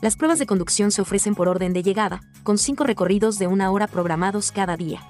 Las 0.01 0.17
pruebas 0.17 0.39
de 0.39 0.47
conducción 0.47 0.93
se 0.93 1.03
ofrecen 1.03 1.35
por 1.35 1.47
orden 1.47 1.75
de 1.75 1.83
llegada, 1.83 2.23
con 2.43 2.57
cinco 2.57 2.85
recorridos 2.85 3.39
de 3.39 3.49
una 3.49 3.71
hora 3.71 3.87
programados 3.87 4.51
cada 4.51 4.79
día. 4.79 5.01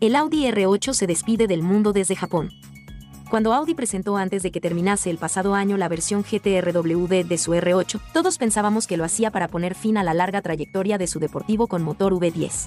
El 0.00 0.16
Audi 0.16 0.44
R8 0.46 0.92
se 0.92 1.06
despide 1.06 1.46
del 1.46 1.62
mundo 1.62 1.92
desde 1.92 2.16
Japón. 2.16 2.50
Cuando 3.30 3.54
Audi 3.54 3.74
presentó 3.74 4.16
antes 4.16 4.42
de 4.42 4.50
que 4.50 4.60
terminase 4.60 5.08
el 5.08 5.16
pasado 5.16 5.54
año 5.54 5.76
la 5.76 5.88
versión 5.88 6.24
GTRWD 6.24 7.24
de 7.24 7.38
su 7.38 7.52
R8, 7.52 8.00
todos 8.12 8.38
pensábamos 8.38 8.88
que 8.88 8.96
lo 8.96 9.04
hacía 9.04 9.30
para 9.30 9.46
poner 9.46 9.76
fin 9.76 9.96
a 9.98 10.02
la 10.02 10.14
larga 10.14 10.42
trayectoria 10.42 10.98
de 10.98 11.06
su 11.06 11.20
deportivo 11.20 11.68
con 11.68 11.84
motor 11.84 12.12
V10. 12.12 12.66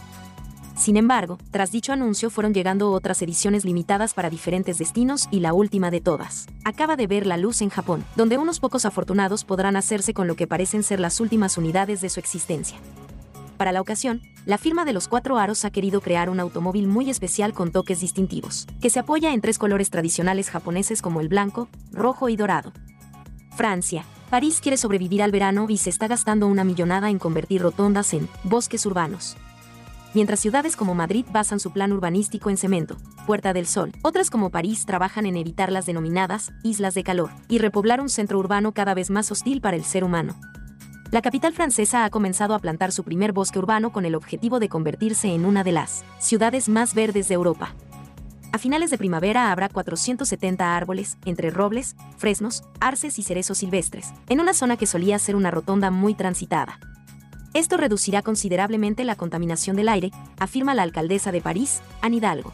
Sin 0.77 0.95
embargo, 0.95 1.37
tras 1.51 1.73
dicho 1.73 1.91
anuncio 1.91 2.29
fueron 2.29 2.53
llegando 2.53 2.91
otras 2.91 3.21
ediciones 3.21 3.65
limitadas 3.65 4.13
para 4.13 4.29
diferentes 4.29 4.77
destinos 4.77 5.27
y 5.31 5.41
la 5.41 5.53
última 5.53 5.91
de 5.91 5.99
todas. 5.99 6.47
Acaba 6.63 6.95
de 6.95 7.07
ver 7.07 7.27
la 7.27 7.35
luz 7.35 7.61
en 7.61 7.69
Japón, 7.69 8.05
donde 8.15 8.37
unos 8.37 8.61
pocos 8.61 8.85
afortunados 8.85 9.43
podrán 9.43 9.75
hacerse 9.75 10.13
con 10.13 10.27
lo 10.27 10.37
que 10.37 10.47
parecen 10.47 10.83
ser 10.83 11.01
las 11.01 11.19
últimas 11.19 11.57
unidades 11.57 11.99
de 11.99 12.07
su 12.07 12.21
existencia. 12.21 12.77
Para 13.57 13.73
la 13.73 13.81
ocasión, 13.81 14.21
la 14.45 14.57
firma 14.57 14.83
de 14.83 14.91
los 14.91 15.07
cuatro 15.07 15.37
aros 15.37 15.63
ha 15.63 15.71
querido 15.71 16.01
crear 16.01 16.29
un 16.29 16.39
automóvil 16.39 16.87
muy 16.87 17.09
especial 17.09 17.53
con 17.53 17.71
toques 17.71 18.01
distintivos, 18.01 18.67
que 18.81 18.89
se 18.89 18.99
apoya 18.99 19.33
en 19.33 19.39
tres 19.39 19.57
colores 19.57 19.89
tradicionales 19.89 20.49
japoneses 20.49 21.01
como 21.01 21.21
el 21.21 21.29
blanco, 21.29 21.69
rojo 21.91 22.27
y 22.29 22.35
dorado. 22.35 22.73
Francia. 23.55 24.03
París 24.29 24.59
quiere 24.61 24.77
sobrevivir 24.77 25.21
al 25.21 25.31
verano 25.31 25.67
y 25.69 25.77
se 25.77 25.91
está 25.91 26.07
gastando 26.07 26.47
una 26.47 26.63
millonada 26.63 27.09
en 27.09 27.19
convertir 27.19 27.61
rotondas 27.61 28.13
en 28.13 28.27
bosques 28.43 28.85
urbanos. 28.85 29.37
Mientras 30.15 30.39
ciudades 30.39 30.75
como 30.75 30.95
Madrid 30.95 31.25
basan 31.31 31.59
su 31.59 31.71
plan 31.71 31.91
urbanístico 31.91 32.49
en 32.49 32.57
cemento, 32.57 32.97
Puerta 33.25 33.53
del 33.53 33.67
Sol, 33.67 33.91
otras 34.01 34.29
como 34.29 34.49
París 34.49 34.85
trabajan 34.85 35.25
en 35.25 35.37
evitar 35.37 35.71
las 35.71 35.85
denominadas 35.85 36.51
islas 36.63 36.95
de 36.95 37.03
calor 37.03 37.31
y 37.47 37.59
repoblar 37.59 38.01
un 38.01 38.09
centro 38.09 38.39
urbano 38.39 38.73
cada 38.73 38.93
vez 38.93 39.09
más 39.09 39.31
hostil 39.31 39.61
para 39.61 39.77
el 39.77 39.83
ser 39.83 40.03
humano. 40.03 40.35
La 41.13 41.21
capital 41.21 41.53
francesa 41.53 42.05
ha 42.05 42.09
comenzado 42.09 42.55
a 42.55 42.59
plantar 42.59 42.91
su 42.91 43.03
primer 43.03 43.33
bosque 43.33 43.59
urbano 43.59 43.91
con 43.91 44.03
el 44.05 44.15
objetivo 44.15 44.59
de 44.59 44.67
convertirse 44.67 45.27
en 45.27 45.45
una 45.45 45.63
de 45.63 45.71
las 45.71 46.03
ciudades 46.17 46.69
más 46.69 46.95
verdes 46.95 47.27
de 47.27 47.35
Europa. 47.35 47.75
A 48.51 48.57
finales 48.57 48.89
de 48.89 48.97
primavera 48.97 49.51
habrá 49.51 49.69
470 49.69 50.75
árboles, 50.75 51.19
entre 51.25 51.51
robles, 51.51 51.95
fresnos, 52.17 52.63
arces 52.79 53.19
y 53.19 53.21
cerezos 53.21 53.59
silvestres, 53.59 54.11
en 54.27 54.39
una 54.39 54.55
zona 54.55 54.75
que 54.75 54.87
solía 54.87 55.19
ser 55.19 55.35
una 55.35 55.51
rotonda 55.51 55.91
muy 55.91 56.15
transitada. 56.15 56.79
Esto 57.53 57.77
reducirá 57.77 58.23
considerablemente 58.23 59.03
la 59.03 59.15
contaminación 59.15 59.75
del 59.75 59.89
aire, 59.89 60.09
afirma 60.39 60.73
la 60.73 60.81
alcaldesa 60.81 61.31
de 61.31 61.41
París, 61.41 61.83
Anne 62.01 62.15
Hidalgo. 62.15 62.53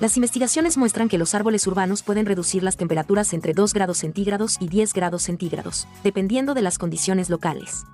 Las 0.00 0.16
investigaciones 0.16 0.78
muestran 0.78 1.10
que 1.10 1.18
los 1.18 1.34
árboles 1.34 1.66
urbanos 1.66 2.02
pueden 2.02 2.24
reducir 2.24 2.62
las 2.62 2.78
temperaturas 2.78 3.34
entre 3.34 3.52
2 3.52 3.74
grados 3.74 3.98
centígrados 3.98 4.56
y 4.58 4.68
10 4.68 4.94
grados 4.94 5.22
centígrados, 5.22 5.86
dependiendo 6.02 6.54
de 6.54 6.62
las 6.62 6.78
condiciones 6.78 7.28
locales. 7.28 7.84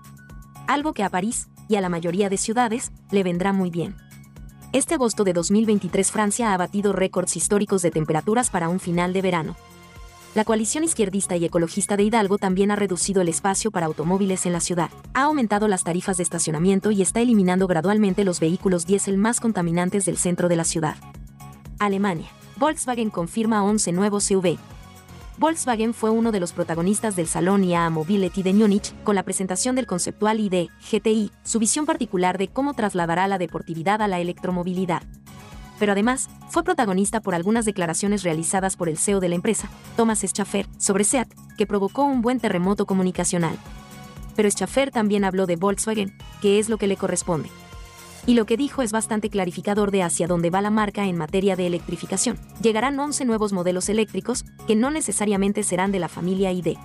Algo 0.68 0.92
que 0.92 1.02
a 1.02 1.10
París, 1.10 1.48
y 1.68 1.74
a 1.74 1.80
la 1.80 1.88
mayoría 1.88 2.28
de 2.28 2.36
ciudades, 2.36 2.92
le 3.10 3.24
vendrá 3.24 3.52
muy 3.52 3.70
bien. 3.70 3.96
Este 4.72 4.94
agosto 4.94 5.24
de 5.24 5.32
2023 5.32 6.12
Francia 6.12 6.54
ha 6.54 6.56
batido 6.56 6.92
récords 6.92 7.36
históricos 7.36 7.82
de 7.82 7.90
temperaturas 7.90 8.50
para 8.50 8.68
un 8.68 8.78
final 8.78 9.12
de 9.12 9.22
verano. 9.22 9.56
La 10.36 10.44
coalición 10.44 10.84
izquierdista 10.84 11.36
y 11.36 11.44
ecologista 11.44 11.96
de 11.96 12.04
Hidalgo 12.04 12.38
también 12.38 12.70
ha 12.70 12.76
reducido 12.76 13.20
el 13.20 13.28
espacio 13.28 13.72
para 13.72 13.86
automóviles 13.86 14.46
en 14.46 14.52
la 14.52 14.60
ciudad, 14.60 14.90
ha 15.12 15.22
aumentado 15.22 15.66
las 15.66 15.82
tarifas 15.82 16.18
de 16.18 16.22
estacionamiento 16.22 16.92
y 16.92 17.02
está 17.02 17.20
eliminando 17.20 17.66
gradualmente 17.66 18.22
los 18.22 18.38
vehículos 18.38 18.86
diésel 18.86 19.18
más 19.18 19.40
contaminantes 19.40 20.04
del 20.04 20.18
centro 20.18 20.48
de 20.48 20.56
la 20.56 20.64
ciudad. 20.64 20.94
Alemania. 21.78 22.28
Volkswagen 22.56 23.10
confirma 23.10 23.64
11 23.64 23.92
nuevos 23.92 24.24
CV. 24.24 24.58
Volkswagen 25.38 25.92
fue 25.92 26.08
uno 26.08 26.32
de 26.32 26.40
los 26.40 26.52
protagonistas 26.52 27.14
del 27.14 27.26
Salón 27.26 27.62
IA 27.62 27.90
Mobility 27.90 28.42
de 28.42 28.54
Múnich 28.54 28.94
con 29.04 29.14
la 29.14 29.22
presentación 29.22 29.76
del 29.76 29.86
conceptual 29.86 30.40
ID 30.40 30.68
GTI, 30.90 31.30
su 31.44 31.58
visión 31.58 31.84
particular 31.84 32.38
de 32.38 32.48
cómo 32.48 32.72
trasladará 32.72 33.28
la 33.28 33.36
deportividad 33.36 34.00
a 34.00 34.08
la 34.08 34.20
electromovilidad. 34.20 35.02
Pero 35.78 35.92
además, 35.92 36.30
fue 36.48 36.64
protagonista 36.64 37.20
por 37.20 37.34
algunas 37.34 37.66
declaraciones 37.66 38.22
realizadas 38.22 38.76
por 38.76 38.88
el 38.88 38.96
CEO 38.96 39.20
de 39.20 39.28
la 39.28 39.34
empresa, 39.34 39.68
Thomas 39.94 40.22
Schaffer, 40.22 40.66
sobre 40.78 41.04
SEAT, 41.04 41.28
que 41.58 41.66
provocó 41.66 42.04
un 42.04 42.22
buen 42.22 42.40
terremoto 42.40 42.86
comunicacional. 42.86 43.58
Pero 44.36 44.48
Schaffer 44.48 44.90
también 44.90 45.24
habló 45.24 45.44
de 45.44 45.56
Volkswagen, 45.56 46.16
que 46.40 46.58
es 46.58 46.70
lo 46.70 46.78
que 46.78 46.86
le 46.86 46.96
corresponde 46.96 47.50
y 48.26 48.34
lo 48.34 48.44
que 48.44 48.56
dijo 48.56 48.82
es 48.82 48.92
bastante 48.92 49.30
clarificador 49.30 49.92
de 49.92 50.02
hacia 50.02 50.26
dónde 50.26 50.50
va 50.50 50.60
la 50.60 50.70
marca 50.70 51.06
en 51.06 51.16
materia 51.16 51.54
de 51.54 51.66
electrificación. 51.66 52.38
Llegarán 52.60 52.98
11 52.98 53.24
nuevos 53.24 53.52
modelos 53.52 53.88
eléctricos, 53.88 54.44
que 54.66 54.74
no 54.74 54.90
necesariamente 54.90 55.62
serán 55.62 55.92
de 55.92 56.00
la 56.00 56.08
familia 56.08 56.52
ID. 56.52 56.76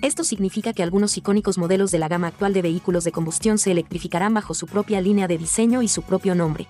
Esto 0.00 0.24
significa 0.24 0.72
que 0.72 0.82
algunos 0.82 1.16
icónicos 1.16 1.58
modelos 1.58 1.90
de 1.92 1.98
la 1.98 2.08
gama 2.08 2.26
actual 2.26 2.52
de 2.54 2.62
vehículos 2.62 3.04
de 3.04 3.12
combustión 3.12 3.58
se 3.58 3.70
electrificarán 3.70 4.34
bajo 4.34 4.54
su 4.54 4.66
propia 4.66 5.00
línea 5.00 5.28
de 5.28 5.38
diseño 5.38 5.82
y 5.82 5.88
su 5.88 6.02
propio 6.02 6.34
nombre. 6.34 6.66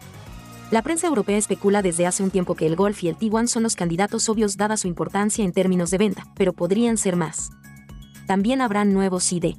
La 0.71 0.83
prensa 0.83 1.07
europea 1.07 1.39
especula 1.39 1.81
desde 1.81 2.07
hace 2.07 2.23
un 2.23 2.31
tiempo 2.31 2.55
que 2.55 2.67
el 2.67 2.77
Golf 2.77 3.05
y 3.05 3.09
el 3.09 3.17
Tiguan 3.17 3.47
son 3.47 3.63
los 3.63 3.77
candidatos 3.77 4.29
obvios 4.29 4.57
dada 4.57 4.77
su 4.77 4.89
importancia 4.89 5.45
en 5.45 5.53
términos 5.53 5.91
de 5.91 5.99
venta, 5.99 6.27
pero 6.35 6.53
podrían 6.53 6.97
ser 6.99 7.15
más. 7.15 7.51
También 8.27 8.61
habrán 8.61 8.93
nuevos 8.93 9.33
ID. 9.33 9.55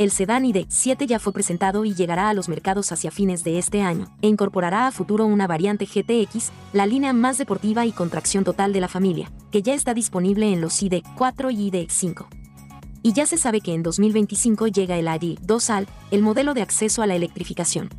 El 0.00 0.10
sedán 0.10 0.44
ID7 0.44 1.06
ya 1.06 1.18
fue 1.18 1.34
presentado 1.34 1.84
y 1.84 1.92
llegará 1.92 2.30
a 2.30 2.32
los 2.32 2.48
mercados 2.48 2.90
hacia 2.90 3.10
fines 3.10 3.44
de 3.44 3.58
este 3.58 3.82
año, 3.82 4.10
e 4.22 4.28
incorporará 4.28 4.86
a 4.86 4.92
futuro 4.92 5.26
una 5.26 5.46
variante 5.46 5.84
GTX, 5.84 6.52
la 6.72 6.86
línea 6.86 7.12
más 7.12 7.36
deportiva 7.36 7.84
y 7.84 7.92
con 7.92 8.08
tracción 8.08 8.42
total 8.42 8.72
de 8.72 8.80
la 8.80 8.88
familia, 8.88 9.30
que 9.50 9.60
ya 9.60 9.74
está 9.74 9.92
disponible 9.92 10.54
en 10.54 10.62
los 10.62 10.82
ID4 10.82 11.52
y 11.52 11.70
ID5. 11.70 12.28
Y 13.02 13.12
ya 13.12 13.26
se 13.26 13.36
sabe 13.36 13.60
que 13.60 13.74
en 13.74 13.82
2025 13.82 14.68
llega 14.68 14.96
el 14.96 15.06
ID2 15.06 15.68
al, 15.68 15.86
el 16.10 16.22
modelo 16.22 16.54
de 16.54 16.62
acceso 16.62 17.02
a 17.02 17.06
la 17.06 17.16
electrificación. 17.16 17.90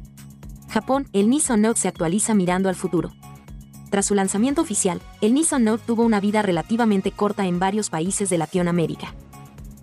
Japón, 0.70 1.08
el 1.14 1.30
Nissan 1.30 1.62
Note 1.62 1.82
se 1.82 1.88
actualiza 1.88 2.34
mirando 2.34 2.68
al 2.68 2.76
futuro. 2.76 3.12
Tras 3.91 4.08
su 4.08 4.16
lanzamiento 4.16 4.64
oficial, 4.64 4.99
el 5.22 5.36
Nissan 5.36 5.66
Note 5.66 5.84
tuvo 5.86 6.02
una 6.02 6.20
vida 6.20 6.41
relativamente 6.41 7.12
corta 7.12 7.45
en 7.45 7.60
varios 7.60 7.91
países 7.91 8.32
de 8.32 8.39
Latinoamérica. 8.39 9.14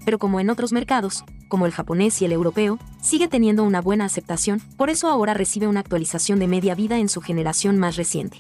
Pero 0.05 0.19
como 0.19 0.41
en 0.41 0.51
otros 0.51 0.73
mercados, 0.73 1.25
como 1.49 1.67
el 1.67 1.73
japonés 1.73 2.21
y 2.23 2.25
el 2.25 2.33
europeo, 2.33 2.79
sigue 3.01 3.29
teniendo 3.29 3.65
una 3.65 3.81
buena 3.81 4.05
aceptación, 4.05 4.61
por 4.77 4.91
eso 4.91 5.09
ahora 5.09 5.35
recibe 5.35 5.67
una 5.67 5.81
actualización 5.81 6.39
de 6.39 6.49
media 6.49 6.75
vida 6.75 6.99
en 6.99 7.09
su 7.09 7.21
generación 7.21 7.79
más 7.79 7.97
reciente. 7.97 8.39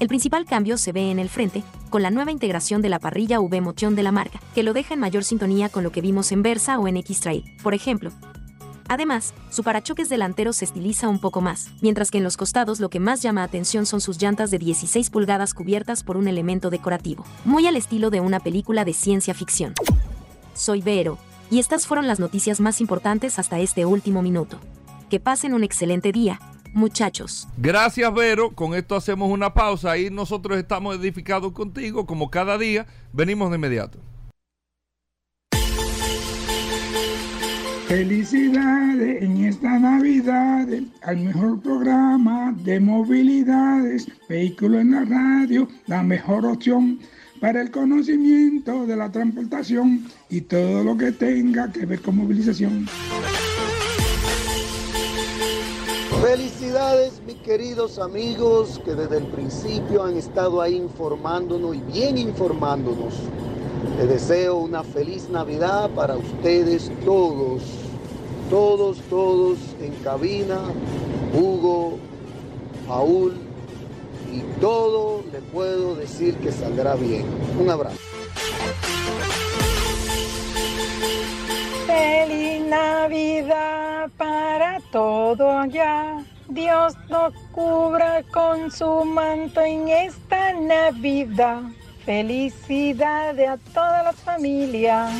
El 0.00 0.06
principal 0.06 0.44
cambio 0.44 0.78
se 0.78 0.92
ve 0.92 1.10
en 1.10 1.18
el 1.18 1.28
frente, 1.28 1.64
con 1.90 2.02
la 2.02 2.10
nueva 2.10 2.30
integración 2.30 2.82
de 2.82 2.88
la 2.88 3.00
parrilla 3.00 3.40
V-Motion 3.40 3.96
de 3.96 4.04
la 4.04 4.12
marca, 4.12 4.40
que 4.54 4.62
lo 4.62 4.72
deja 4.72 4.94
en 4.94 5.00
mayor 5.00 5.24
sintonía 5.24 5.68
con 5.68 5.82
lo 5.82 5.90
que 5.90 6.00
vimos 6.00 6.30
en 6.30 6.42
Versa 6.42 6.78
o 6.78 6.86
en 6.86 6.98
X-Trail, 6.98 7.44
por 7.62 7.74
ejemplo. 7.74 8.12
Además, 8.88 9.34
su 9.50 9.64
parachoques 9.64 10.08
delantero 10.08 10.52
se 10.52 10.64
estiliza 10.64 11.08
un 11.08 11.18
poco 11.18 11.40
más, 11.40 11.70
mientras 11.82 12.10
que 12.10 12.18
en 12.18 12.24
los 12.24 12.36
costados 12.36 12.80
lo 12.80 12.88
que 12.88 13.00
más 13.00 13.22
llama 13.22 13.42
atención 13.42 13.86
son 13.86 14.00
sus 14.00 14.18
llantas 14.18 14.50
de 14.50 14.58
16 14.58 15.10
pulgadas 15.10 15.52
cubiertas 15.52 16.04
por 16.04 16.16
un 16.16 16.28
elemento 16.28 16.70
decorativo, 16.70 17.24
muy 17.44 17.66
al 17.66 17.76
estilo 17.76 18.10
de 18.10 18.20
una 18.20 18.40
película 18.40 18.84
de 18.84 18.94
ciencia 18.94 19.34
ficción. 19.34 19.74
Soy 20.58 20.82
Vero, 20.82 21.18
y 21.50 21.60
estas 21.60 21.86
fueron 21.86 22.08
las 22.08 22.18
noticias 22.18 22.60
más 22.60 22.80
importantes 22.80 23.38
hasta 23.38 23.60
este 23.60 23.86
último 23.86 24.22
minuto. 24.22 24.58
Que 25.08 25.20
pasen 25.20 25.54
un 25.54 25.62
excelente 25.62 26.10
día, 26.10 26.40
muchachos. 26.74 27.46
Gracias, 27.56 28.12
Vero. 28.12 28.50
Con 28.50 28.74
esto 28.74 28.96
hacemos 28.96 29.30
una 29.30 29.54
pausa 29.54 29.96
y 29.96 30.10
nosotros 30.10 30.58
estamos 30.58 30.96
edificados 30.96 31.52
contigo, 31.52 32.06
como 32.06 32.28
cada 32.28 32.58
día. 32.58 32.86
Venimos 33.12 33.50
de 33.50 33.56
inmediato. 33.56 33.98
Felicidades 37.86 39.22
en 39.22 39.44
esta 39.44 39.78
Navidad 39.78 40.68
al 41.02 41.16
mejor 41.18 41.62
programa 41.62 42.52
de 42.64 42.80
movilidades, 42.80 44.08
vehículo 44.28 44.80
en 44.80 44.90
la 44.90 45.04
radio, 45.04 45.68
la 45.86 46.02
mejor 46.02 46.44
opción 46.44 46.98
para 47.40 47.60
el 47.60 47.70
conocimiento 47.70 48.86
de 48.86 48.96
la 48.96 49.10
transportación 49.10 50.04
y 50.28 50.42
todo 50.42 50.82
lo 50.82 50.96
que 50.96 51.12
tenga 51.12 51.70
que 51.72 51.86
ver 51.86 52.00
con 52.02 52.16
movilización. 52.16 52.86
Felicidades 56.22 57.22
mis 57.26 57.36
queridos 57.36 57.98
amigos 57.98 58.80
que 58.84 58.94
desde 58.94 59.18
el 59.18 59.26
principio 59.26 60.04
han 60.04 60.16
estado 60.16 60.60
ahí 60.60 60.74
informándonos 60.74 61.76
y 61.76 61.80
bien 61.92 62.18
informándonos. 62.18 63.14
Les 63.98 64.08
deseo 64.08 64.56
una 64.56 64.82
feliz 64.82 65.28
Navidad 65.30 65.90
para 65.90 66.16
ustedes 66.16 66.90
todos, 67.04 67.62
todos, 68.50 68.98
todos 69.08 69.58
en 69.80 69.92
cabina, 70.02 70.58
Hugo, 71.34 71.98
Paul, 72.86 73.34
y 74.32 74.60
todo 74.60 75.22
puedo 75.52 75.94
decir 75.94 76.36
que 76.38 76.52
saldrá 76.52 76.94
bien. 76.94 77.26
Un 77.58 77.70
abrazo. 77.70 77.98
Feliz 81.86 82.62
Navidad 82.62 84.10
para 84.16 84.80
todo 84.92 85.50
allá. 85.50 86.24
Dios 86.48 86.94
nos 87.08 87.34
cubra 87.52 88.22
con 88.32 88.70
su 88.70 89.04
manto 89.04 89.60
en 89.60 89.88
esta 89.88 90.52
Navidad. 90.54 91.62
Felicidades 92.04 93.48
a 93.48 93.58
todas 93.74 94.04
las 94.04 94.16
familias. 94.16 95.12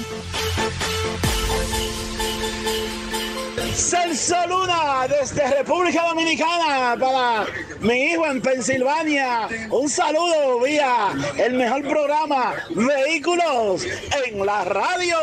Celso 3.75 4.37
Luna 4.49 5.07
desde 5.09 5.47
República 5.59 6.07
Dominicana 6.09 6.97
para 6.99 7.47
mi 7.81 8.13
hijo 8.13 8.27
en 8.27 8.41
Pensilvania. 8.41 9.49
Un 9.71 9.89
saludo 9.89 10.61
vía 10.61 11.09
el 11.37 11.55
mejor 11.55 11.83
programa 11.89 12.55
Vehículos 12.71 13.85
en 14.27 14.45
la 14.45 14.65
radio. 14.65 15.17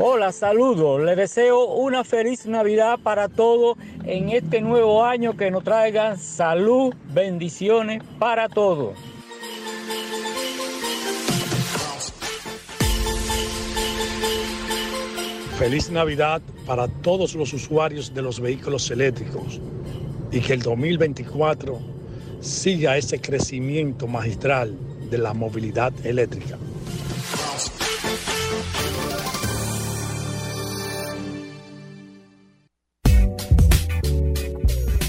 Hola, 0.00 0.32
saludos. 0.32 1.00
Les 1.02 1.16
deseo 1.16 1.64
una 1.64 2.04
feliz 2.04 2.46
Navidad 2.46 2.98
para 3.02 3.28
todos 3.28 3.76
en 4.04 4.28
este 4.28 4.60
nuevo 4.60 5.04
año 5.04 5.36
que 5.36 5.50
nos 5.50 5.64
traiga 5.64 6.16
salud, 6.16 6.94
bendiciones 7.12 8.02
para 8.18 8.48
todos. 8.48 8.96
Feliz 15.58 15.90
Navidad 15.90 16.40
para 16.66 16.86
todos 16.86 17.34
los 17.34 17.52
usuarios 17.52 18.14
de 18.14 18.22
los 18.22 18.38
vehículos 18.38 18.92
eléctricos 18.92 19.60
y 20.30 20.38
que 20.38 20.52
el 20.52 20.62
2024 20.62 21.80
siga 22.40 22.96
ese 22.96 23.20
crecimiento 23.20 24.06
magistral 24.06 24.78
de 25.10 25.18
la 25.18 25.34
movilidad 25.34 25.92
eléctrica. 26.06 26.56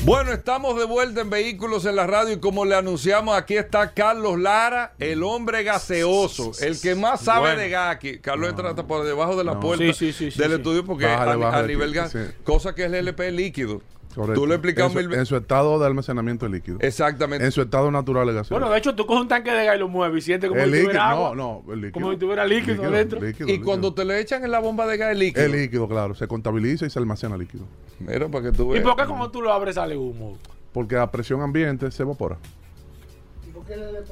Bueno, 0.10 0.32
estamos 0.34 0.76
de 0.76 0.86
vuelta 0.86 1.22
en 1.22 1.30
Vehículos 1.30 1.86
en 1.86 1.96
la 1.96 2.08
Radio 2.08 2.34
y 2.34 2.40
como 2.40 2.66
le 2.66 2.74
anunciamos, 2.74 3.38
aquí 3.38 3.56
está 3.58 3.94
Carlos 3.94 4.40
Lara, 4.40 4.94
el 4.98 5.22
hombre 5.22 5.62
gaseoso, 5.62 6.52
el 6.62 6.82
que 6.82 6.96
más 6.96 7.22
sabe 7.22 7.42
Bueno. 7.42 7.62
de 7.62 7.70
gas 7.70 7.96
aquí. 7.96 8.18
Carlos 8.18 8.50
entra 8.50 8.72
hasta 8.72 8.88
por 8.88 9.06
debajo 9.06 9.36
de 9.38 9.44
la 9.44 9.54
No. 9.54 9.60
puerta 9.60 9.84
Sí, 9.84 9.94
sí, 9.94 10.12
sí, 10.12 10.32
sí, 10.32 10.40
del 10.40 10.54
estudio 10.54 10.84
porque 10.84 11.06
a, 11.06 11.22
a 11.32 11.62
nivel 11.62 11.94
gas, 11.94 12.18
cosa 12.44 12.74
que 12.74 12.86
es 12.86 12.88
el 12.88 12.96
LP 12.96 13.32
líquido. 13.32 13.84
Correcto. 14.16 14.42
Tú 14.42 14.48
lo 14.48 14.54
explicas 14.56 14.86
en, 14.88 14.92
su, 14.92 14.98
mil 14.98 15.08
veces. 15.08 15.20
en 15.20 15.26
su 15.28 15.36
estado 15.38 15.80
de 15.80 15.86
almacenamiento 15.86 16.46
de 16.48 16.52
líquido. 16.54 16.78
Exactamente. 16.82 17.46
En 17.46 17.52
su 17.52 17.62
estado 17.62 17.92
natural 17.92 18.26
de 18.28 18.34
gasolina. 18.34 18.60
Bueno, 18.60 18.74
de 18.74 18.80
hecho, 18.80 18.96
tú 18.96 19.06
coges 19.06 19.22
un 19.22 19.28
tanque 19.28 19.52
de 19.52 19.66
gas 19.66 19.76
y 19.76 19.80
lo 19.80 19.88
mueves 19.88 20.24
y 20.24 20.26
sientes 20.26 20.50
como 20.50 20.60
El 20.62 20.68
si 20.70 20.72
líquido, 20.78 20.90
tuviera 20.90 21.10
no, 21.10 21.16
agua. 21.28 21.36
no, 21.36 21.64
el 21.74 21.82
líquido. 21.82 21.94
Como 21.94 22.12
si 22.12 22.18
tuviera 22.18 22.46
líquido, 22.46 22.74
Líquido, 22.76 22.90
adentro. 22.94 23.22
líquido, 23.22 23.48
y 23.48 23.52
líquido. 23.52 23.66
cuando 23.66 23.94
te 23.94 24.06
le 24.06 24.20
echan 24.20 24.44
en 24.44 24.52
la 24.52 24.60
bomba 24.60 24.88
de 24.88 24.98
gas 24.98 25.12
el 25.12 25.20
líquido. 25.20 25.46
El 25.46 25.52
líquido, 25.52 25.88
claro, 25.88 26.16
se 26.16 26.28
contabiliza 26.28 26.86
y 26.86 26.90
se 26.90 26.98
almacena 26.98 27.38
líquido. 27.38 27.66
Mira, 28.00 28.28
para 28.30 28.46
que 28.50 28.58
tú 28.58 28.72
¿Y 28.72 28.80
veas. 28.80 28.84
por 28.84 28.96
qué 28.96 29.06
cuando 29.06 29.30
tú 29.30 29.42
lo 29.44 29.54
abres 29.54 29.76
sale 29.76 29.96
humo? 29.96 30.38
Porque 30.74 30.96
a 30.98 31.10
presión 31.12 31.42
ambiente 31.42 31.90
se 31.92 32.02
evapora. 32.04 32.38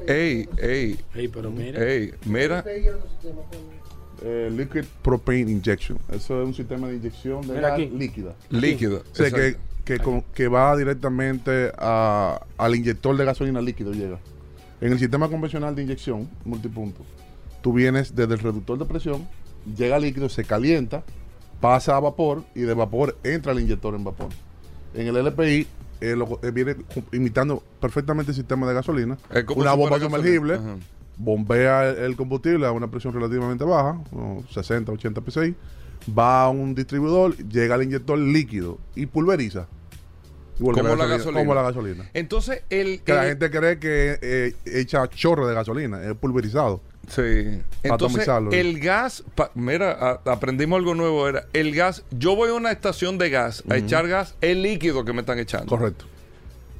Ey, 0.07 0.47
ey. 0.57 0.99
Ey, 1.15 1.27
pero 1.27 1.49
mira. 1.49 1.83
Ey, 1.83 2.13
mira. 2.25 2.63
Eh, 4.23 4.49
liquid 4.51 4.83
propane 5.01 5.39
injection. 5.51 5.97
Eso 6.11 6.41
es 6.41 6.47
un 6.47 6.53
sistema 6.53 6.87
de 6.87 6.95
inyección 6.95 7.41
de 7.47 7.53
Mira 7.53 7.69
gas 7.69 7.73
aquí. 7.79 7.89
líquida. 7.89 8.35
Líquido. 8.49 9.03
O 9.11 9.15
sea, 9.15 9.29
que. 9.31 9.55
Que, 9.87 9.99
con- 9.99 10.21
que 10.33 10.47
va 10.49 10.75
directamente 10.75 11.71
a- 11.77 12.41
al 12.57 12.75
inyector 12.75 13.15
de 13.15 13.23
gasolina 13.25 13.61
líquido 13.61 13.93
llega. 13.93 14.19
En 14.81 14.91
el 14.91 14.99
sistema 14.99 15.29
convencional 15.29 15.75
de 15.75 15.83
inyección 15.83 16.29
multipunto, 16.45 17.01
tú 17.61 17.71
vienes 17.73 18.15
desde 18.15 18.33
el 18.33 18.39
reductor 18.39 18.77
de 18.77 18.85
presión, 18.85 19.27
llega 19.77 19.97
líquido, 19.97 20.27
se 20.29 20.43
calienta, 20.43 21.03
pasa 21.61 21.95
a 21.95 21.99
vapor 22.01 22.43
y 22.53 22.61
de 22.61 22.73
vapor 22.73 23.17
entra 23.23 23.53
el 23.53 23.61
inyector 23.61 23.95
en 23.95 24.03
vapor. 24.03 24.27
En 24.93 25.07
el 25.07 25.15
LPI 25.25 25.67
eh, 26.01 26.15
lo- 26.15 26.39
eh, 26.43 26.51
viene 26.51 26.75
imitando 27.13 27.63
perfectamente 27.79 28.31
el 28.31 28.35
sistema 28.35 28.67
de 28.67 28.73
gasolina. 28.75 29.17
Como 29.45 29.61
Una 29.61 29.71
bomba 29.73 29.95
sumergible. 29.99 30.53
Ajá. 30.55 30.75
bombea 31.17 31.89
el, 31.89 31.97
el 31.99 32.15
combustible 32.15 32.67
a 32.67 32.71
una 32.71 32.87
presión 32.91 33.13
relativamente 33.13 33.63
baja, 33.63 33.99
unos 34.11 34.51
60, 34.53 34.91
80 34.91 35.21
psi, 35.31 35.55
va 36.15 36.43
a 36.43 36.49
un 36.49 36.75
distribuidor, 36.75 37.35
llega 37.37 37.73
al 37.73 37.81
inyector 37.83 38.19
líquido 38.19 38.77
y 38.95 39.07
pulveriza. 39.07 39.65
Igual 40.59 40.75
Como 40.77 40.95
la 40.95 41.05
gasolina. 41.05 41.39
Como 41.41 41.53
la 41.55 41.61
gasolina. 41.61 42.09
Entonces, 42.13 42.63
el. 42.69 43.01
Que 43.01 43.13
la 43.13 43.23
gente 43.25 43.49
cree 43.51 43.77
que 43.79 44.17
eh, 44.21 44.55
echa 44.65 45.07
chorro 45.07 45.47
de 45.47 45.53
gasolina, 45.53 46.03
es 46.03 46.13
pulverizado. 46.15 46.81
Sí. 47.09 47.61
Entonces, 47.83 48.27
el 48.51 48.79
gas, 48.79 49.23
pa- 49.35 49.51
mira, 49.55 49.91
a- 50.25 50.31
aprendimos 50.31 50.77
algo 50.77 50.93
nuevo, 50.93 51.27
era 51.29 51.45
el 51.53 51.73
gas, 51.73 52.03
yo 52.11 52.35
voy 52.35 52.49
a 52.49 52.53
una 52.53 52.71
estación 52.71 53.17
de 53.17 53.29
gas 53.29 53.63
a 53.69 53.77
echar 53.77 54.07
gas, 54.09 54.35
el 54.41 54.61
líquido 54.61 55.05
que 55.05 55.13
me 55.13 55.21
están 55.21 55.39
echando. 55.39 55.67
Correcto. 55.67 56.05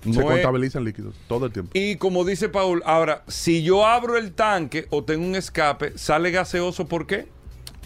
No 0.04 0.14
Se 0.14 0.20
es- 0.20 0.26
contabilizan 0.26 0.84
líquidos 0.84 1.16
todo 1.30 1.46
el 1.46 1.52
tiempo. 1.54 1.72
Y 1.74 1.96
como 1.96 2.26
dice 2.26 2.50
Paul, 2.50 2.82
ahora, 2.86 3.24
si 3.28 3.64
yo 3.64 3.86
abro 3.86 4.18
el 4.18 4.34
tanque 4.34 4.88
o 4.90 5.04
tengo 5.04 5.26
un 5.26 5.36
escape, 5.36 5.98
sale 5.98 6.32
gaseoso, 6.32 6.88
¿por 6.88 7.08
qué? 7.08 7.28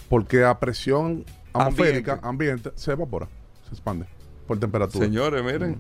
Porque 0.10 0.44
a 0.44 0.60
presión 0.60 1.26
atmosférica, 1.54 2.20
ambiente, 2.24 2.72
se 2.76 2.92
evapora, 2.94 3.28
se 3.68 3.76
expande 3.76 4.06
por 4.48 4.60
temperatura. 4.60 5.06
Señores, 5.06 5.44
miren. 5.44 5.78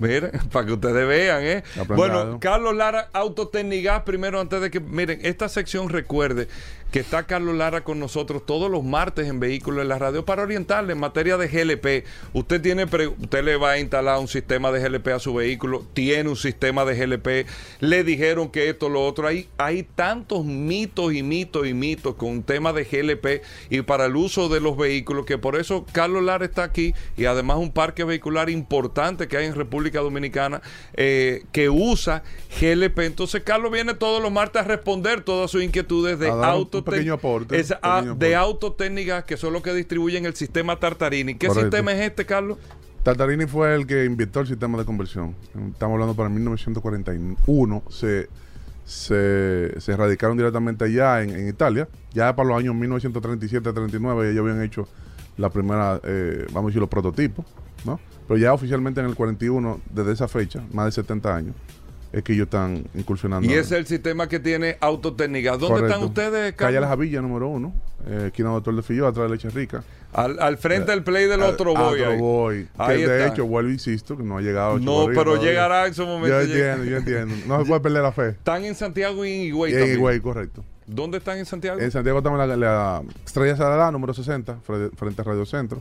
Miren, 0.00 0.30
para 0.52 0.66
que 0.66 0.72
ustedes 0.72 1.06
vean, 1.06 1.44
¿eh? 1.44 1.62
Bueno. 1.88 2.38
Carlos 2.40 2.74
Lara, 2.74 3.10
Autotecnigas, 3.12 4.02
primero 4.02 4.40
antes 4.40 4.60
de 4.60 4.70
que, 4.70 4.80
miren, 4.80 5.20
esta 5.22 5.48
sección 5.48 5.90
recuerde 5.90 6.48
que 6.90 6.98
está 7.00 7.24
Carlos 7.26 7.54
Lara 7.54 7.82
con 7.84 7.98
nosotros 8.00 8.44
todos 8.44 8.70
los 8.70 8.82
martes 8.82 9.28
en 9.28 9.38
Vehículos 9.38 9.82
en 9.82 9.88
la 9.88 9.98
Radio 9.98 10.24
para 10.24 10.42
orientarle 10.42 10.92
en 10.92 10.98
materia 10.98 11.36
de 11.36 11.46
GLP. 11.48 12.04
Usted 12.32 12.60
tiene, 12.60 12.84
usted 12.84 13.44
le 13.44 13.56
va 13.56 13.72
a 13.72 13.78
instalar 13.78 14.18
un 14.18 14.26
sistema 14.28 14.72
de 14.72 14.80
GLP 14.80 15.08
a 15.08 15.18
su 15.20 15.34
vehículo, 15.34 15.84
tiene 15.92 16.28
un 16.28 16.36
sistema 16.36 16.84
de 16.84 16.94
GLP, 16.96 17.46
le 17.80 18.02
dijeron 18.04 18.50
que 18.50 18.68
esto, 18.68 18.88
lo 18.88 19.06
otro. 19.06 19.26
Hay, 19.28 19.48
hay 19.58 19.82
tantos 19.84 20.44
mitos 20.44 21.14
y 21.14 21.22
mitos 21.22 21.66
y 21.66 21.74
mitos 21.74 22.14
con 22.16 22.42
tema 22.42 22.72
de 22.72 22.84
GLP 22.84 23.42
y 23.70 23.82
para 23.82 24.06
el 24.06 24.16
uso 24.16 24.48
de 24.48 24.60
los 24.60 24.76
vehículos 24.76 25.26
que 25.26 25.38
por 25.38 25.56
eso 25.56 25.86
Carlos 25.92 26.22
Lara 26.24 26.44
está 26.44 26.64
aquí 26.64 26.94
y 27.16 27.26
además 27.26 27.58
un 27.58 27.70
parque 27.72 28.02
vehicular 28.04 28.50
importante 28.50 29.28
que 29.28 29.36
hay 29.36 29.46
en 29.46 29.54
República 29.54 30.00
Dominicana 30.00 30.60
eh, 30.94 31.44
que 31.52 31.68
usa 31.70 32.22
GLP. 32.60 32.98
Entonces 33.00 33.42
Carlos 33.44 33.70
viene 33.70 33.94
todos 33.94 34.20
los 34.22 34.32
martes 34.32 34.62
a 34.62 34.64
responder 34.64 35.20
todas 35.22 35.50
sus 35.50 35.62
inquietudes 35.62 36.18
de 36.18 36.30
un- 36.30 36.44
auto 36.44 36.78
un 36.78 36.79
pequeño 36.84 37.14
aporte, 37.14 37.64
de 38.16 38.36
autotécnicas 38.36 39.24
que 39.24 39.36
son 39.36 39.52
los 39.52 39.62
que 39.62 39.72
distribuyen 39.74 40.26
el 40.26 40.34
sistema 40.34 40.78
Tartarini. 40.78 41.34
¿Qué 41.34 41.48
Correcto. 41.48 41.70
sistema 41.70 41.92
es 41.92 42.00
este, 42.00 42.26
Carlos? 42.26 42.58
Tartarini 43.02 43.46
fue 43.46 43.74
el 43.74 43.86
que 43.86 44.04
inventó 44.04 44.40
el 44.40 44.46
sistema 44.46 44.78
de 44.78 44.84
conversión. 44.84 45.34
Estamos 45.72 45.94
hablando 45.94 46.14
para 46.14 46.28
1941. 46.28 47.82
Se, 47.88 48.28
se, 48.84 49.80
se 49.80 49.96
radicaron 49.96 50.36
directamente 50.36 50.84
allá 50.84 51.22
en, 51.22 51.30
en 51.30 51.48
Italia. 51.48 51.88
Ya 52.12 52.34
para 52.36 52.48
los 52.48 52.58
años 52.58 52.74
1937-39 52.74 54.30
ellos 54.30 54.40
habían 54.40 54.62
hecho 54.62 54.86
la 55.38 55.48
primera, 55.48 56.00
eh, 56.04 56.44
vamos 56.48 56.64
a 56.64 56.66
decir, 56.68 56.80
los 56.80 56.90
prototipos. 56.90 57.46
¿no? 57.84 57.98
Pero 58.28 58.38
ya 58.38 58.52
oficialmente 58.52 59.00
en 59.00 59.06
el 59.06 59.14
41, 59.14 59.80
desde 59.92 60.12
esa 60.12 60.28
fecha, 60.28 60.62
más 60.72 60.86
de 60.86 60.92
70 60.92 61.34
años, 61.34 61.54
es 62.12 62.22
que 62.22 62.32
ellos 62.32 62.46
están 62.46 62.84
incursionando. 62.94 63.46
Y 63.48 63.52
ese 63.52 63.60
es 63.60 63.72
el 63.72 63.86
sistema 63.86 64.28
que 64.28 64.40
tiene 64.40 64.76
autotécnicas. 64.80 65.58
¿Dónde 65.58 65.80
Correcto. 65.80 65.94
están 65.94 66.08
ustedes, 66.08 66.54
Calle 66.54 66.56
Carlos? 66.74 66.80
Las 66.80 66.90
Javillas, 66.90 67.22
número 67.22 67.48
uno. 67.48 67.72
Eh, 68.06 68.24
esquina 68.28 68.48
Doctor 68.50 68.74
de 68.76 68.82
Filló, 68.82 69.06
atrás 69.06 69.28
de 69.30 69.36
Leche 69.36 69.50
Rica. 69.50 69.84
Al, 70.12 70.40
al 70.40 70.56
frente 70.58 70.90
del 70.90 71.04
play 71.04 71.26
del 71.26 71.42
otro 71.42 71.74
boy. 71.74 72.00
otro 72.00 72.10
ahí. 72.10 72.18
boy. 72.18 72.64
Que 72.64 72.82
Ahí 72.82 73.02
de 73.02 73.18
está. 73.20 73.26
hecho, 73.34 73.46
vuelvo 73.46 73.70
insisto, 73.70 74.16
que 74.16 74.22
no 74.24 74.38
ha 74.38 74.40
llegado. 74.40 74.78
No, 74.80 75.02
Chico 75.02 75.12
pero 75.14 75.36
llegará 75.40 75.86
en 75.86 75.94
su 75.94 76.04
momento. 76.04 76.28
Yo 76.28 76.40
entiendo, 76.40 76.84
yo 76.84 76.96
entiendo. 76.96 77.34
No 77.46 77.60
se 77.60 77.66
puede 77.66 77.80
perder 77.80 78.02
la 78.02 78.10
fe. 78.12 78.28
Están 78.30 78.64
en 78.64 78.74
Santiago 78.74 79.24
y 79.24 79.32
en 79.32 79.40
Higüey 79.42 79.74
En. 79.74 79.92
Higüey, 79.92 80.18
correcto. 80.20 80.64
¿Dónde 80.86 81.18
están 81.18 81.38
en 81.38 81.46
Santiago? 81.46 81.78
En 81.78 81.90
Santiago 81.92 82.18
estamos 82.18 82.40
en 82.42 82.48
la, 82.48 82.56
la 82.56 83.02
Estrella 83.24 83.56
Salada, 83.56 83.92
número 83.92 84.12
60, 84.12 84.58
fre- 84.66 84.90
frente 84.96 85.20
a 85.20 85.24
Radio 85.24 85.46
Centro. 85.46 85.80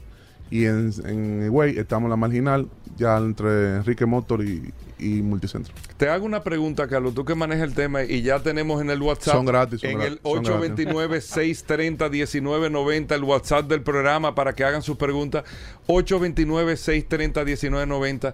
Y 0.52 0.66
en, 0.66 0.92
en 1.06 1.46
Higüey 1.46 1.80
estamos 1.80 2.06
en 2.06 2.10
la 2.12 2.16
marginal, 2.16 2.68
ya 2.98 3.18
entre 3.18 3.78
Enrique 3.78 4.06
Motor 4.06 4.44
y, 4.44 4.72
y 5.00 5.22
Multicentro. 5.22 5.74
Te 5.98 6.08
hago 6.10 6.26
una 6.26 6.44
pregunta, 6.44 6.88
Carlos, 6.88 7.14
tú 7.14 7.26
que 7.26 7.36
manejas 7.36 7.68
el 7.68 7.74
tema 7.74 8.04
y 8.04 8.22
ya 8.22 8.40
tenemos 8.42 8.82
en 8.82 8.90
el 8.90 9.02
WhatsApp. 9.02 9.36
Son 9.36 9.46
gratis, 9.46 9.82
son 9.82 9.90
En 9.92 10.00
gratis, 10.00 10.20
el 10.24 10.24
son 10.24 10.44
gratis. 10.44 10.88
829-630-1990, 10.88 13.16
el 13.16 13.24
WhatsApp 13.24 13.68
del 13.68 13.82
programa 13.82 14.36
para 14.36 14.54
que 14.54 14.64
hagan 14.64 14.82
sus 14.82 14.96
preguntas. 14.98 15.44
829-630-1990. 15.88 18.34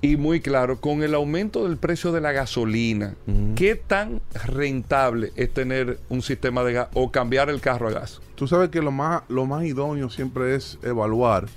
Y 0.00 0.16
muy 0.16 0.40
claro, 0.40 0.80
con 0.80 1.02
el 1.02 1.12
aumento 1.12 1.64
del 1.64 1.76
precio 1.76 2.12
de 2.12 2.20
la 2.20 2.30
gasolina, 2.30 3.16
¿qué 3.56 3.74
tan 3.74 4.20
rentable 4.46 5.32
es 5.34 5.52
tener 5.52 5.98
un 6.08 6.22
sistema 6.22 6.62
de 6.62 6.74
gas 6.74 6.86
o 6.94 7.10
cambiar 7.10 7.50
el 7.50 7.60
carro 7.60 7.88
a 7.88 7.90
gas? 7.90 8.20
Tú 8.36 8.46
sabes 8.46 8.68
que 8.68 8.80
lo 8.80 8.92
más, 8.92 9.22
lo 9.28 9.44
más 9.44 9.64
idóneo 9.64 10.08
siempre 10.08 10.54
es 10.54 10.78
evaluar, 10.84 11.48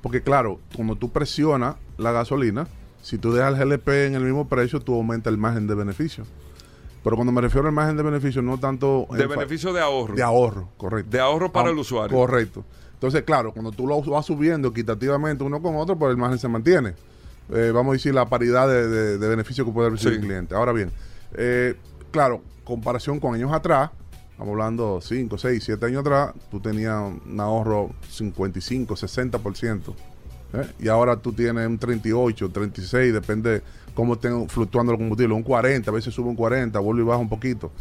porque 0.00 0.22
claro, 0.22 0.58
cuando 0.74 0.96
tú 0.96 1.10
presionas 1.10 1.76
la 1.98 2.12
gasolina, 2.12 2.66
si 3.02 3.18
tú 3.18 3.32
dejas 3.32 3.58
el 3.60 3.68
GLP 3.68 3.88
en 4.06 4.14
el 4.14 4.22
mismo 4.24 4.48
precio, 4.48 4.80
tú 4.80 4.94
aumentas 4.94 5.30
el 5.30 5.38
margen 5.38 5.66
de 5.66 5.74
beneficio. 5.74 6.24
Pero 7.04 7.16
cuando 7.16 7.32
me 7.32 7.40
refiero 7.40 7.66
al 7.66 7.74
margen 7.74 7.96
de 7.96 8.02
beneficio, 8.04 8.40
no 8.42 8.58
tanto... 8.58 9.06
De 9.10 9.26
beneficio 9.26 9.72
de 9.72 9.80
ahorro. 9.80 10.14
De 10.14 10.22
ahorro, 10.22 10.68
correcto. 10.76 11.10
De 11.10 11.20
ahorro 11.20 11.50
para 11.52 11.68
Ah, 11.68 11.72
el 11.72 11.78
usuario. 11.78 12.16
Correcto. 12.16 12.64
Entonces, 12.94 13.22
claro, 13.24 13.52
cuando 13.52 13.72
tú 13.72 13.86
lo 13.88 14.00
vas 14.02 14.24
subiendo 14.24 14.68
equitativamente 14.68 15.42
uno 15.42 15.60
con 15.60 15.74
otro, 15.76 15.96
pues 15.98 16.12
el 16.12 16.16
margen 16.16 16.38
se 16.38 16.46
mantiene. 16.46 16.94
Eh, 17.52 17.72
vamos 17.74 17.90
a 17.90 17.92
decir 17.94 18.14
la 18.14 18.26
paridad 18.26 18.68
de, 18.68 18.86
de- 18.88 19.18
de 19.18 19.28
beneficio 19.28 19.64
que 19.64 19.72
puede 19.72 19.90
recibir 19.90 20.14
Sí. 20.14 20.20
el 20.20 20.26
cliente. 20.26 20.54
Ahora 20.54 20.70
bien, 20.72 20.92
eh, 21.34 21.74
claro, 22.12 22.40
comparación 22.62 23.18
con 23.18 23.34
años 23.34 23.52
atrás, 23.52 23.90
estamos 24.30 24.52
hablando 24.52 25.00
5, 25.02 25.36
6, 25.36 25.60
7 25.64 25.86
años 25.86 26.02
atrás, 26.02 26.32
tú 26.52 26.60
tenías 26.60 26.96
un 27.26 27.40
ahorro 27.40 27.90
55, 28.10 28.94
60%. 28.94 29.92
¿Eh? 30.54 30.66
Y 30.80 30.88
ahora 30.88 31.16
tú 31.16 31.32
tienes 31.32 31.66
un 31.66 31.78
38, 31.78 32.50
36, 32.50 33.12
depende 33.12 33.62
cómo 33.94 34.14
estén 34.14 34.48
fluctuando 34.48 34.92
el 34.92 34.98
combustible, 34.98 35.34
un 35.34 35.42
40, 35.42 35.90
a 35.90 35.94
veces 35.94 36.14
sube 36.14 36.28
un 36.28 36.36
40, 36.36 36.78
vuelve 36.78 37.02
y 37.02 37.04
baja 37.04 37.18
un 37.18 37.28
poquito. 37.28 37.72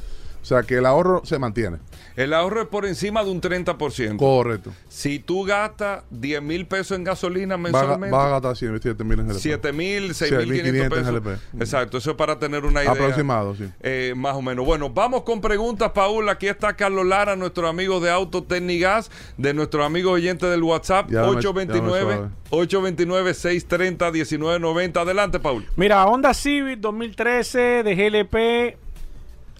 O 0.41 0.45
sea 0.45 0.63
que 0.63 0.75
el 0.77 0.85
ahorro 0.85 1.21
se 1.23 1.37
mantiene. 1.37 1.77
El 2.15 2.33
ahorro 2.33 2.61
es 2.63 2.67
por 2.67 2.85
encima 2.85 3.23
de 3.23 3.29
un 3.31 3.41
30%. 3.41 4.17
Correcto. 4.17 4.71
Si 4.89 5.19
tú 5.19 5.43
gastas 5.43 6.03
10 6.09 6.41
mil 6.41 6.65
pesos 6.65 6.97
en 6.97 7.03
gasolina 7.03 7.57
mensualmente, 7.57 8.15
va 8.15 8.27
a 8.27 8.39
gastar 8.39 8.55
7 8.57 9.03
mil 9.03 9.19
en 9.19 9.27
GLP. 9.27 9.39
7 9.39 9.71
mil, 9.71 10.15
6 10.15 10.31
mil 10.31 10.39
6.500 10.63 10.89
pesos. 10.89 11.07
en 11.07 11.13
GLP. 11.13 11.27
Exacto, 11.61 11.97
eso 11.99 12.11
es 12.11 12.17
para 12.17 12.39
tener 12.39 12.65
una 12.65 12.81
idea. 12.81 12.91
Aproximado, 12.91 13.55
sí. 13.55 13.69
eh, 13.81 14.13
más 14.17 14.35
o 14.35 14.41
menos. 14.41 14.65
Bueno, 14.65 14.89
vamos 14.89 15.21
con 15.23 15.41
preguntas, 15.41 15.91
Paul. 15.93 16.27
Aquí 16.29 16.47
está 16.47 16.75
Carlos 16.75 17.05
Lara, 17.05 17.35
nuestro 17.35 17.67
amigo 17.67 17.99
de 17.99 18.09
Autotecnigas, 18.09 19.11
de 19.37 19.53
nuestro 19.53 19.83
amigo 19.85 20.11
oyente 20.11 20.47
del 20.47 20.63
WhatsApp, 20.63 21.07
Ya 21.09 21.21
me- 21.21 21.27
829 21.27 22.15
ya 22.15 22.21
me 22.21 22.29
829-630-1990. 22.51 25.01
Adelante, 25.01 25.39
Paul. 25.39 25.65
Mira, 25.75 26.05
Honda 26.05 26.33
Civic 26.33 26.79
2013 26.79 27.83
de 27.83 27.95
GLP, 27.95 28.77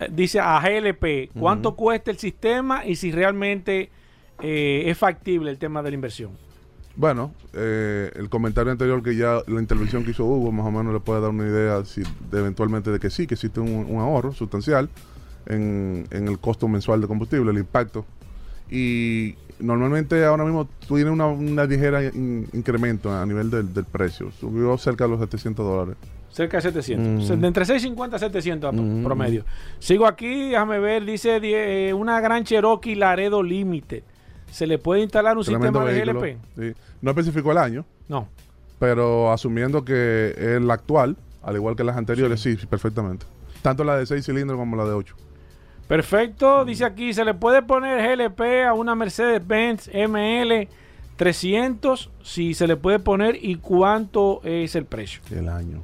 dice 0.10 0.40
a 0.40 0.60
GLP, 0.60 1.32
¿cuánto 1.40 1.76
cuesta 1.76 2.12
el 2.12 2.18
sistema 2.18 2.86
y 2.86 2.96
si 2.96 3.12
realmente 3.12 3.90
eh, 4.42 4.84
es 4.88 4.98
factible 4.98 5.52
el 5.52 5.58
tema 5.58 5.84
de 5.84 5.92
la 5.92 5.96
inversión? 5.96 6.32
Bueno, 6.96 7.34
eh, 7.54 8.12
el 8.16 8.30
comentario 8.30 8.72
anterior 8.72 9.02
que 9.02 9.16
ya 9.16 9.40
la 9.48 9.60
intervención 9.62 10.04
que 10.04 10.12
hizo 10.12 10.26
Hugo 10.26 10.52
más 10.52 10.66
o 10.66 10.72
menos 10.72 10.94
le 10.94 11.00
puede 11.00 11.22
dar 11.22 11.30
una 11.30 11.48
idea 11.48 11.86
si, 11.86 12.04
de 12.30 12.40
eventualmente 12.40 12.92
de 12.92 13.00
que 13.00 13.10
sí, 13.10 13.28
que 13.28 13.36
existe 13.36 13.60
un, 13.60 13.86
un 13.90 14.00
ahorro 14.00 14.34
sustancial 14.34 14.90
en, 15.46 16.06
en 16.12 16.28
el 16.28 16.38
costo 16.40 16.68
mensual 16.68 17.00
de 17.02 17.08
combustible, 17.08 17.52
el 17.52 17.58
impacto. 17.58 18.06
Y 18.70 19.36
normalmente 19.60 20.24
ahora 20.26 20.44
mismo 20.44 20.68
tiene 20.88 21.10
una, 21.12 21.28
una 21.28 21.66
ligera 21.66 22.04
in- 22.04 22.48
incremento 22.54 23.12
a 23.12 23.26
nivel 23.26 23.50
del, 23.50 23.74
del 23.74 23.86
precio. 23.86 24.32
Subió 24.32 24.78
cerca 24.78 25.06
de 25.06 25.12
los 25.12 25.20
700 25.22 25.66
dólares. 25.66 25.96
Cerca 26.32 26.58
de 26.58 26.62
700. 26.64 27.30
Mm. 27.38 27.44
Entre 27.46 27.66
650 27.66 28.16
a 28.16 28.20
700 28.20 28.68
a 28.70 28.72
pro- 28.72 28.82
Mm. 28.82 29.04
promedio. 29.04 29.46
Sigo 29.80 30.06
aquí, 30.08 30.50
déjame 30.52 30.80
ver, 30.80 31.04
dice 31.06 31.40
eh, 31.44 31.94
una 31.94 32.20
gran 32.22 32.44
Cherokee 32.44 32.96
Laredo 32.96 33.44
Limited. 33.44 34.04
¿Se 34.50 34.66
le 34.68 34.78
puede 34.78 35.02
instalar 35.02 35.38
un 35.38 35.44
Tremendo 35.44 35.80
sistema 35.86 35.92
de 35.92 36.00
GLP? 36.06 36.38
sí. 36.58 36.74
No 37.02 37.12
especificó 37.12 37.52
el 37.52 37.58
año, 37.58 37.86
No. 38.10 38.28
pero 38.80 39.32
asumiendo 39.32 39.84
que 39.86 40.34
es 40.38 40.62
la 40.62 40.74
actual, 40.76 41.16
al 41.44 41.56
igual 41.56 41.76
que 41.76 41.84
las 41.84 41.98
anteriores, 41.98 42.40
sí, 42.42 42.56
sí, 42.58 42.66
perfectamente. 42.66 43.26
Tanto 43.62 43.84
la 43.84 43.98
de 43.98 44.06
6 44.06 44.26
cilindros 44.26 44.58
como 44.60 44.76
la 44.76 44.86
de 44.86 44.92
8. 44.92 45.16
Perfecto, 45.88 46.64
dice 46.64 46.86
aquí, 46.86 47.14
se 47.14 47.26
le 47.26 47.34
puede 47.34 47.62
poner 47.62 48.16
GLP 48.18 48.64
a 48.66 48.74
una 48.74 48.96
Mercedes-Benz 48.96 49.90
ML 49.94 50.68
300, 51.18 52.10
si 52.24 52.54
se 52.54 52.68
le 52.68 52.76
puede 52.78 53.00
poner 53.00 53.38
y 53.42 53.56
cuánto 53.56 54.42
es 54.44 54.76
el 54.76 54.86
precio. 54.86 55.22
El 55.32 55.50
año. 55.50 55.84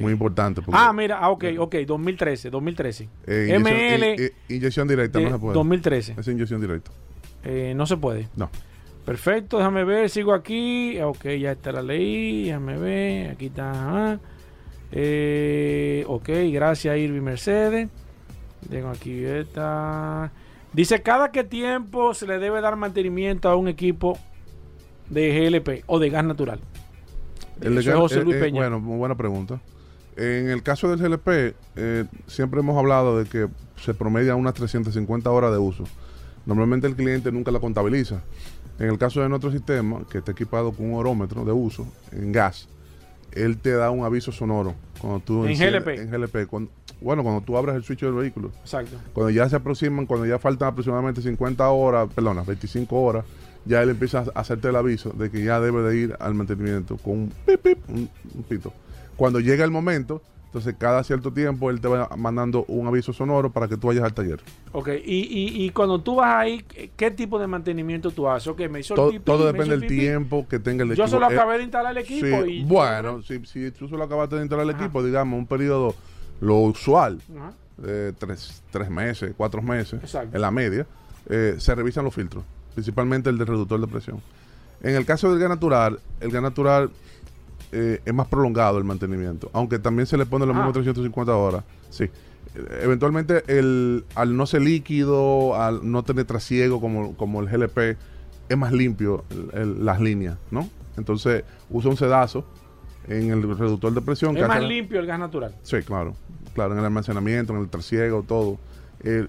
Muy 0.00 0.12
importante. 0.12 0.60
Ah, 0.72 0.92
mira, 0.92 1.18
ah, 1.18 1.30
ok, 1.30 1.44
ok, 1.58 1.74
2013, 1.86 2.50
2013. 2.50 3.08
eh, 3.26 3.46
inyección, 3.48 3.62
ML 3.62 4.32
inyección 4.48 4.88
directa, 4.88 5.20
no 5.20 5.30
se 5.30 5.38
puede. 5.38 5.54
2013. 5.54 6.14
Es 6.18 6.28
inyección 6.28 6.60
directa. 6.60 6.90
eh, 7.44 7.72
no 7.76 7.86
se 7.86 7.96
puede. 7.96 8.28
No. 8.36 8.50
Perfecto, 9.04 9.56
déjame 9.58 9.84
ver, 9.84 10.10
sigo 10.10 10.34
aquí. 10.34 11.00
Ok, 11.00 11.24
ya 11.40 11.52
está 11.52 11.72
la 11.72 11.82
ley, 11.82 12.44
déjame 12.46 12.76
ver, 12.78 13.30
aquí 13.30 13.46
está. 13.46 14.18
Eh, 14.92 16.04
ok, 16.06 16.28
gracias 16.52 16.96
Irving 16.96 17.22
Mercedes. 17.22 17.88
Tengo 18.68 18.88
aquí 18.88 19.24
esta. 19.24 20.32
Dice, 20.72 21.00
cada 21.02 21.30
qué 21.30 21.44
tiempo 21.44 22.12
se 22.14 22.26
le 22.26 22.38
debe 22.38 22.60
dar 22.60 22.76
mantenimiento 22.76 23.48
a 23.48 23.56
un 23.56 23.68
equipo 23.68 24.18
de 25.08 25.32
GLP 25.50 25.84
o 25.86 25.98
de 25.98 26.10
gas 26.10 26.24
natural. 26.24 26.60
El 27.60 27.72
Eso 27.72 27.80
es 27.80 27.86
legal- 27.86 28.00
José 28.00 28.18
eh, 28.20 28.24
Luis 28.24 28.36
eh, 28.36 28.40
Peña. 28.40 28.60
bueno, 28.60 28.80
muy 28.80 28.98
buena 28.98 29.14
pregunta. 29.16 29.60
En 30.16 30.48
el 30.50 30.62
caso 30.62 30.88
del 30.90 30.98
GLP, 30.98 31.54
eh, 31.76 32.04
siempre 32.26 32.60
hemos 32.60 32.76
hablado 32.76 33.18
de 33.18 33.24
que 33.28 33.48
se 33.76 33.94
promedia 33.94 34.34
unas 34.34 34.54
350 34.54 35.30
horas 35.30 35.52
de 35.52 35.58
uso. 35.58 35.84
Normalmente 36.46 36.86
el 36.86 36.96
cliente 36.96 37.30
nunca 37.30 37.50
la 37.50 37.60
contabiliza. 37.60 38.20
En 38.78 38.88
el 38.88 38.98
caso 38.98 39.20
de 39.20 39.28
nuestro 39.28 39.50
sistema, 39.52 40.02
que 40.10 40.18
está 40.18 40.32
equipado 40.32 40.72
con 40.72 40.86
un 40.90 40.98
orómetro 40.98 41.44
de 41.44 41.52
uso 41.52 41.86
en 42.12 42.32
gas, 42.32 42.68
él 43.32 43.58
te 43.58 43.72
da 43.72 43.90
un 43.90 44.04
aviso 44.04 44.32
sonoro 44.32 44.74
cuando 45.00 45.20
tú 45.20 45.44
En 45.44 45.56
GLP. 45.58 45.88
En 46.00 46.10
GLP. 46.10 46.46
Cuando- 46.46 46.70
bueno, 47.00 47.22
cuando 47.22 47.40
tú 47.42 47.56
abres 47.56 47.76
el 47.76 47.84
switch 47.84 48.00
del 48.00 48.14
vehículo. 48.14 48.50
Exacto. 48.60 48.96
Cuando 49.12 49.30
ya 49.30 49.48
se 49.48 49.56
aproximan, 49.56 50.06
cuando 50.06 50.26
ya 50.26 50.38
faltan 50.38 50.68
aproximadamente 50.68 51.22
50 51.22 51.68
horas, 51.68 52.08
perdón, 52.14 52.42
25 52.46 53.00
horas, 53.00 53.24
ya 53.64 53.82
él 53.82 53.90
empieza 53.90 54.24
a 54.34 54.40
hacerte 54.40 54.68
el 54.68 54.76
aviso 54.76 55.10
de 55.10 55.30
que 55.30 55.44
ya 55.44 55.60
debe 55.60 55.82
de 55.82 55.96
ir 55.96 56.16
al 56.18 56.34
mantenimiento 56.34 56.96
con 56.96 57.12
un 57.14 57.32
pip, 57.46 57.60
pip, 57.60 57.78
un, 57.88 58.08
un 58.34 58.42
pito. 58.44 58.72
Cuando 59.16 59.40
llega 59.40 59.64
el 59.64 59.70
momento, 59.70 60.22
entonces 60.48 60.74
cada 60.78 61.04
cierto 61.04 61.30
tiempo 61.32 61.68
él 61.70 61.78
te 61.80 61.88
va 61.88 62.08
mandando 62.16 62.64
un 62.68 62.86
aviso 62.86 63.12
sonoro 63.12 63.50
para 63.50 63.68
que 63.68 63.76
tú 63.76 63.88
vayas 63.88 64.04
al 64.04 64.14
taller. 64.14 64.40
Ok, 64.72 64.88
y, 65.04 65.20
y, 65.20 65.64
y 65.64 65.70
cuando 65.70 66.00
tú 66.00 66.16
vas 66.16 66.34
ahí, 66.36 66.62
¿qué- 66.66 66.90
¿qué 66.96 67.10
tipo 67.10 67.38
de 67.38 67.46
mantenimiento 67.46 68.10
tú 68.10 68.26
haces? 68.28 68.48
Ok, 68.48 68.60
me 68.70 68.80
hizo 68.80 68.94
el 68.94 68.96
Todo, 68.96 69.20
todo 69.20 69.46
depende 69.46 69.76
del 69.76 69.86
tiempo 69.86 70.46
que 70.48 70.58
tenga 70.58 70.84
el 70.84 70.88
Yo 70.94 71.04
equipo. 71.04 71.08
solo 71.08 71.30
Eh, 71.30 71.34
acabé 71.34 71.58
de 71.58 71.64
instalar 71.64 71.92
el 71.92 71.98
equipo 72.02 72.44
sí, 72.44 72.50
y... 72.50 72.64
bueno, 72.64 73.22
si, 73.22 73.44
si 73.44 73.70
tú 73.72 73.88
solo 73.88 74.04
acabaste 74.04 74.36
de 74.36 74.42
instalar 74.42 74.64
el 74.64 74.74
equipo, 74.74 75.02
digamos, 75.04 75.38
un 75.38 75.46
periodo, 75.46 75.94
lo 76.40 76.56
usual, 76.60 77.20
Ajá. 77.36 77.52
de 77.76 78.12
tres, 78.14 78.62
tres 78.70 78.88
meses, 78.88 79.34
cuatro 79.36 79.60
meses, 79.60 80.00
Exacto. 80.02 80.34
en 80.34 80.40
la 80.40 80.50
media, 80.50 80.86
eh, 81.28 81.56
se 81.58 81.74
revisan 81.74 82.04
los 82.04 82.14
filtros, 82.14 82.42
principalmente 82.74 83.28
el 83.28 83.36
del 83.36 83.46
reductor 83.48 83.78
de 83.80 83.86
presión. 83.86 84.22
En 84.82 84.94
el 84.94 85.04
caso 85.04 85.28
del 85.30 85.40
gas 85.40 85.50
natural, 85.50 85.98
el 86.20 86.30
gas 86.30 86.40
natural 86.42 86.90
eh, 87.72 88.00
es 88.04 88.14
más 88.14 88.26
prolongado 88.28 88.78
el 88.78 88.84
mantenimiento, 88.84 89.50
aunque 89.52 89.78
también 89.78 90.06
se 90.06 90.16
le 90.16 90.26
pone 90.26 90.46
los 90.46 90.54
Ah. 90.54 90.58
mismos 90.58 90.74
350 90.74 91.34
horas. 91.36 91.64
Sí. 91.90 92.08
Eventualmente, 92.82 93.42
el, 93.46 94.04
al 94.14 94.36
no 94.36 94.46
ser 94.46 94.62
líquido, 94.62 95.54
al 95.60 95.90
no 95.90 96.02
tener 96.02 96.24
trasiego 96.24 96.80
como, 96.80 97.14
como 97.16 97.40
el 97.40 97.48
GLP, 97.48 97.96
es 98.48 98.56
más 98.56 98.72
limpio 98.72 99.24
el- 99.30 99.60
el- 99.60 99.84
las 99.84 100.00
líneas, 100.00 100.38
¿no? 100.50 100.68
Entonces, 100.96 101.44
usa 101.70 101.90
un 101.90 101.96
sedazo 101.96 102.44
en 103.06 103.30
el 103.30 103.42
reductor 103.56 103.92
de 103.92 104.00
presión. 104.00 104.34
que 104.34 104.40
Es 104.42 104.48
más 104.48 104.58
hace- 104.58 104.66
limpio 104.66 104.98
el 105.00 105.06
gas 105.06 105.18
natural. 105.18 105.54
Sí, 105.62 105.76
claro. 105.82 106.14
Claro, 106.54 106.72
en 106.72 106.78
el 106.80 106.84
almacenamiento, 106.84 107.52
en 107.54 107.60
el 107.60 107.68
trasiego, 107.68 108.24
todo. 108.26 108.58
Eh, 109.04 109.26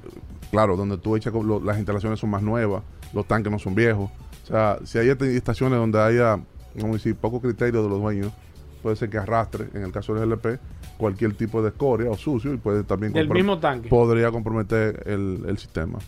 claro, 0.51 0.75
donde 0.75 0.97
tú 0.97 1.15
echas, 1.15 1.33
lo- 1.33 1.59
las 1.59 1.77
instalaciones 1.77 2.19
son 2.19 2.29
más 2.31 2.41
nuevas, 2.41 2.81
los 3.13 3.27
tanques 3.27 3.51
no 3.51 3.59
son 3.59 3.75
viejos. 3.75 4.09
O 4.43 4.47
sea, 4.47 4.79
si 4.83 4.97
hay 4.97 5.09
esta- 5.09 5.27
estaciones 5.27 5.77
donde 5.77 5.99
haya, 6.01 6.39
vamos 6.75 6.91
a 6.91 6.93
decir, 6.93 7.15
poco 7.15 7.41
criterio 7.41 7.83
de 7.83 7.89
los 7.89 7.99
dueños, 7.99 8.31
puede 8.81 8.95
ser 8.95 9.09
que 9.09 9.17
arrastre, 9.17 9.67
en 9.73 9.83
el 9.83 9.91
caso 9.91 10.13
del 10.13 10.23
LP, 10.23 10.59
cualquier 10.97 11.33
tipo 11.33 11.61
de 11.61 11.69
escoria 11.69 12.09
o 12.09 12.15
sucio 12.15 12.53
y 12.53 12.57
puede 12.57 12.83
también... 12.83 13.13
Del 13.13 13.29
mismo 13.29 13.59
tanque. 13.59 13.89
Podría 13.89 14.31
comprometer 14.31 15.03
el, 15.05 15.43
el 15.47 15.57
sistema. 15.57 15.99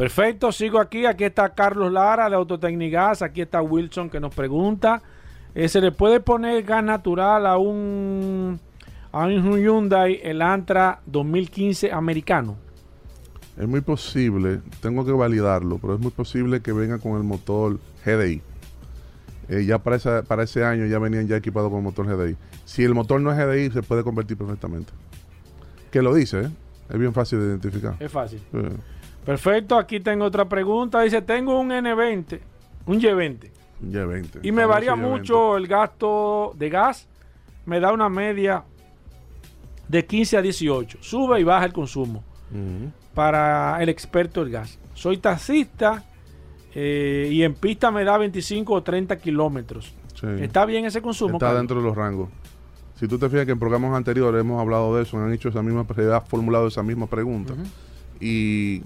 Perfecto, 0.00 0.50
sigo 0.50 0.80
aquí. 0.80 1.04
Aquí 1.04 1.24
está 1.24 1.50
Carlos 1.50 1.92
Lara 1.92 2.30
de 2.30 2.34
Autotecnigas. 2.34 3.20
Aquí 3.20 3.42
está 3.42 3.60
Wilson 3.60 4.08
que 4.08 4.18
nos 4.18 4.34
pregunta: 4.34 5.02
eh, 5.54 5.68
¿se 5.68 5.78
le 5.82 5.92
puede 5.92 6.20
poner 6.20 6.62
gas 6.62 6.82
natural 6.82 7.44
a 7.44 7.58
un, 7.58 8.58
a 9.12 9.26
un 9.26 9.58
Hyundai 9.58 10.18
Elantra 10.22 11.00
2015 11.04 11.92
americano? 11.92 12.56
Es 13.58 13.68
muy 13.68 13.82
posible, 13.82 14.60
tengo 14.80 15.04
que 15.04 15.12
validarlo, 15.12 15.76
pero 15.76 15.96
es 15.96 16.00
muy 16.00 16.12
posible 16.12 16.62
que 16.62 16.72
venga 16.72 16.98
con 16.98 17.18
el 17.18 17.22
motor 17.22 17.78
GDI. 18.06 18.40
Eh, 19.52 19.64
ya 19.66 19.78
para, 19.78 19.96
esa- 19.96 20.22
para 20.22 20.44
ese 20.44 20.64
año 20.64 20.86
ya 20.86 20.98
venían 21.00 21.26
ya 21.26 21.36
equipados 21.36 21.70
con 21.70 21.82
motor 21.82 22.06
GDI. 22.06 22.36
Si 22.64 22.84
el 22.84 22.94
motor 22.94 23.20
no 23.20 23.32
es 23.32 23.36
GDI, 23.36 23.70
se 23.72 23.82
puede 23.82 24.04
convertir 24.04 24.36
perfectamente. 24.38 24.92
Que 25.90 26.00
lo 26.02 26.14
dice, 26.14 26.42
¿eh? 26.42 26.50
Es 26.88 26.98
bien 26.98 27.12
fácil 27.12 27.40
de 27.40 27.46
identificar. 27.46 27.96
Es 27.98 28.10
fácil. 28.12 28.40
Perfecto, 29.26 29.76
aquí 29.76 29.98
tengo 30.00 30.24
otra 30.24 30.48
pregunta. 30.48 31.00
Dice: 31.02 31.20
Tengo 31.22 31.58
un 31.60 31.70
N20, 31.70 32.40
un 32.86 33.00
Y20, 33.00 33.50
un 33.82 33.92
Y20. 33.92 34.38
y 34.42 34.52
me 34.52 34.64
varía 34.64 34.92
Y20. 34.94 34.96
mucho 34.96 35.56
el 35.56 35.66
gasto 35.66 36.54
de 36.56 36.70
gas. 36.70 37.08
Me 37.66 37.78
da 37.80 37.92
una 37.92 38.08
media 38.08 38.62
de 39.88 40.06
15 40.06 40.36
a 40.38 40.42
18. 40.42 40.98
Sube 41.00 41.40
y 41.40 41.44
baja 41.44 41.64
el 41.66 41.72
consumo. 41.72 42.22
Para 43.14 43.82
el 43.82 43.88
experto 43.88 44.42
del 44.44 44.52
gas. 44.52 44.78
Soy 44.94 45.18
taxista 45.18 46.04
eh, 46.74 47.28
y 47.30 47.42
en 47.42 47.54
pista 47.54 47.90
me 47.90 48.04
da 48.04 48.16
25 48.18 48.72
o 48.72 48.82
30 48.82 49.16
kilómetros. 49.18 49.92
Sí. 50.18 50.26
¿Está 50.40 50.64
bien 50.66 50.84
ese 50.84 51.02
consumo? 51.02 51.34
Está 51.34 51.46
Carlos? 51.46 51.60
dentro 51.60 51.76
de 51.78 51.82
los 51.82 51.96
rangos. 51.96 52.28
Si 53.00 53.08
tú 53.08 53.18
te 53.18 53.30
fijas 53.30 53.46
que 53.46 53.52
en 53.52 53.58
programas 53.58 53.96
anteriores 53.96 54.40
hemos 54.42 54.60
hablado 54.60 54.94
de 54.94 55.04
eso, 55.04 55.16
han 55.18 55.32
hecho 55.32 55.48
esa 55.48 55.62
misma, 55.62 55.86
se 55.94 56.12
ha 56.12 56.20
formulado 56.20 56.66
esa 56.66 56.82
misma 56.82 57.06
pregunta. 57.06 57.54
Y 58.20 58.82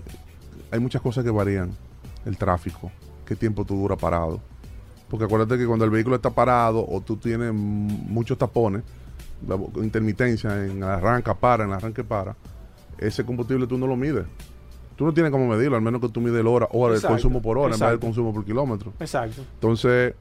hay 0.71 0.79
muchas 0.79 1.03
cosas 1.03 1.25
que 1.25 1.31
varían. 1.31 1.73
El 2.25 2.39
tráfico, 2.39 2.91
qué 3.27 3.37
tiempo 3.37 3.65
tú 3.65 3.77
dura 3.77 3.97
parado. 3.97 4.41
Porque 5.11 5.25
acuérdate 5.25 5.59
que 5.59 5.67
cuando 5.67 5.85
el 5.85 5.91
vehículo 5.91 6.17
está 6.17 6.31
parado 6.31 6.87
o 6.89 7.01
tú 7.01 7.17
tienes 7.17 7.53
muchos 7.53 8.39
tapones, 8.39 8.83
la 9.47 9.59
intermitencia 9.83 10.65
en 10.65 10.79
el 10.79 10.83
arranca, 10.85 11.35
para, 11.35 11.65
en 11.65 11.73
arranque, 11.73 12.05
para, 12.05 12.37
ese 12.99 13.25
combustible 13.25 13.67
tú 13.67 13.77
no 13.77 13.87
lo 13.87 13.97
mides. 13.97 14.25
Tú 14.97 15.05
no 15.05 15.13
tienes 15.15 15.33
cómo 15.33 15.47
medirlo, 15.49 15.77
al 15.77 15.83
menos 15.83 16.01
que 16.01 16.09
tú 16.09 16.21
mides 16.21 16.39
el 16.41 16.47
hora, 16.47 16.69
hora 16.73 16.95
el 16.95 17.01
consumo 17.15 17.43
por 17.43 17.59
hora 17.59 17.67
en 17.67 17.71
vez 17.73 17.79
del 17.91 18.01
consumo 18.01 18.33
por 18.35 18.45
kilómetro. 18.45 18.93
Exacto. 19.01 19.43
Entonces, 19.55 20.15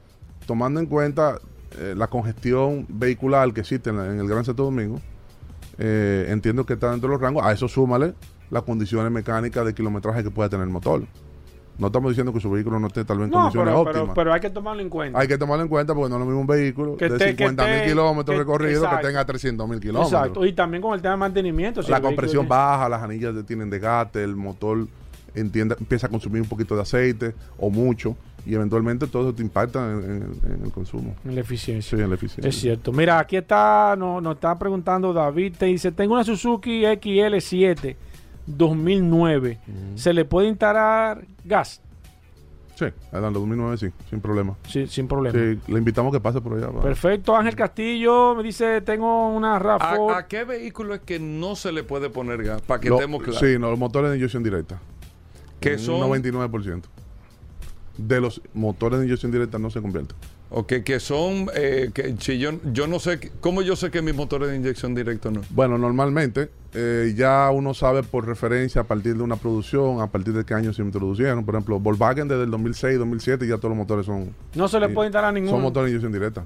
tomando 0.46 0.80
en 0.80 0.86
cuenta 0.86 1.38
eh, 1.78 1.94
la 1.96 2.06
congestión 2.08 2.86
vehicular 2.88 3.52
que 3.52 3.60
existe 3.60 3.90
en, 3.90 3.96
la- 3.96 4.06
en 4.06 4.18
el 4.20 4.26
Gran 4.28 4.44
Santo 4.44 4.64
Domingo, 4.64 5.00
eh, 5.78 6.26
entiendo 6.28 6.64
que 6.66 6.74
está 6.74 6.90
dentro 6.90 7.08
de 7.08 7.14
los 7.14 7.20
rangos. 7.22 7.44
A 7.44 7.52
eso 7.52 7.68
súmale 7.68 8.14
las 8.50 8.62
condiciones 8.62 9.10
mecánicas 9.10 9.64
de 9.64 9.74
kilometraje 9.74 10.22
que 10.22 10.30
pueda 10.30 10.48
tener 10.48 10.64
el 10.66 10.72
motor. 10.72 11.02
No 11.76 11.88
estamos 11.88 12.10
diciendo 12.10 12.32
que 12.32 12.38
su 12.40 12.48
vehículo 12.50 12.78
no 12.78 12.86
esté 12.86 13.04
tal 13.04 13.18
vez 13.18 13.24
en 13.26 13.30
No, 13.32 13.38
condiciones 13.42 13.68
pero, 13.72 13.80
óptimas. 13.80 14.02
pero, 14.02 14.14
pero 14.14 14.32
hay 14.32 14.40
que 14.40 14.50
tomarlo 14.50 14.80
en 14.82 14.88
cuenta. 14.88 15.18
Hay 15.18 15.26
que 15.26 15.36
tomarlo 15.38 15.62
en 15.64 15.68
cuenta 15.68 15.92
porque 15.94 16.08
no 16.08 16.16
es 16.16 16.20
lo 16.20 16.26
mismo 16.26 16.40
un 16.42 16.46
vehículo 16.46 16.96
Que 16.96 17.08
de 17.08 17.16
esté- 17.16 17.24
que 17.36 17.44
50 17.44 17.66
mil 17.66 17.82
kilómetros 17.84 18.34
que- 18.34 18.38
recorridos 18.38 18.80
que 18.80 18.86
exacto. 18.86 19.06
tenga 19.08 19.24
300 19.24 19.68
mil 19.68 19.80
kilómetros. 19.80 20.12
Exacto. 20.12 20.46
Y 20.46 20.52
también 20.52 20.80
con 20.82 20.94
el 20.94 21.02
tema 21.02 21.14
de 21.14 21.18
mantenimiento. 21.18 21.82
si 21.82 21.90
la 21.90 22.00
compresión 22.00 22.46
baja, 22.46 22.88
las 22.88 23.02
anillas 23.02 23.34
tienen 23.46 23.70
desgaste, 23.70 24.22
el 24.22 24.36
motor 24.36 24.86
entiende, 25.34 25.74
empieza 25.80 26.06
a 26.06 26.10
consumir 26.10 26.42
un 26.42 26.48
poquito 26.48 26.76
de 26.76 26.82
aceite 26.82 27.34
o 27.58 27.68
mucho 27.70 28.16
y 28.46 28.54
eventualmente 28.54 29.08
todo 29.08 29.22
eso 29.22 29.34
te 29.34 29.42
impacta 29.42 29.90
en, 29.90 29.98
en- 30.44 30.52
en 30.58 30.64
el 30.66 30.70
consumo. 30.70 31.16
En 31.24 31.34
la 31.34 31.40
eficiencia. 31.40 31.98
Sí, 31.98 32.02
en 32.04 32.08
la 32.08 32.14
eficiencia. 32.14 32.48
Es 32.48 32.54
cierto. 32.54 32.92
Mira, 32.92 33.18
aquí 33.18 33.36
está, 33.36 33.96
nos, 33.98 34.22
nos 34.22 34.36
está 34.36 34.56
preguntando 34.56 35.12
David, 35.12 35.54
te 35.58 35.66
dice, 35.66 35.90
tengo 35.90 36.14
una 36.14 36.22
Suzuki 36.22 36.84
XL7 36.84 37.96
2009. 38.46 39.60
¿Se 39.96 40.12
le 40.12 40.24
puede 40.24 40.48
instalar 40.48 41.26
gas? 41.44 41.80
Sí, 42.76 42.86
adelante, 43.12 43.38
2009 43.38 43.76
sí, 43.78 43.86
sin 44.10 44.20
problema. 44.20 44.56
Sí, 44.68 44.88
sin 44.88 45.06
problema. 45.06 45.38
Sí, 45.38 45.60
le 45.70 45.78
invitamos 45.78 46.12
que 46.12 46.18
pase 46.18 46.40
por 46.40 46.54
allá. 46.58 46.70
Perfecto. 46.80 47.36
Ángel 47.36 47.54
Castillo 47.54 48.34
me 48.34 48.42
dice, 48.42 48.80
tengo 48.80 49.28
una 49.28 49.60
RAV4. 49.60 50.12
¿A, 50.12 50.18
a 50.18 50.26
qué 50.26 50.42
vehículo 50.42 50.94
es 50.94 51.00
que 51.02 51.20
no 51.20 51.54
se 51.54 51.70
le 51.70 51.84
puede 51.84 52.10
poner 52.10 52.42
gas? 52.42 52.62
Para 52.62 52.80
que 52.80 52.88
Lo- 52.88 52.96
estemos 52.96 53.22
claros. 53.22 53.38
Sí, 53.40 53.58
no, 53.60 53.70
los 53.70 53.78
motores 53.78 54.10
de 54.10 54.16
inyección 54.16 54.42
directa. 54.42 54.80
Que 55.60 55.74
Un 55.74 55.78
son- 55.78 56.00
99%. 56.10 56.82
De 57.96 58.20
los 58.20 58.42
motores 58.54 58.98
de 58.98 59.06
inyección 59.06 59.30
directa 59.30 59.56
no 59.60 59.70
se 59.70 59.80
convierten. 59.80 60.16
O 60.56 60.68
que, 60.68 60.84
que 60.84 61.00
son, 61.00 61.48
eh, 61.56 61.90
que 61.92 62.14
si 62.20 62.38
yo, 62.38 62.52
yo 62.72 62.86
no 62.86 63.00
sé, 63.00 63.32
¿cómo 63.40 63.60
yo 63.62 63.74
sé 63.74 63.90
que 63.90 64.02
mis 64.02 64.14
motores 64.14 64.50
de 64.50 64.56
inyección 64.56 64.94
directa 64.94 65.28
no? 65.28 65.40
Bueno, 65.50 65.78
normalmente 65.78 66.48
eh, 66.74 67.12
ya 67.16 67.50
uno 67.50 67.74
sabe 67.74 68.04
por 68.04 68.24
referencia 68.24 68.82
a 68.82 68.84
partir 68.84 69.16
de 69.16 69.24
una 69.24 69.34
producción, 69.34 70.00
a 70.00 70.06
partir 70.06 70.32
de 70.32 70.44
qué 70.44 70.54
año 70.54 70.72
se 70.72 70.82
introducieron. 70.82 71.44
Por 71.44 71.56
ejemplo, 71.56 71.80
Volkswagen 71.80 72.28
desde 72.28 72.44
el 72.44 72.52
2006, 72.52 73.00
2007 73.00 73.48
ya 73.48 73.56
todos 73.56 73.70
los 73.70 73.78
motores 73.78 74.06
son... 74.06 74.32
No 74.54 74.68
se 74.68 74.78
le 74.78 74.88
puede 74.90 75.08
instalar 75.08 75.34
ninguno. 75.34 75.56
Son 75.56 75.60
motores 75.60 75.86
de 75.86 75.90
inyección 75.90 76.12
directa. 76.12 76.44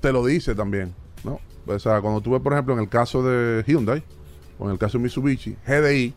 Te 0.00 0.10
lo 0.10 0.24
dice 0.24 0.54
también, 0.54 0.94
¿no? 1.22 1.38
O 1.66 1.78
sea, 1.78 2.00
cuando 2.00 2.22
tú 2.22 2.30
ves, 2.30 2.40
por 2.40 2.54
ejemplo, 2.54 2.72
en 2.72 2.80
el 2.80 2.88
caso 2.88 3.22
de 3.22 3.62
Hyundai 3.66 4.02
o 4.58 4.64
en 4.64 4.70
el 4.70 4.78
caso 4.78 4.96
de 4.96 5.04
Mitsubishi, 5.04 5.54
GDI, 5.66 6.14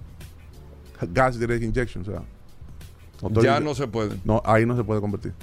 Gas 1.11 1.37
Direct 1.37 1.61
Injection, 1.61 2.03
o 2.03 2.05
sea... 2.05 3.41
Ya 3.43 3.59
no 3.59 3.75
se 3.75 3.87
puede. 3.87 4.15
no, 4.23 4.41
ahí 4.45 4.65
no 4.65 4.77
se 4.77 4.85
puede 4.85 5.01
convertir. 5.01 5.33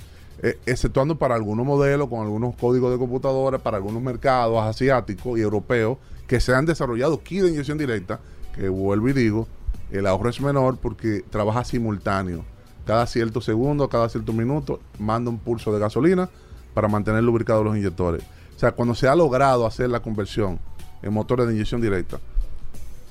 Eh, 0.41 0.57
exceptuando 0.67 1.19
para 1.19 1.35
algunos 1.35 1.67
modelos 1.67 2.09
con 2.09 2.21
algunos 2.21 2.55
códigos 2.55 2.93
de 2.93 2.99
computadora, 2.99 3.59
para 3.59 3.79
algunos 3.79 4.01
mercados 4.01 4.63
asiáticos 4.63 5.37
y 5.37 5.43
europeos 5.43 5.99
que 6.29 6.39
se 6.39 6.55
han 6.55 6.65
desarrollado 6.65 7.23
kit 7.23 7.43
de 7.43 7.49
inyección 7.49 7.77
directa, 7.77 8.21
que 8.55 8.69
vuelvo 8.69 9.09
y 9.09 9.13
digo, 9.15 9.49
el 9.91 10.07
ahorro 10.07 10.29
es 10.29 10.41
menor 10.41 10.77
porque 10.77 11.25
trabaja 11.29 11.65
simultáneo. 11.65 12.45
Cada 12.87 13.07
cierto 13.07 13.41
segundo, 13.41 13.89
cada 13.89 14.09
cierto 14.09 14.33
minuto, 14.33 14.81
manda 14.99 15.31
un 15.31 15.39
pulso 15.39 15.73
de 15.73 15.81
gasolina 15.81 16.31
para 16.73 16.87
mantener 16.87 17.25
lubricados 17.25 17.65
los 17.65 17.77
inyectores. 17.77 18.23
O 18.55 18.59
sea, 18.59 18.73
cuando 18.73 18.95
se 18.95 19.09
ha 19.09 19.17
logrado 19.17 19.67
hacer 19.67 19.91
la 19.91 20.01
conversión 20.01 20.61
en 21.03 21.13
motores 21.13 21.47
de 21.47 21.55
inyección 21.55 21.81
directa, 21.81 22.21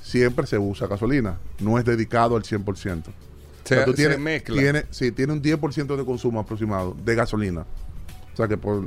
siempre 0.02 0.48
se 0.48 0.58
usa 0.58 0.88
gasolina, 0.88 1.38
no 1.60 1.78
es 1.78 1.84
dedicado 1.84 2.38
al 2.38 2.44
100%. 2.44 3.04
Se- 3.68 3.74
O 3.74 3.78
sea, 3.78 3.86
tú 3.86 3.92
se 3.92 3.98
tienes, 3.98 4.20
mezcla. 4.20 4.56
tiene- 4.62 4.86
sí, 4.92 5.12
tiene 5.12 5.34
un 5.34 5.42
10% 5.42 5.96
de 5.98 6.06
consumo 6.06 6.40
aproximado 6.40 6.96
de 7.04 7.16
gasolina. 7.16 7.66
O 8.34 8.38
sea 8.38 8.48
que 8.48 8.58
por, 8.58 8.86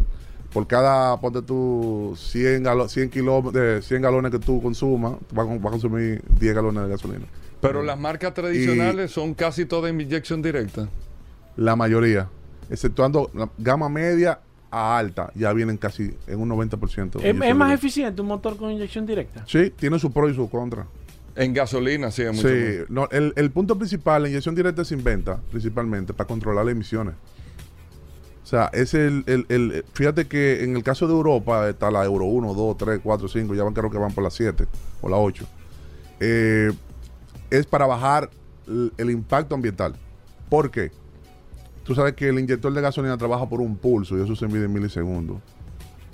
por 0.53 0.66
cada, 0.66 1.18
ponte 1.20 1.43
tú 1.43 2.14
100, 2.16 2.64
galo- 2.64 2.89
100, 2.89 3.11
kilómetros, 3.11 3.53
de 3.55 3.83
100 3.83 4.03
galones 4.03 4.31
que 4.33 4.39
tú 4.39 4.62
consumas, 4.62 5.14
vas, 5.33 5.45
a 5.47 5.49
con- 5.49 5.59
vas 5.61 5.68
a 5.68 5.72
consumir 5.72 6.22
10 6.39 6.55
galones 6.55 6.83
de 6.85 6.89
gasolina. 6.89 7.24
Pero 7.61 7.83
las 7.83 7.99
marcas 7.99 8.33
tradicionales 8.33 9.11
son 9.11 9.35
casi 9.35 9.66
todas 9.66 9.91
en 9.91 10.01
inyección 10.01 10.41
directa. 10.41 10.89
La 11.57 11.76
mayoría, 11.76 12.28
exceptuando 12.70 13.31
la 13.35 13.51
gama 13.59 13.89
media 13.91 14.41
a 14.70 14.97
alta, 14.97 15.31
ya 15.35 15.53
vienen 15.53 15.76
casi 15.76 16.14
en 16.26 16.41
un 16.41 16.49
90%. 16.49 17.18
de 17.18 17.28
¿Es, 17.31 17.37
es 17.43 17.55
más 17.57 17.72
eficiente 17.74 18.22
un 18.22 18.28
motor 18.28 18.57
con 18.57 18.70
inyección 18.70 19.05
directa? 19.05 19.45
Sí, 19.47 19.70
tiene 19.76 19.99
su 19.99 20.11
pro 20.12 20.28
y 20.31 20.35
su 20.35 20.49
contra. 20.49 20.87
En 21.41 21.55
gasolina, 21.55 22.11
sí, 22.11 22.22
es 22.22 22.34
mucho 22.34 22.49
Sí, 22.49 22.55
más. 22.80 22.91
no, 22.91 23.09
el, 23.11 23.32
el 23.36 23.51
punto 23.51 23.76
principal, 23.78 24.22
la 24.22 24.28
inyección 24.28 24.55
directa 24.55 24.84
se 24.84 24.95
inventa 24.95 25.41
principalmente 25.51 26.12
para 26.12 26.26
controlar 26.28 26.66
las 26.66 26.72
emisiones. 26.72 27.14
O 28.43 28.47
sea, 28.47 28.68
es 28.74 28.93
el, 28.95 29.24
el- 29.26 29.47
el- 29.49 29.84
Fíjate 29.95 30.26
que 30.26 30.62
en 30.64 30.76
el 30.76 30.82
caso 30.82 31.07
de 31.07 31.12
Europa 31.14 31.68
está 31.68 31.91
la 31.91 32.05
Euro 32.05 32.26
1, 32.26 32.53
2, 32.53 32.76
3, 32.76 33.01
4, 33.03 33.28
5, 33.28 33.55
ya 33.55 33.62
van 33.64 33.72
creo 33.72 33.91
que 33.91 33.97
van 33.99 34.12
por 34.12 34.22
la 34.24 34.30
7 34.30 34.66
o 35.01 35.09
la 35.09 35.16
8. 35.16 35.47
Eh, 36.20 36.72
es 37.49 37.64
para 37.66 37.86
bajar 37.86 38.28
el, 38.66 38.93
el 38.99 39.11
impacto 39.11 39.55
ambiental. 39.55 39.95
¿Por 40.51 40.70
qué? 40.70 40.91
Tú 41.84 41.95
sabes 41.95 42.12
que 42.14 42.28
el 42.28 42.38
inyector 42.38 42.72
de 42.74 42.80
gasolina 42.82 43.16
trabaja 43.16 43.49
por 43.49 43.61
un 43.62 43.76
pulso 43.76 44.18
y 44.18 44.22
eso 44.22 44.36
se 44.36 44.47
mide 44.47 44.66
en 44.66 44.72
milisegundos. 44.74 45.38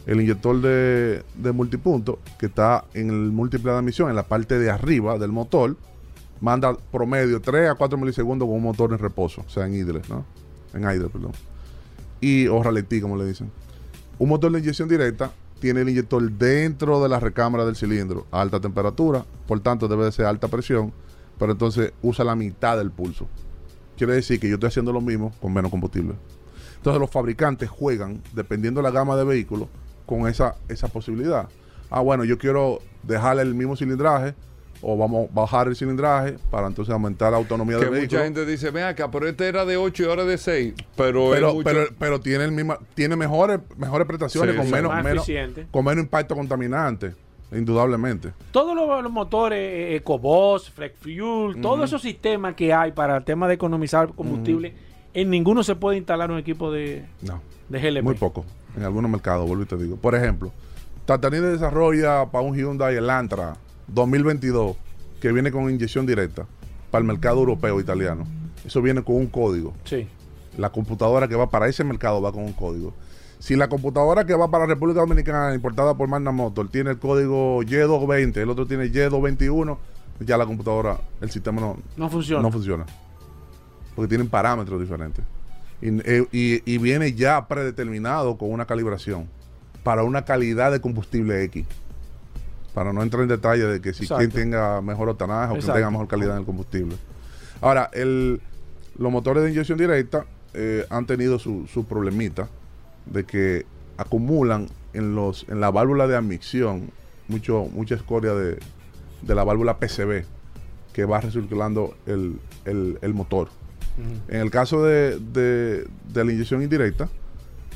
El 0.06 0.20
inyector 0.20 0.60
de, 0.60 1.24
de 1.34 1.52
multipunto, 1.52 2.20
que 2.38 2.46
está 2.46 2.84
en 2.94 3.10
el 3.10 3.32
múltiple 3.32 3.72
de 3.72 3.78
admisión, 3.78 4.08
en 4.08 4.16
la 4.16 4.22
parte 4.22 4.58
de 4.58 4.70
arriba 4.70 5.18
del 5.18 5.32
motor, 5.32 5.76
manda 6.40 6.76
promedio 6.92 7.40
3 7.40 7.70
a 7.70 7.74
4 7.74 7.98
milisegundos 7.98 8.46
con 8.46 8.56
un 8.56 8.62
motor 8.62 8.92
en 8.92 8.98
reposo, 8.98 9.42
o 9.46 9.50
sea, 9.50 9.66
en 9.66 9.74
idle, 9.74 10.02
¿no? 10.08 10.24
En 10.74 10.82
idle, 10.82 11.08
perdón. 11.08 11.32
Y, 12.20 12.46
o 12.46 12.62
ralentí, 12.62 13.00
como 13.00 13.16
le 13.16 13.26
dicen. 13.26 13.50
Un 14.18 14.28
motor 14.28 14.52
de 14.52 14.60
inyección 14.60 14.88
directa 14.88 15.32
tiene 15.58 15.80
el 15.80 15.88
inyector 15.88 16.30
dentro 16.30 17.02
de 17.02 17.08
la 17.08 17.20
recámara 17.20 17.64
del 17.64 17.76
cilindro 17.76 18.26
a 18.30 18.40
alta 18.40 18.60
temperatura, 18.60 19.24
por 19.46 19.60
tanto 19.60 19.88
debe 19.88 20.04
de 20.04 20.12
ser 20.12 20.26
alta 20.26 20.48
presión, 20.48 20.92
pero 21.38 21.52
entonces 21.52 21.92
usa 22.02 22.24
la 22.24 22.36
mitad 22.36 22.78
del 22.78 22.90
pulso. 22.90 23.26
Quiere 23.96 24.14
decir 24.14 24.38
que 24.38 24.48
yo 24.48 24.54
estoy 24.54 24.68
haciendo 24.68 24.92
lo 24.92 25.00
mismo 25.00 25.32
con 25.40 25.52
menos 25.52 25.70
combustible. 25.70 26.14
Entonces 26.76 27.00
los 27.00 27.10
fabricantes 27.10 27.68
juegan, 27.70 28.22
dependiendo 28.34 28.80
de 28.80 28.84
la 28.84 28.90
gama 28.90 29.16
de 29.16 29.24
vehículos, 29.24 29.68
con 30.06 30.26
esa, 30.28 30.54
esa 30.68 30.88
posibilidad. 30.88 31.48
Ah, 31.90 32.00
bueno, 32.00 32.24
yo 32.24 32.38
quiero 32.38 32.80
dejarle 33.02 33.42
el 33.42 33.54
mismo 33.54 33.76
cilindraje 33.76 34.34
o 34.82 34.96
vamos 34.96 35.28
a 35.30 35.34
bajar 35.34 35.68
el 35.68 35.76
cilindraje 35.76 36.36
para 36.50 36.66
entonces 36.66 36.92
aumentar 36.92 37.30
la 37.32 37.38
autonomía 37.38 37.78
Que 37.78 37.84
del 37.86 37.94
vehículo. 37.94 38.18
mucha 38.18 38.24
gente 38.24 38.44
dice, 38.46 38.70
ven 38.70 38.84
acá, 38.84 39.10
pero 39.10 39.26
este 39.28 39.46
era 39.48 39.64
de 39.64 39.76
8 39.76 40.02
y 40.02 40.06
ahora 40.06 40.24
de 40.24 40.36
6. 40.36 40.74
Pero, 40.96 41.30
pero, 41.30 41.54
mucho- 41.54 41.64
pero, 41.64 41.80
pero 41.98 42.20
tiene 42.20 42.44
el 42.44 42.52
misma, 42.52 42.78
tiene 42.94 43.16
mejores, 43.16 43.60
mejores 43.78 44.06
prestaciones 44.06 44.50
Sí, 44.52 44.56
con 44.58 44.66
sí. 44.66 44.72
menos, 44.72 44.94
menos, 45.02 45.26
con 45.70 45.84
menos 45.84 46.04
impacto 46.04 46.34
contaminante, 46.36 47.14
indudablemente. 47.52 48.32
Todos 48.50 48.74
los, 48.74 49.02
los 49.02 49.12
motores, 49.12 49.58
eh, 49.58 49.96
EcoBoss, 49.96 50.70
Flex 50.70 50.98
Fuel, 50.98 51.60
todos 51.60 51.84
esos 51.84 52.02
sistemas 52.02 52.54
que 52.54 52.72
hay 52.74 52.92
para 52.92 53.16
el 53.16 53.24
tema 53.24 53.48
de 53.48 53.54
economizar 53.54 54.08
combustible, 54.14 54.74
en 55.14 55.30
ninguno 55.30 55.62
se 55.62 55.74
puede 55.76 55.96
instalar 55.96 56.30
un 56.30 56.38
equipo 56.38 56.70
de, 56.70 57.06
No. 57.22 57.40
de 57.68 57.80
GLP. 57.80 58.02
Muy 58.02 58.14
poco. 58.14 58.44
En 58.76 58.84
algunos 58.84 59.10
mercados, 59.10 59.46
vuelvo 59.46 59.62
y 59.64 59.66
te 59.66 59.76
digo. 59.76 59.96
Por 59.96 60.14
ejemplo, 60.14 60.52
Tatanide 61.06 61.50
desarrolla 61.52 62.26
para 62.26 62.44
un 62.44 62.54
Hyundai 62.56 62.96
Elantra 62.96 63.56
2022 63.88 64.76
que 65.20 65.32
viene 65.32 65.50
con 65.50 65.70
inyección 65.70 66.04
directa 66.06 66.46
para 66.90 67.00
el 67.00 67.06
mercado 67.06 67.38
europeo 67.38 67.80
italiano. 67.80 68.24
Eso 68.64 68.82
viene 68.82 69.02
con 69.02 69.16
un 69.16 69.26
código. 69.28 69.72
Sí. 69.84 70.08
La 70.58 70.70
computadora 70.70 71.28
que 71.28 71.36
va 71.36 71.48
para 71.48 71.68
ese 71.68 71.84
mercado 71.84 72.20
va 72.20 72.32
con 72.32 72.42
un 72.44 72.52
código. 72.52 72.92
Si 73.38 73.54
la 73.54 73.68
computadora 73.68 74.24
que 74.24 74.34
va 74.34 74.50
para 74.50 74.66
República 74.66 75.00
Dominicana 75.00 75.54
importada 75.54 75.94
por 75.94 76.08
Magna 76.08 76.32
Motor 76.32 76.68
tiene 76.70 76.90
el 76.90 76.98
código 76.98 77.62
Y220, 77.62 78.36
el 78.38 78.48
otro 78.50 78.66
tiene 78.66 78.84
Y221, 78.86 79.76
ya 80.20 80.36
la 80.38 80.46
computadora, 80.46 80.98
el 81.20 81.30
sistema 81.30 81.60
no, 81.60 81.76
No 81.96 82.08
funciona. 82.08 82.42
no 82.42 82.50
funciona. 82.50 82.86
Porque 83.94 84.08
tienen 84.08 84.28
parámetros 84.28 84.80
diferentes. 84.80 85.24
Y, 85.82 85.88
eh, 86.10 86.26
y- 86.32 86.62
y 86.74 86.78
viene 86.78 87.12
ya 87.12 87.46
predeterminado 87.48 88.36
con 88.38 88.50
una 88.50 88.64
calibración 88.66 89.28
para 89.82 90.02
una 90.02 90.24
calidad 90.24 90.72
de 90.72 90.80
combustible 90.80 91.42
X. 91.44 91.66
Para 92.74 92.92
no 92.92 93.02
entrar 93.02 93.22
en 93.22 93.28
detalle 93.28 93.64
de 93.66 93.80
que 93.80 93.92
si 93.94 94.02
Exacto. 94.04 94.18
quien 94.20 94.30
tenga 94.32 94.80
mejor 94.82 95.08
octanaje 95.08 95.52
o 95.54 95.58
quien 95.58 95.72
tenga 95.72 95.90
mejor 95.90 96.08
calidad 96.08 96.32
en 96.32 96.40
el 96.40 96.44
combustible. 96.46 96.96
Ahora, 97.60 97.90
el, 97.94 98.40
los 98.98 99.10
motores 99.12 99.42
de 99.44 99.50
inyección 99.50 99.78
directa 99.78 100.26
eh, 100.54 100.84
han 100.90 101.06
tenido 101.06 101.38
su, 101.38 101.66
su 101.72 101.84
problemita 101.86 102.48
de 103.06 103.24
que 103.24 103.64
acumulan 103.96 104.68
en 104.92 105.14
los 105.14 105.46
en 105.48 105.60
la 105.60 105.70
válvula 105.70 106.06
de 106.06 106.16
admisión 106.16 106.90
mucho, 107.28 107.64
mucha 107.72 107.94
escoria 107.94 108.34
de, 108.34 108.58
de 109.22 109.34
la 109.34 109.44
válvula 109.44 109.78
PCB 109.78 110.24
que 110.92 111.04
va 111.04 111.20
recirculando 111.20 111.96
el, 112.06 112.38
el- 112.64 112.98
el 113.02 113.14
motor. 113.14 113.48
En 114.28 114.40
el 114.40 114.50
caso 114.50 114.82
de, 114.84 115.18
de- 115.18 115.86
de 116.12 116.24
la 116.24 116.32
inyección 116.32 116.62
indirecta, 116.62 117.08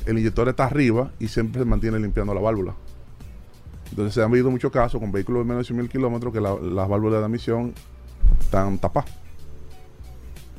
el 0.07 0.19
inyector 0.19 0.49
está 0.49 0.65
arriba 0.67 1.11
y 1.19 1.29
siempre 1.29 1.61
se 1.61 1.65
mantiene 1.65 1.99
limpiando 1.99 2.35
la 2.35 2.41
válvula. 2.41 2.75
Entonces 3.91 4.15
se 4.15 4.23
han 4.23 4.31
habido 4.31 4.51
muchos 4.51 4.71
casos 4.71 5.01
con 5.01 5.11
vehículos 5.13 5.41
de 5.43 5.49
menos 5.49 5.63
de 5.63 5.65
100 5.67 5.77
mil 5.79 5.89
kilómetros 5.89 6.33
que 6.33 6.41
la- 6.41 6.55
las 6.55 6.89
válvulas 6.89 7.21
de 7.21 7.25
admisión 7.25 7.75
están 8.41 8.79
tapadas, 8.79 9.11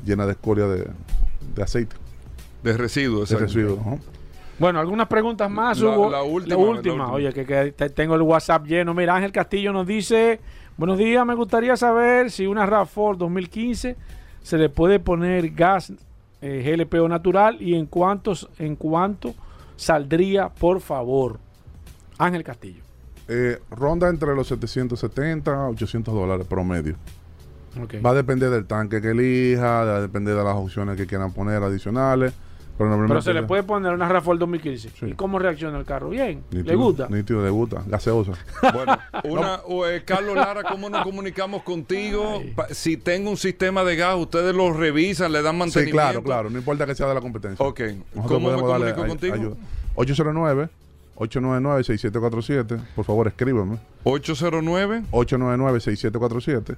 llenas 0.04 0.26
de 0.26 0.32
escoria 0.32 0.66
de, 0.66 0.88
de 1.54 1.62
aceite. 1.62 1.96
de 2.62 2.76
residuos. 2.76 3.28
De 3.28 3.34
exacto. 3.36 3.54
residuos. 3.54 4.00
Bueno, 4.58 4.78
algunas 4.80 5.08
preguntas 5.08 5.50
más, 5.50 5.80
La- 5.80 5.90
Hugo. 5.90 6.10
la 6.10 6.22
última, 6.22 6.54
la 6.54 6.60
última. 6.62 7.12
Oye, 7.12 7.32
que, 7.32 7.44
que 7.46 7.72
te- 7.72 7.90
tengo 7.90 8.14
el 8.14 8.22
WhatsApp 8.22 8.66
lleno. 8.66 8.94
Mira, 8.94 9.16
Ángel 9.16 9.32
Castillo 9.32 9.72
nos 9.72 9.86
dice, 9.86 10.40
buenos 10.76 10.98
días, 10.98 11.24
me 11.26 11.34
gustaría 11.34 11.76
saber 11.76 12.30
si 12.30 12.46
una 12.46 12.66
RAV4 12.66 13.16
2015 13.16 13.96
se 14.42 14.58
le 14.58 14.68
puede 14.68 14.98
poner 15.00 15.50
gas 15.50 15.92
eh, 16.40 16.76
GLP 16.76 16.94
o 16.94 17.08
natural 17.08 17.60
y 17.60 17.74
en 17.74 17.86
cuántos, 17.86 18.48
en 18.58 18.76
cuánto 18.76 19.34
saldría, 19.76 20.48
por 20.48 20.80
favor. 20.80 21.38
Ángel 22.18 22.44
Castillo. 22.44 22.82
Eh, 23.28 23.60
ronda 23.70 24.08
entre 24.08 24.34
los 24.34 24.48
770 24.48 25.54
a 25.54 25.68
800 25.68 26.12
dólares 26.12 26.46
promedio. 26.46 26.96
Va 28.04 28.10
a 28.10 28.14
depender 28.14 28.50
del 28.50 28.66
tanque 28.66 29.00
que 29.00 29.10
elija, 29.10 29.84
va 29.84 29.96
a 29.96 30.00
depender 30.00 30.36
de 30.36 30.44
las 30.44 30.54
opciones 30.54 30.96
que 30.96 31.06
quieran 31.06 31.32
poner 31.32 31.62
adicionales. 31.62 32.34
Pero, 32.78 33.22
se 33.22 33.32
le 33.34 33.42
puede 33.44 33.62
poner 33.62 33.92
una 33.92 34.08
RAV4 34.08 34.38
2015. 34.38 34.90
¿Y 35.06 35.12
cómo 35.12 35.38
reacciona 35.38 35.78
el 35.78 35.84
carro? 35.84 36.08
Bien. 36.08 36.42
¿Le 36.50 36.58
Nítido, 36.62 36.78
gusta? 36.78 37.06
Nítido, 37.08 37.44
le 37.44 37.50
gusta. 37.50 37.82
Gaseosa. 37.86 38.32
Bueno, 38.72 38.98
una, 39.24 39.56
o, 39.66 39.86
eh, 39.86 40.02
Carlos 40.04 40.34
Lara, 40.34 40.62
¿cómo 40.64 40.88
nos 40.90 41.04
comunicamos 41.04 41.62
contigo? 41.62 42.42
Pa- 42.56 42.68
si 42.70 42.96
tengo 42.96 43.30
un 43.30 43.36
sistema 43.36 43.84
de 43.84 43.96
gas, 43.96 44.16
ustedes 44.16 44.54
lo 44.54 44.72
revisan, 44.72 45.30
le 45.32 45.42
dan 45.42 45.52
Sí, 45.54 45.58
mantenimiento. 45.58 45.96
claro, 45.96 46.22
claro. 46.22 46.50
No 46.50 46.58
importa 46.58 46.86
que 46.86 46.94
sea 46.94 47.06
de 47.08 47.14
la 47.14 47.20
competencia. 47.20 47.64
Ok. 47.64 47.80
Nosotros 48.14 48.26
¿Cómo 48.26 48.50
me 48.50 48.56
comunico 48.60 49.02
ay- 49.02 49.08
contigo? 49.08 49.34
ayuda. 49.34 49.56
809-899-6747. 49.96 52.80
Por 52.94 53.04
favor, 53.04 53.26
escríbeme. 53.28 53.78
809 54.04 55.02
899-6747. 55.10 56.76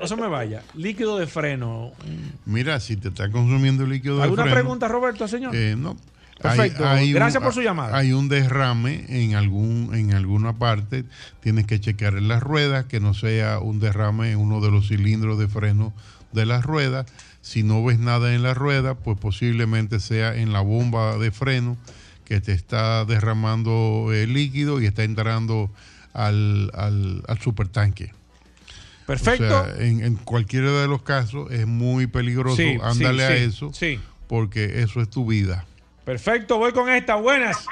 No 0.00 0.06
se 0.06 0.16
me 0.16 0.28
vaya. 0.28 0.62
Líquido 0.74 1.18
de 1.18 1.26
freno. 1.26 1.90
Mira, 2.44 2.78
si 2.78 2.96
te 2.96 3.08
está 3.08 3.30
consumiendo 3.30 3.84
líquido 3.84 4.18
de 4.18 4.22
¿Alguna 4.22 4.42
freno, 4.44 4.54
pregunta, 4.60 4.86
Roberto, 4.86 5.26
señor? 5.26 5.54
eh, 5.56 5.74
no. 5.76 5.96
Perfecto. 6.40 6.84
Gracias 7.12 7.42
por 7.42 7.54
su 7.54 7.62
llamada. 7.62 7.96
Hay 7.96 8.12
un 8.12 8.28
derrame 8.28 9.04
en 9.08 9.34
algún 9.34 9.94
en 9.94 10.12
alguna 10.14 10.58
parte. 10.58 11.04
Tienes 11.40 11.66
que 11.66 11.80
chequear 11.80 12.16
en 12.16 12.28
las 12.28 12.42
ruedas 12.42 12.86
que 12.86 13.00
no 13.00 13.14
sea 13.14 13.60
un 13.60 13.80
derrame 13.80 14.32
en 14.32 14.38
uno 14.38 14.60
de 14.60 14.70
los 14.70 14.88
cilindros 14.88 15.38
de 15.38 15.48
freno 15.48 15.94
de 16.32 16.46
las 16.46 16.64
ruedas. 16.64 17.06
Si 17.40 17.62
no 17.62 17.84
ves 17.84 17.98
nada 17.98 18.34
en 18.34 18.42
la 18.42 18.54
rueda, 18.54 18.94
pues 18.94 19.18
posiblemente 19.18 20.00
sea 20.00 20.34
en 20.34 20.52
la 20.52 20.60
bomba 20.60 21.18
de 21.18 21.30
freno 21.30 21.76
que 22.24 22.40
te 22.40 22.52
está 22.52 23.04
derramando 23.04 24.10
el 24.12 24.32
líquido 24.32 24.80
y 24.80 24.86
está 24.86 25.04
entrando 25.04 25.70
al, 26.14 26.70
al, 26.74 27.22
al 27.28 27.38
supertanque. 27.40 28.12
Perfecto. 29.06 29.44
O 29.60 29.64
sea, 29.64 29.84
en, 29.86 30.02
en 30.02 30.16
cualquiera 30.16 30.72
de 30.80 30.88
los 30.88 31.02
casos 31.02 31.50
es 31.52 31.66
muy 31.66 32.06
peligroso. 32.06 32.56
Sí, 32.56 32.78
Ándale 32.82 33.26
sí, 33.26 33.32
a 33.32 33.36
eso. 33.36 33.70
sí. 33.72 34.00
Porque 34.26 34.80
eso 34.82 35.02
es 35.02 35.10
tu 35.10 35.26
vida. 35.26 35.66
Perfecto, 36.04 36.58
voy 36.58 36.72
con 36.72 36.88
esta. 36.88 37.16
Buenas. 37.16 37.66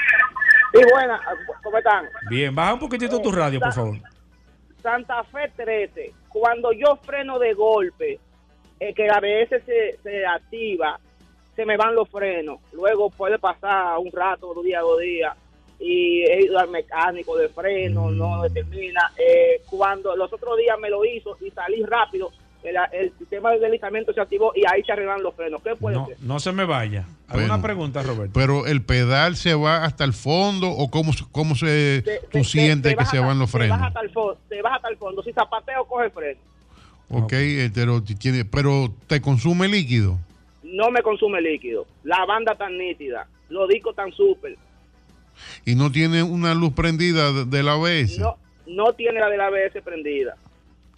Sí, 0.72 0.80
buenas, 0.90 1.20
¿cómo 1.62 1.76
están? 1.78 2.08
Bien, 2.30 2.54
baja 2.54 2.74
un 2.74 2.80
poquitito 2.80 3.20
tu 3.20 3.30
radio, 3.30 3.60
por 3.60 3.72
favor. 3.72 3.96
Santa 4.82 5.22
Fe 5.24 5.52
13, 5.54 6.12
cuando 6.28 6.72
yo 6.72 6.96
freno 6.96 7.38
de 7.38 7.52
golpe, 7.52 8.18
eh, 8.80 8.94
que 8.94 9.08
a 9.08 9.20
veces 9.20 9.62
se, 9.64 9.98
se 10.02 10.26
activa, 10.26 10.98
se 11.54 11.66
me 11.66 11.76
van 11.76 11.94
los 11.94 12.08
frenos. 12.08 12.58
Luego 12.72 13.10
puede 13.10 13.38
pasar 13.38 13.98
un 13.98 14.10
rato, 14.10 14.54
dos 14.54 14.64
días, 14.64 14.80
dos 14.80 14.98
días, 14.98 15.36
y 15.78 16.22
he 16.22 16.44
ido 16.44 16.58
al 16.58 16.70
mecánico 16.70 17.36
de 17.36 17.48
freno, 17.48 18.10
no 18.10 18.42
determina. 18.42 19.12
Eh, 19.18 19.60
cuando 19.68 20.16
los 20.16 20.32
otros 20.32 20.56
días 20.56 20.78
me 20.80 20.88
lo 20.88 21.04
hizo 21.04 21.36
y 21.40 21.50
salí 21.50 21.84
rápido, 21.84 22.30
el, 22.64 22.76
el 22.92 23.12
sistema 23.18 23.50
de 23.52 23.58
deslizamiento 23.60 24.12
se 24.12 24.20
activó 24.20 24.52
y 24.54 24.62
ahí 24.70 24.82
se 24.84 24.92
arreglan 24.92 25.22
los 25.22 25.34
frenos. 25.34 25.62
¿Qué 25.62 25.74
puede 25.76 25.96
No, 25.96 26.06
ser? 26.06 26.16
no 26.20 26.38
se 26.40 26.52
me 26.52 26.64
vaya. 26.64 27.04
¿Alguna 27.28 27.54
Bueno. 27.54 27.62
pregunta, 27.62 28.02
Roberto? 28.02 28.32
Pero 28.34 28.66
el 28.66 28.82
pedal 28.82 29.36
se 29.36 29.54
va 29.54 29.84
hasta 29.84 30.04
el 30.04 30.12
fondo 30.12 30.68
o 30.70 30.90
cómo, 30.90 31.12
se- 31.12 31.24
cómo 31.32 31.54
se 31.54 32.04
tú 32.30 32.44
sientes 32.44 32.94
que 32.96 33.04
se 33.06 33.18
van 33.18 33.38
los 33.38 33.50
Se 33.50 33.58
frenos. 33.58 33.76
baja 33.78 33.88
hasta 33.88 34.00
el 34.00 34.10
fondo, 34.10 34.38
se 34.48 34.62
baja 34.62 34.76
hasta 34.76 34.88
el 34.88 34.96
fondo. 34.96 35.22
Si 35.22 35.32
zapateo, 35.32 35.84
coge 35.86 36.10
freno. 36.10 36.40
Ok, 37.10 37.32
eh, 37.34 37.70
pero, 37.74 38.02
tiene, 38.02 38.44
pero 38.44 38.92
te 39.06 39.20
consume 39.20 39.68
líquido. 39.68 40.18
No 40.62 40.90
me 40.90 41.02
consume 41.02 41.40
líquido. 41.42 41.86
La 42.04 42.24
banda 42.24 42.54
tan 42.54 42.78
nítida. 42.78 43.26
Los 43.50 43.68
discos 43.68 43.94
tan 43.94 44.10
súper. 44.12 44.56
Y 45.66 45.74
no 45.74 45.90
tiene 45.92 46.22
una 46.22 46.54
luz 46.54 46.72
prendida 46.72 47.32
de- 47.32 47.44
del 47.44 47.68
ABS. 47.68 48.18
No, 48.18 48.36
no 48.66 48.92
tiene 48.94 49.20
la 49.20 49.28
del 49.28 49.40
ABS 49.40 49.82
prendida. 49.82 50.36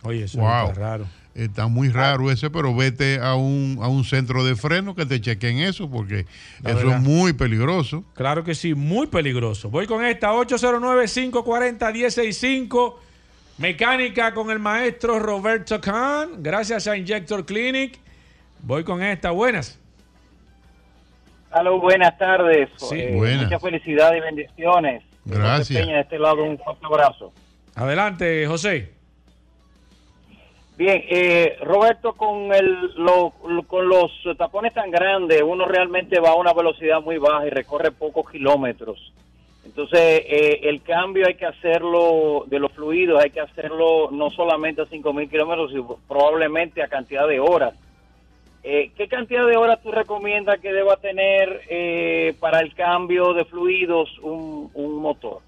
Oye, 0.03 0.25
eso 0.25 0.39
Wow. 0.39 0.69
está 0.69 0.75
raro. 0.81 1.07
Está 1.35 1.67
muy 1.67 1.89
raro 1.89 2.31
ese, 2.31 2.49
pero 2.49 2.73
vete 2.77 3.19
a 3.21 3.35
un, 3.35 3.81
a 3.83 3.89
un 3.89 4.05
centro 4.05 4.45
de 4.45 4.55
freno 4.55 4.95
que 4.95 5.05
te 5.05 5.21
chequen 5.21 5.59
eso, 5.59 5.91
porque 5.91 6.27
La 6.63 6.71
eso 6.71 6.79
verdad. 6.79 6.97
es 6.99 7.03
muy 7.03 7.33
peligroso. 7.33 8.05
Claro 8.15 8.45
que 8.45 8.55
sí, 8.55 8.73
muy 8.75 9.09
peligroso. 9.09 9.69
Voy 9.69 9.89
con 9.89 10.05
esta 10.05 10.31
809-540-165. 10.33 12.95
Mecánica 13.59 14.35
con 14.35 14.51
el 14.51 14.59
maestro 14.59 15.19
Roberto 15.21 15.81
Khan. 15.81 16.43
Gracias 16.43 16.87
a 16.89 16.97
Injector 16.97 17.45
Clinic. 17.47 17.99
Voy 18.63 18.83
con 18.85 19.01
esta. 19.03 19.31
Buenas. 19.31 19.79
Aló, 21.53 21.81
buenas 21.81 22.17
tardes. 22.19 22.69
Sí, 22.77 22.97
Eh, 23.01 23.15
buenas. 23.15 23.45
Mucha 23.45 23.61
felicidad 23.61 24.13
y 24.15 24.21
bendiciones. 24.21 25.03
Gracias. 25.25 25.81
Peña, 25.81 25.95
de 25.97 26.01
este 26.03 26.19
lado, 26.19 26.43
un 26.45 26.59
fuerte 26.59 26.85
abrazo. 26.87 27.33
Adelante, 27.77 28.47
José. 28.47 28.93
Bien, 30.77 31.05
eh, 31.09 31.57
Roberto, 31.63 32.15
con, 32.15 32.53
el, 32.53 32.93
lo- 32.97 33.33
lo- 33.49 33.63
con 33.63 33.89
los 33.89 34.11
tapones 34.37 34.75
tan 34.75 34.91
grandes, 34.91 35.41
uno 35.43 35.67
realmente 35.67 36.19
va 36.19 36.31
a 36.31 36.35
una 36.35 36.53
velocidad 36.53 37.01
muy 37.01 37.17
baja 37.19 37.47
y 37.47 37.51
recorre 37.51 37.93
pocos 37.93 38.29
kilómetros. 38.31 39.13
Entonces, 39.65 39.99
eh, 40.01 40.61
el 40.65 40.83
cambio 40.83 41.27
hay 41.27 41.37
que 41.37 41.47
hacerlo 41.47 42.45
de 42.49 42.59
los 42.59 42.73
fluidos, 42.73 43.23
hay 43.23 43.31
que 43.31 43.41
hacerlo 43.41 44.11
no 44.11 44.31
solamente 44.31 44.83
a 44.83 44.87
5.000 44.87 45.31
kilómetros, 45.31 45.71
sino 45.71 45.97
probablemente 46.09 46.83
a 46.83 46.89
cantidad 46.89 47.27
de 47.29 47.39
horas. 47.41 47.75
Eh, 48.63 48.91
¿Qué 48.97 49.09
cantidad 49.09 49.47
de 49.47 49.57
horas 49.57 49.79
tú 49.83 49.93
recomiendas 49.93 50.59
que 50.61 50.73
deba 50.73 50.97
tener 50.97 51.61
eh, 51.71 52.35
para 52.41 52.61
el 52.61 52.75
cambio 52.75 53.33
de 53.33 53.45
fluidos 53.45 54.09
un, 54.23 54.71
un 54.75 54.97
motor? 54.97 55.39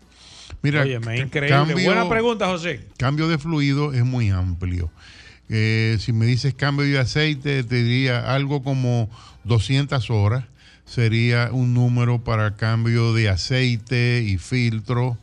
Mira, 0.62 0.82
Óyeme, 0.82 1.16
ca- 1.16 1.22
increíble. 1.22 1.84
Buena 1.84 2.08
pregunta, 2.08 2.46
José. 2.46 2.80
Cambio 2.98 3.26
de 3.28 3.38
fluido 3.38 3.92
es 3.92 4.04
muy 4.04 4.30
amplio. 4.30 4.90
Eh, 5.48 5.96
si 6.00 6.12
me 6.12 6.26
dices 6.26 6.54
cambio 6.54 6.84
de 6.86 6.98
aceite, 6.98 7.62
te 7.62 7.82
diría 7.82 8.34
algo 8.34 8.62
como 8.62 9.10
200 9.44 10.10
horas. 10.10 10.44
Sería 10.84 11.50
un 11.52 11.74
número 11.74 12.22
para 12.22 12.56
cambio 12.56 13.12
de 13.12 13.28
aceite 13.28 14.22
y 14.24 14.38
filtro. 14.38 15.18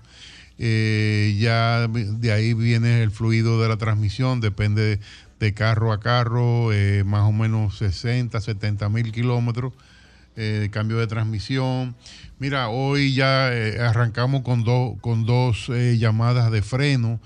Eh, 0.59 1.35
ya 1.39 1.87
de 1.87 2.31
ahí 2.31 2.53
viene 2.53 3.01
el 3.01 3.11
fluido 3.11 3.61
de 3.61 3.69
la 3.69 3.77
transmisión, 3.77 4.39
depende 4.39 4.99
de 5.39 5.53
carro 5.53 5.91
a 5.91 5.99
carro, 5.99 6.71
eh, 6.71 7.03
más 7.03 7.23
o 7.23 7.31
menos 7.31 7.77
60, 7.77 8.39
70 8.39 8.87
mil 8.89 9.11
kilómetros 9.11 9.73
eh, 10.35 10.69
cambio 10.71 10.97
de 10.97 11.05
transmisión. 11.05 11.95
Mira, 12.39 12.69
hoy 12.69 13.13
ya 13.13 13.53
eh, 13.53 13.79
arrancamos 13.79 14.41
con, 14.41 14.63
dos 14.63 14.99
con 14.99 15.25
dos 15.27 15.69
eh, 15.69 15.97
llamadas 15.99 16.51
de 16.51 16.63
freno. 16.63 17.19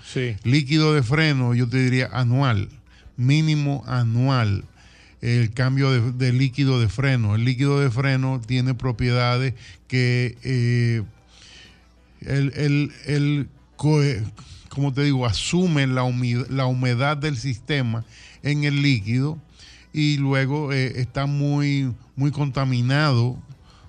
Líquido 0.43 0.93
de 0.93 1.03
freno, 1.03 1.55
yo 1.55 1.69
te 1.69 1.77
diría 1.77 2.09
anual, 2.11 2.67
mínimo 3.17 3.83
anual. 3.87 4.63
El 5.19 5.51
cambio 5.51 6.11
de, 6.11 6.31
líquido 6.31 6.79
de 6.79 6.89
freno. 6.89 7.35
El 7.35 7.43
líquido 7.43 7.79
de 7.79 7.89
freno 7.89 8.39
tiene 8.45 8.75
propiedades 8.75 9.55
que 9.87 10.37
eh, 10.43 11.03
el, 12.21 12.53
el, 12.55 12.91
el 13.05 13.49
co- 13.75 14.01
como 14.69 14.93
te 14.93 15.03
digo, 15.03 15.25
asume 15.25 15.87
la 15.87 16.03
humedad, 16.03 16.47
la 16.49 16.67
humedad 16.67 17.17
del 17.17 17.37
sistema 17.37 18.05
en 18.43 18.63
el 18.63 18.81
líquido 18.83 19.39
y 19.91 20.17
luego 20.17 20.71
eh, 20.71 20.99
está 21.01 21.25
muy, 21.25 21.91
muy 22.15 22.29
contaminado 22.29 23.37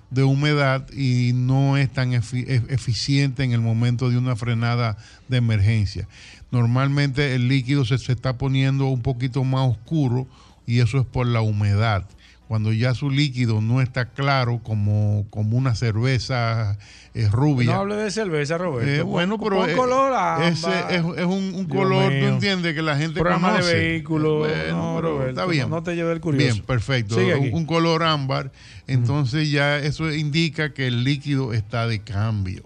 de 0.09 0.23
humedad 0.23 0.91
y 0.91 1.33
no 1.35 1.77
es 1.77 1.93
tan 1.93 2.13
e- 2.13 2.21
eficiente 2.69 3.43
en 3.43 3.51
el 3.51 3.61
momento 3.61 4.09
de 4.09 4.17
una 4.17 4.35
frenada 4.35 4.97
de 5.27 5.37
emergencia. 5.37 6.07
Normalmente 6.51 7.35
el 7.35 7.47
líquido 7.47 7.85
se, 7.85 7.97
se 7.97 8.11
está 8.11 8.37
poniendo 8.37 8.85
un 8.87 9.01
poquito 9.01 9.43
más 9.43 9.69
oscuro 9.69 10.27
y 10.65 10.79
eso 10.79 10.99
es 10.99 11.05
por 11.05 11.27
la 11.27 11.41
humedad. 11.41 12.05
Cuando 12.47 12.73
ya 12.73 12.95
su 12.95 13.11
líquido 13.11 13.61
no 13.61 13.79
está 13.79 14.05
claro 14.05 14.59
como, 14.63 15.27
como 15.29 15.55
una 15.55 15.75
cerveza 15.75 16.79
eh, 17.13 17.27
rubia. 17.31 17.71
No 17.71 17.81
hable 17.81 17.95
de 17.95 18.09
cerveza, 18.09 18.57
Roberto. 18.57 18.89
Eh, 18.89 19.03
bueno, 19.03 19.39
pero 19.39 19.57
pon 19.57 19.69
eh, 19.69 19.75
color 19.75 20.41
ese 20.41 20.71
es, 20.89 21.03
es 21.17 21.25
un, 21.25 21.65
color, 21.65 22.11
mío. 22.11 22.21
tú 22.21 22.25
entiendes, 22.33 22.73
que 22.73 22.81
la 22.81 22.97
gente 22.97 23.19
Programa 23.19 23.49
de 23.49 23.59
conoce. 23.59 23.73
vehículos. 23.75 24.39
Bueno, 24.47 24.77
No, 24.77 24.99
Roberto, 24.99 25.29
está 25.29 25.45
bien. 25.45 25.69
no 25.69 25.83
te 25.83 25.95
lleve 25.95 26.11
el 26.11 26.21
curioso. 26.21 26.53
Bien, 26.53 26.65
perfecto. 26.65 27.17
Un, 27.17 27.53
un 27.53 27.65
color 27.67 28.01
ámbar. 28.01 28.51
Entonces 28.87 29.51
ya 29.51 29.77
eso 29.77 30.11
indica 30.11 30.73
que 30.73 30.87
el 30.87 31.03
líquido 31.03 31.53
está 31.53 31.85
de 31.85 31.99
cambio. 31.99 32.63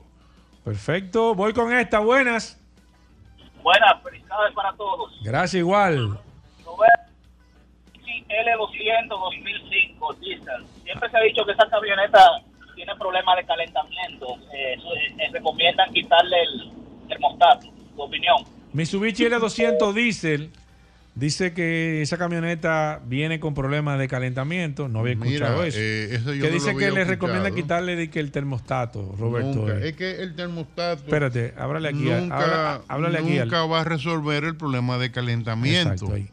Perfecto. 0.63 1.35
Voy 1.35 1.51
con 1.51 1.73
esta. 1.73 1.99
Buenas. 1.99 2.57
Buenas, 3.63 4.03
felicidades 4.03 4.53
para 4.53 4.73
todos. 4.73 5.11
Gracias, 5.23 5.59
igual. 5.59 6.19
L200 8.33 9.07
2005 9.07 10.13
diesel. 10.15 10.65
Siempre 10.83 11.09
se 11.09 11.17
ha 11.17 11.21
dicho 11.21 11.45
que 11.45 11.51
esa 11.51 11.69
camioneta 11.69 12.41
tiene 12.75 12.95
problemas 12.95 13.37
de 13.37 13.45
calentamiento. 13.45 14.25
Eh, 14.53 14.73
eh, 14.73 15.15
eh, 15.19 15.29
recomiendan 15.31 15.91
quitarle 15.93 16.41
el 16.41 16.71
termostato. 17.07 17.67
Tu 17.95 18.01
opinión. 18.01 18.37
Mitsubishi 18.73 19.25
L200 19.25 19.93
Diesel 19.93 20.51
dice 21.15 21.53
que 21.53 22.01
esa 22.01 22.17
camioneta 22.17 23.01
viene 23.05 23.39
con 23.39 23.53
problemas 23.53 23.99
de 23.99 24.07
calentamiento. 24.07 24.87
No 24.87 24.99
había 24.99 25.15
Mira, 25.15 25.47
escuchado 25.47 25.63
eso. 25.63 25.77
eh, 25.79 26.15
eso 26.15 26.33
yo 26.33 26.41
que 26.43 26.47
no 26.49 26.53
dice 26.55 26.75
que 26.75 26.91
le 26.91 27.03
recomienda 27.05 27.51
quitarle 27.51 27.95
de 27.95 28.09
que 28.09 28.19
el 28.19 28.31
termostato, 28.31 29.15
Roberto. 29.19 29.59
Nunca. 29.59 29.73
eh. 29.77 29.89
Es 29.89 29.95
que 29.95 30.21
el 30.21 30.35
termostato. 30.35 31.03
Espérate, 31.03 31.53
háblale 31.57 31.89
aquí. 31.89 32.03
Nunca, 32.09 32.35
habla- 32.39 32.81
háblale 32.87 33.17
aquí 33.19 33.37
al- 33.37 33.45
nunca 33.47 33.65
va 33.65 33.81
a 33.81 33.83
resolver 33.83 34.43
el 34.43 34.55
problema 34.55 34.97
de 34.97 35.11
calentamiento. 35.11 35.91
Exacto, 35.93 36.13
ahí. 36.15 36.29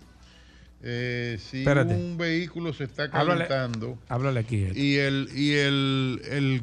Eh, 0.83 1.39
si 1.51 1.59
Espérate. 1.59 1.93
un 1.95 2.17
vehículo 2.17 2.73
se 2.73 2.85
está 2.85 3.11
calentando 3.11 3.99
Háblale 4.09 4.41
aquí. 4.41 4.63
Esto. 4.63 4.79
y 4.79 4.97
el 4.97 5.29
y 5.37 5.53
el, 5.53 6.23
el, 6.31 6.63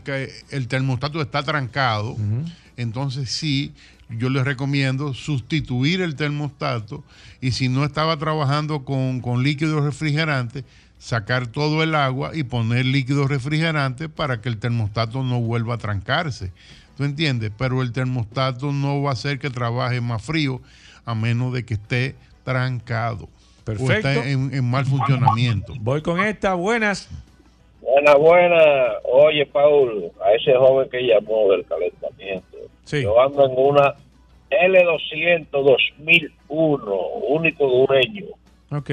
el 0.50 0.68
termostato 0.68 1.22
está 1.22 1.44
trancado, 1.44 2.18
entonces 2.78 3.30
sí, 3.30 3.74
yo 4.10 4.30
les 4.30 4.46
recomiendo 4.46 5.14
sustituir 5.14 6.02
el 6.02 6.16
termostato 6.16 7.04
y 7.42 7.52
si 7.52 7.70
no 7.70 7.84
estaba 7.84 8.18
trabajando 8.18 8.86
con, 8.86 9.22
con 9.22 9.44
líquido 9.44 9.82
refrigerante, 9.82 10.64
sacar 10.98 11.48
todo 11.48 11.84
el 11.84 11.96
agua 11.96 12.32
y 12.34 12.44
poner 12.44 12.86
líquido 12.86 13.28
refrigerante 13.28 14.10
para 14.10 14.42
que 14.42 14.50
el 14.50 14.58
termostato 14.60 15.24
no 15.24 15.42
vuelva 15.42 15.76
a 15.76 15.78
trancarse. 15.78 16.52
¿Tú 16.96 17.04
entiendes? 17.04 17.52
Pero 17.58 17.82
el 17.82 17.92
termostato 17.92 18.72
no 18.72 19.02
va 19.04 19.12
a 19.12 19.14
hacer 19.14 19.40
que 19.40 19.50
trabaje 19.50 20.02
más 20.02 20.24
frío 20.24 20.62
a 21.06 21.14
menos 21.14 21.54
de 21.54 21.64
que 21.64 21.76
esté 21.76 22.16
trancado. 22.44 23.30
O 23.68 23.92
está 23.92 24.28
en, 24.28 24.54
en 24.54 24.70
mal 24.70 24.86
funcionamiento. 24.86 25.74
Voy 25.80 26.02
con 26.02 26.22
esta. 26.22 26.54
Buenas. 26.54 27.10
Buena, 27.82 28.16
buena. 28.16 28.64
Oye, 29.04 29.46
Paul, 29.46 30.12
a 30.26 30.34
ese 30.34 30.54
joven 30.56 30.90
que 30.90 31.02
llamó 31.02 31.52
del 31.52 31.66
calentamiento. 31.66 32.57
Yo 32.92 33.20
ando 33.22 33.46
en 33.46 33.52
una 33.56 33.94
L200 34.50 35.48
2001, 35.52 36.96
único 37.30 37.68
dueño. 37.88 38.26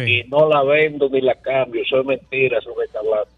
Y 0.07 0.22
no 0.28 0.49
la 0.49 0.62
vendo 0.62 1.09
ni 1.09 1.20
la 1.20 1.34
cambio. 1.36 1.82
Eso 1.82 2.01
es 2.01 2.07
mentira, 2.07 2.59
eso 2.59 2.70
que 2.76 2.84
está 2.84 2.99
hablando. 3.01 3.28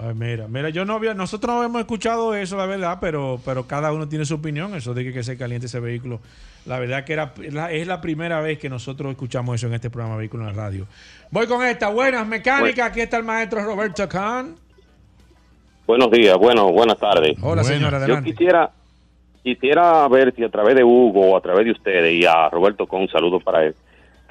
Ay, 0.00 0.14
mira, 0.14 0.46
mira, 0.46 0.68
yo 0.68 0.84
no 0.84 0.94
había, 0.94 1.12
nosotros 1.12 1.52
no 1.52 1.58
habíamos 1.60 1.80
escuchado 1.80 2.32
eso, 2.36 2.56
la 2.56 2.66
verdad, 2.66 2.98
pero, 3.00 3.40
pero 3.44 3.66
cada 3.66 3.92
uno 3.92 4.08
tiene 4.08 4.24
su 4.24 4.34
opinión. 4.36 4.74
Eso 4.76 4.94
de 4.94 5.02
que, 5.02 5.12
que 5.12 5.24
se 5.24 5.36
caliente 5.36 5.66
ese 5.66 5.80
vehículo. 5.80 6.20
La 6.66 6.78
verdad 6.78 7.04
que 7.04 7.14
era, 7.14 7.32
la- 7.50 7.72
es 7.72 7.86
la 7.88 8.00
primera 8.00 8.40
vez 8.40 8.58
que 8.58 8.68
nosotros 8.68 9.10
escuchamos 9.10 9.56
eso 9.56 9.66
en 9.66 9.74
este 9.74 9.90
programa 9.90 10.16
Vehículo 10.16 10.48
en 10.48 10.54
la 10.56 10.62
Radio. 10.62 10.86
Voy 11.32 11.46
con 11.48 11.64
esta. 11.66 11.88
Buenas 11.88 12.26
mecánicas. 12.28 12.90
Aquí 12.90 13.00
está 13.00 13.16
el 13.16 13.24
maestro 13.24 13.64
Roberto 13.64 14.08
Khan. 14.08 14.54
Buenos 15.86 16.10
días, 16.10 16.36
bueno, 16.36 16.70
buenas 16.70 16.98
tardes. 16.98 17.36
Hola, 17.42 17.64
señora, 17.64 17.92
Yo 17.98 18.04
adelante. 18.04 18.30
quisiera, 18.30 18.70
quisiera 19.54 20.06
ver 20.08 20.34
si 20.34 20.44
a 20.44 20.48
través 20.48 20.74
de 20.76 20.84
Hugo 20.84 21.32
o 21.32 21.36
a 21.36 21.40
través 21.40 21.64
de 21.64 21.72
ustedes 21.72 22.14
y 22.14 22.24
a 22.24 22.48
Roberto 22.48 22.86
con 22.86 23.02
un 23.02 23.08
saludo 23.08 23.40
para 23.40 23.64
él, 23.64 23.74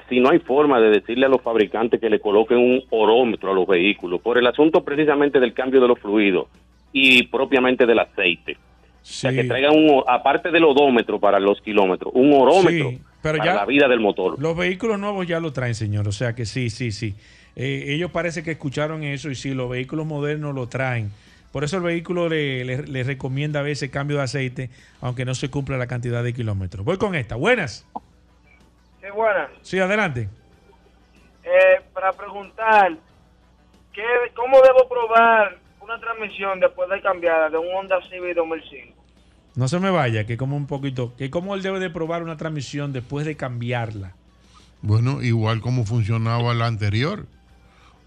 si 0.08 0.20
no 0.20 0.30
hay 0.30 0.38
forma 0.38 0.80
de 0.80 0.90
decirle 0.90 1.26
a 1.26 1.28
los 1.28 1.42
fabricantes 1.42 2.00
que 2.00 2.08
le 2.08 2.20
coloquen 2.20 2.58
un 2.58 2.82
orómetro 2.90 3.50
a 3.50 3.54
los 3.54 3.66
vehículos 3.66 4.20
por 4.20 4.38
el 4.38 4.46
asunto 4.46 4.82
precisamente 4.84 5.40
del 5.40 5.52
cambio 5.52 5.80
de 5.80 5.88
los 5.88 5.98
fluidos 5.98 6.46
y 6.92 7.24
propiamente 7.24 7.84
del 7.86 7.98
aceite. 7.98 8.56
O 9.00 9.10
sea, 9.10 9.32
que 9.32 9.44
traigan 9.44 9.74
un, 9.74 10.02
aparte 10.06 10.50
del 10.50 10.64
odómetro 10.64 11.18
para 11.18 11.38
los 11.40 11.60
kilómetros, 11.62 12.12
un 12.14 12.32
orómetro 12.32 12.90
Sí, 12.90 12.98
pero 13.22 13.38
para 13.38 13.44
ya- 13.52 13.54
la 13.54 13.64
vida 13.66 13.88
del 13.88 14.00
motor. 14.00 14.40
Los 14.40 14.56
vehículos 14.56 14.98
nuevos 14.98 15.26
ya 15.26 15.40
lo 15.40 15.52
traen, 15.52 15.74
señor. 15.74 16.06
O 16.08 16.12
sea 16.12 16.34
que 16.34 16.44
sí, 16.46 16.68
sí, 16.70 16.92
sí. 16.92 17.14
Eh, 17.56 17.86
ellos 17.88 18.10
parece 18.10 18.42
que 18.42 18.52
escucharon 18.52 19.02
eso 19.02 19.30
y 19.30 19.34
sí, 19.34 19.52
los 19.54 19.68
vehículos 19.70 20.06
modernos 20.06 20.54
lo 20.54 20.68
traen. 20.68 21.10
Por 21.52 21.64
eso 21.64 21.76
el 21.78 21.82
vehículo 21.82 22.28
le, 22.28 22.64
le- 22.64 22.82
le 22.86 23.02
recomienda 23.04 23.60
a 23.60 23.62
veces 23.62 23.90
cambio 23.90 24.18
de 24.18 24.24
aceite, 24.24 24.70
aunque 25.00 25.24
no 25.24 25.34
se 25.34 25.50
cumpla 25.50 25.76
la 25.78 25.86
cantidad 25.86 26.22
de 26.22 26.32
kilómetros. 26.34 26.84
Voy 26.84 26.98
con 26.98 27.14
esta. 27.14 27.36
Buenas. 27.36 27.86
Sí, 29.00 29.06
buenas. 29.14 29.50
Sí, 29.62 29.78
adelante. 29.78 30.28
Eh, 31.44 31.80
para 31.94 32.12
preguntar, 32.12 32.96
¿qué, 33.92 34.02
¿cómo 34.34 34.60
debo 34.60 34.88
probar 34.88 35.56
una 35.80 35.98
transmisión 35.98 36.60
después 36.60 36.90
de 36.90 37.00
cambiada 37.00 37.48
de 37.48 37.56
un 37.56 37.74
Honda 37.74 37.96
Civic 38.10 38.34
2005? 38.34 38.94
No 39.56 39.66
se 39.66 39.80
me 39.80 39.90
vaya, 39.90 40.24
que 40.26 40.36
como 40.36 40.56
un 40.56 40.66
poquito, 40.66 41.16
que 41.16 41.30
cómo 41.30 41.54
él 41.54 41.62
debe 41.62 41.80
de 41.80 41.90
probar 41.90 42.22
una 42.22 42.36
transmisión 42.36 42.92
después 42.92 43.24
de 43.26 43.36
cambiarla. 43.36 44.12
Bueno, 44.82 45.22
igual 45.22 45.60
como 45.60 45.84
funcionaba 45.84 46.54
la 46.54 46.66
anterior. 46.66 47.26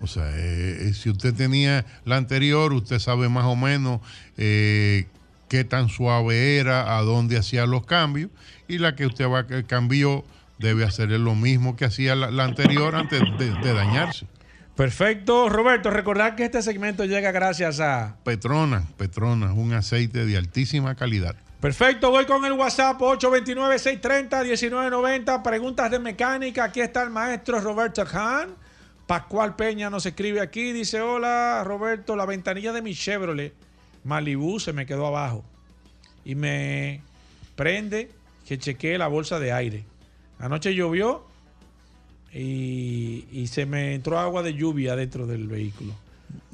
O 0.02 0.08
sea, 0.08 0.30
eh, 0.36 0.90
eh, 0.90 0.94
si 0.94 1.10
usted 1.10 1.34
tenía 1.34 1.86
la 2.06 2.18
anterior, 2.18 2.74
usted 2.74 3.00
sabe 3.00 3.30
más 3.30 3.46
o 3.46 3.56
menos 3.56 4.02
eh, 4.38 5.06
qué 5.48 5.64
tan 5.64 5.90
suave 5.90 6.58
era, 6.58 6.98
a 6.98 7.02
dónde 7.02 7.38
hacía 7.38 7.66
los 7.66 7.86
cambios, 7.86 8.32
y 8.68 8.80
la 8.80 8.96
que 8.96 9.06
usted 9.06 9.30
va 9.30 9.46
que 9.46 9.64
cambió 9.64 10.26
debe 10.58 10.84
hacer 10.84 11.10
lo 11.10 11.36
mismo 11.36 11.76
que 11.76 11.86
hacía 11.86 12.16
la, 12.16 12.32
la 12.32 12.46
anterior 12.46 12.96
antes 12.96 13.22
de, 13.38 13.52
de 13.52 13.74
dañarse. 13.74 14.26
Perfecto, 14.76 15.50
Roberto. 15.50 15.90
Recordar 15.92 16.36
que 16.36 16.46
este 16.46 16.62
segmento 16.62 17.06
llega 17.06 17.32
gracias 17.32 17.80
a. 17.80 18.18
Petrona, 18.24 18.84
Petrona, 18.98 19.54
un 19.54 19.74
aceite 19.74 20.26
de 20.26 20.38
altísima 20.38 20.96
calidad. 20.96 21.36
Perfecto, 21.60 22.10
voy 22.10 22.26
con 22.26 22.44
el 22.44 22.54
WhatsApp 22.54 23.00
829-630-1990. 23.00 25.44
Preguntas 25.44 25.92
de 25.92 26.00
mecánica. 26.00 26.64
Aquí 26.64 26.82
está 26.82 27.04
el 27.04 27.12
maestro 27.12 27.60
Roberto 27.60 28.04
Khan. 28.04 28.56
Pascual 29.16 29.58
Peña 29.58 29.90
nos 29.90 30.06
escribe 30.06 30.40
aquí. 30.40 30.72
Dice: 30.72 31.02
Hola, 31.02 31.64
Roberto. 31.66 32.16
La 32.16 32.26
ventanilla 32.26 32.72
de 32.72 32.82
mi 32.82 32.96
Chevrolet 32.96 33.54
Malibu 34.06 34.58
se 34.58 34.72
me 34.72 34.86
quedó 34.86 35.06
abajo. 35.06 35.44
Y 36.24 36.36
me 36.36 37.02
prende 37.58 38.10
que 38.48 38.58
chequeé 38.58 38.98
la 38.98 39.08
bolsa 39.08 39.38
de 39.38 39.52
aire. 39.52 39.84
Anoche 40.40 40.74
llovió 40.74 41.26
y, 42.34 43.26
y 43.34 43.48
se 43.48 43.66
me 43.66 43.96
entró 43.96 44.18
agua 44.18 44.44
de 44.44 44.54
lluvia 44.54 44.96
dentro 44.96 45.28
del 45.28 45.46
vehículo. 45.50 45.94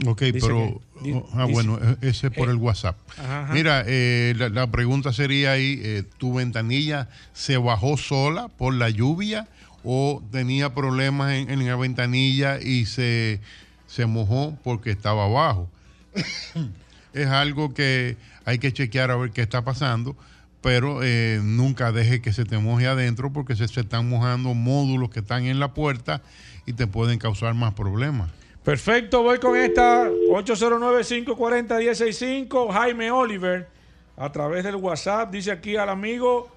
Ok, 0.08 0.24
Dice 0.24 0.40
pero. 0.48 0.82
que- 1.04 1.12
di- 1.12 1.22
ah, 1.34 1.42
dice- 1.46 1.52
bueno, 1.54 1.78
e- 2.02 2.08
ese 2.10 2.26
es 2.28 2.34
por 2.34 2.48
Eh, 2.48 2.54
el 2.54 2.58
WhatsApp. 2.58 2.98
ajá, 3.20 3.44
ajá. 3.44 3.54
Mira, 3.54 3.84
eh, 3.86 4.34
la, 4.36 4.50
la 4.50 4.66
pregunta 4.66 5.14
sería 5.14 5.52
ahí: 5.52 5.80
eh, 5.84 6.04
¿tu 6.18 6.34
ventanilla 6.34 7.08
se 7.34 7.58
bajó 7.58 7.98
sola 7.98 8.48
por 8.48 8.74
la 8.74 8.90
lluvia 8.90 9.48
o 9.90 10.22
tenía 10.32 10.74
problemas 10.74 11.32
en, 11.32 11.66
la 11.66 11.78
ventanilla 11.78 12.60
y 12.60 12.88
se, 12.88 13.40
se 13.86 14.06
mojó 14.06 14.58
porque 14.62 14.92
estaba 14.92 15.24
abajo? 15.24 15.70
es 17.14 17.28
algo 17.28 17.74
que 17.74 18.18
hay 18.44 18.60
que 18.60 18.74
chequear 18.74 19.12
a 19.12 19.16
ver 19.16 19.32
qué 19.32 19.42
está 19.42 19.64
pasando, 19.64 20.18
pero 20.60 21.04
eh, 21.04 21.40
nunca 21.42 21.94
deje 21.94 22.22
que 22.22 22.34
se 22.34 22.44
te 22.44 22.58
moje 22.58 22.86
adentro 22.86 23.32
porque 23.32 23.56
se, 23.56 23.66
se 23.70 23.80
están 23.80 24.10
mojando 24.10 24.54
módulos 24.54 25.10
que 25.10 25.22
están 25.22 25.46
en 25.46 25.62
la 25.62 25.74
puerta 25.74 26.22
y 26.66 26.74
te 26.74 26.86
pueden 26.86 27.18
causar 27.18 27.54
más 27.54 27.74
problemas. 27.74 28.30
Perfecto, 28.66 29.24
voy 29.24 29.40
con 29.40 29.56
esta 29.56 30.10
809-540-165. 30.10 32.74
Jaime 32.74 33.10
Oliver, 33.10 33.70
a 34.18 34.30
través 34.34 34.66
del 34.66 34.76
WhatsApp, 34.76 35.32
dice 35.32 35.52
aquí 35.52 35.78
al 35.78 35.88
amigo 35.88 36.57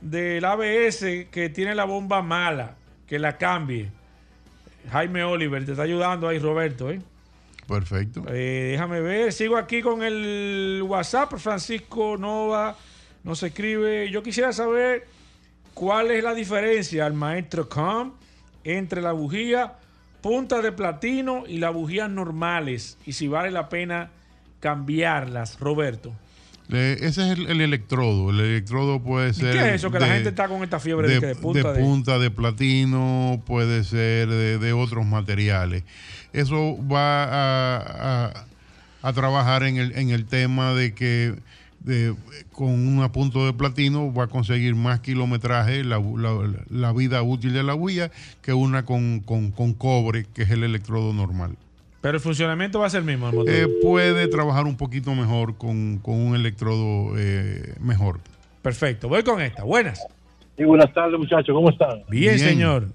del 0.00 0.44
ABS 0.44 1.26
que 1.30 1.50
tiene 1.52 1.74
la 1.74 1.84
bomba 1.84 2.22
mala, 2.22 2.76
que 3.06 3.18
la 3.18 3.36
cambie. 3.36 3.90
Jaime 4.90 5.24
Oliver, 5.24 5.64
te 5.64 5.72
está 5.72 5.82
ayudando 5.82 6.28
ahí, 6.28 6.38
Roberto. 6.38 6.90
¿eh? 6.90 7.00
Perfecto. 7.66 8.24
Eh, 8.28 8.70
déjame 8.72 9.00
ver, 9.00 9.32
sigo 9.32 9.56
aquí 9.56 9.82
con 9.82 10.02
el 10.02 10.82
WhatsApp. 10.86 11.34
Francisco 11.36 12.16
Nova 12.16 12.76
nos 13.24 13.42
escribe. 13.42 14.10
Yo 14.10 14.22
quisiera 14.22 14.52
saber 14.52 15.06
cuál 15.74 16.10
es 16.10 16.24
la 16.24 16.34
diferencia 16.34 17.04
al 17.04 17.14
maestro 17.14 17.68
Com 17.68 18.14
entre 18.64 19.02
la 19.02 19.12
bujía 19.12 19.74
punta 20.20 20.60
de 20.60 20.72
platino 20.72 21.44
y 21.46 21.58
las 21.58 21.72
bujías 21.72 22.10
normales 22.10 22.98
y 23.06 23.12
si 23.12 23.28
vale 23.28 23.50
la 23.50 23.68
pena 23.68 24.10
cambiarlas, 24.60 25.60
Roberto. 25.60 26.12
Ese 26.70 27.06
es 27.06 27.38
el, 27.38 27.46
el 27.48 27.60
electrodo. 27.62 28.30
El 28.30 28.40
electrodo 28.40 29.00
puede 29.00 29.30
¿Y 29.30 29.34
ser. 29.34 29.54
qué 29.54 29.68
es 29.68 29.74
eso? 29.76 29.90
Que 29.90 29.98
la 30.00 30.06
de- 30.06 30.12
gente 30.14 30.28
está 30.30 30.48
con 30.48 30.62
esta 30.62 30.78
fiebre 30.80 31.08
de, 31.08 31.20
que 31.20 31.26
de 31.26 31.34
punta 31.34 31.72
de, 31.72 31.80
punta 31.80 32.18
de 32.18 32.30
platino, 32.30 33.42
puede 33.46 33.84
ser 33.84 34.28
de, 34.28 34.58
de 34.58 34.72
otros 34.74 35.06
materiales. 35.06 35.84
Eso 36.32 36.76
va 36.86 37.24
a, 37.24 38.26
a- 38.26 38.44
a 39.00 39.12
trabajar 39.12 39.62
en 39.62 39.76
el, 39.78 39.92
en 39.96 40.10
el 40.10 40.26
tema 40.26 40.74
de 40.74 40.92
que 40.92 41.34
de- 41.80 42.14
con 42.52 42.68
una 42.86 43.12
punta 43.12 43.38
de 43.38 43.52
platino 43.54 44.12
va 44.12 44.24
a 44.24 44.26
conseguir 44.26 44.74
más 44.74 45.00
kilometraje, 45.00 45.84
la, 45.84 45.98
la- 46.00 46.52
la 46.68 46.92
vida 46.92 47.22
útil 47.22 47.52
de 47.54 47.62
la 47.62 47.74
huella, 47.74 48.10
que 48.42 48.52
una 48.52 48.84
con, 48.84 49.20
con- 49.20 49.52
con 49.52 49.72
cobre, 49.72 50.26
que 50.34 50.42
es 50.42 50.50
el 50.50 50.64
electrodo 50.64 51.14
normal. 51.14 51.56
Pero 52.00 52.14
el 52.14 52.20
funcionamiento 52.20 52.78
va 52.78 52.86
a 52.86 52.90
ser 52.90 53.00
el 53.00 53.06
mismo. 53.06 53.28
el 53.30 53.34
motor. 53.34 53.52
Eh, 53.54 53.66
puede 53.82 54.28
trabajar 54.28 54.64
un 54.66 54.76
poquito 54.76 55.14
mejor 55.14 55.56
con, 55.58 55.98
con 55.98 56.14
un 56.14 56.34
electrodo 56.36 57.18
eh, 57.18 57.74
mejor. 57.80 58.20
Perfecto, 58.62 59.08
voy 59.08 59.22
con 59.22 59.40
esta. 59.40 59.64
Buenas. 59.64 60.06
Sí, 60.56 60.64
buenas 60.64 60.92
tardes, 60.92 61.18
muchachos. 61.18 61.54
¿Cómo 61.54 61.70
están? 61.70 62.02
Bien, 62.08 62.38
señor. 62.38 62.88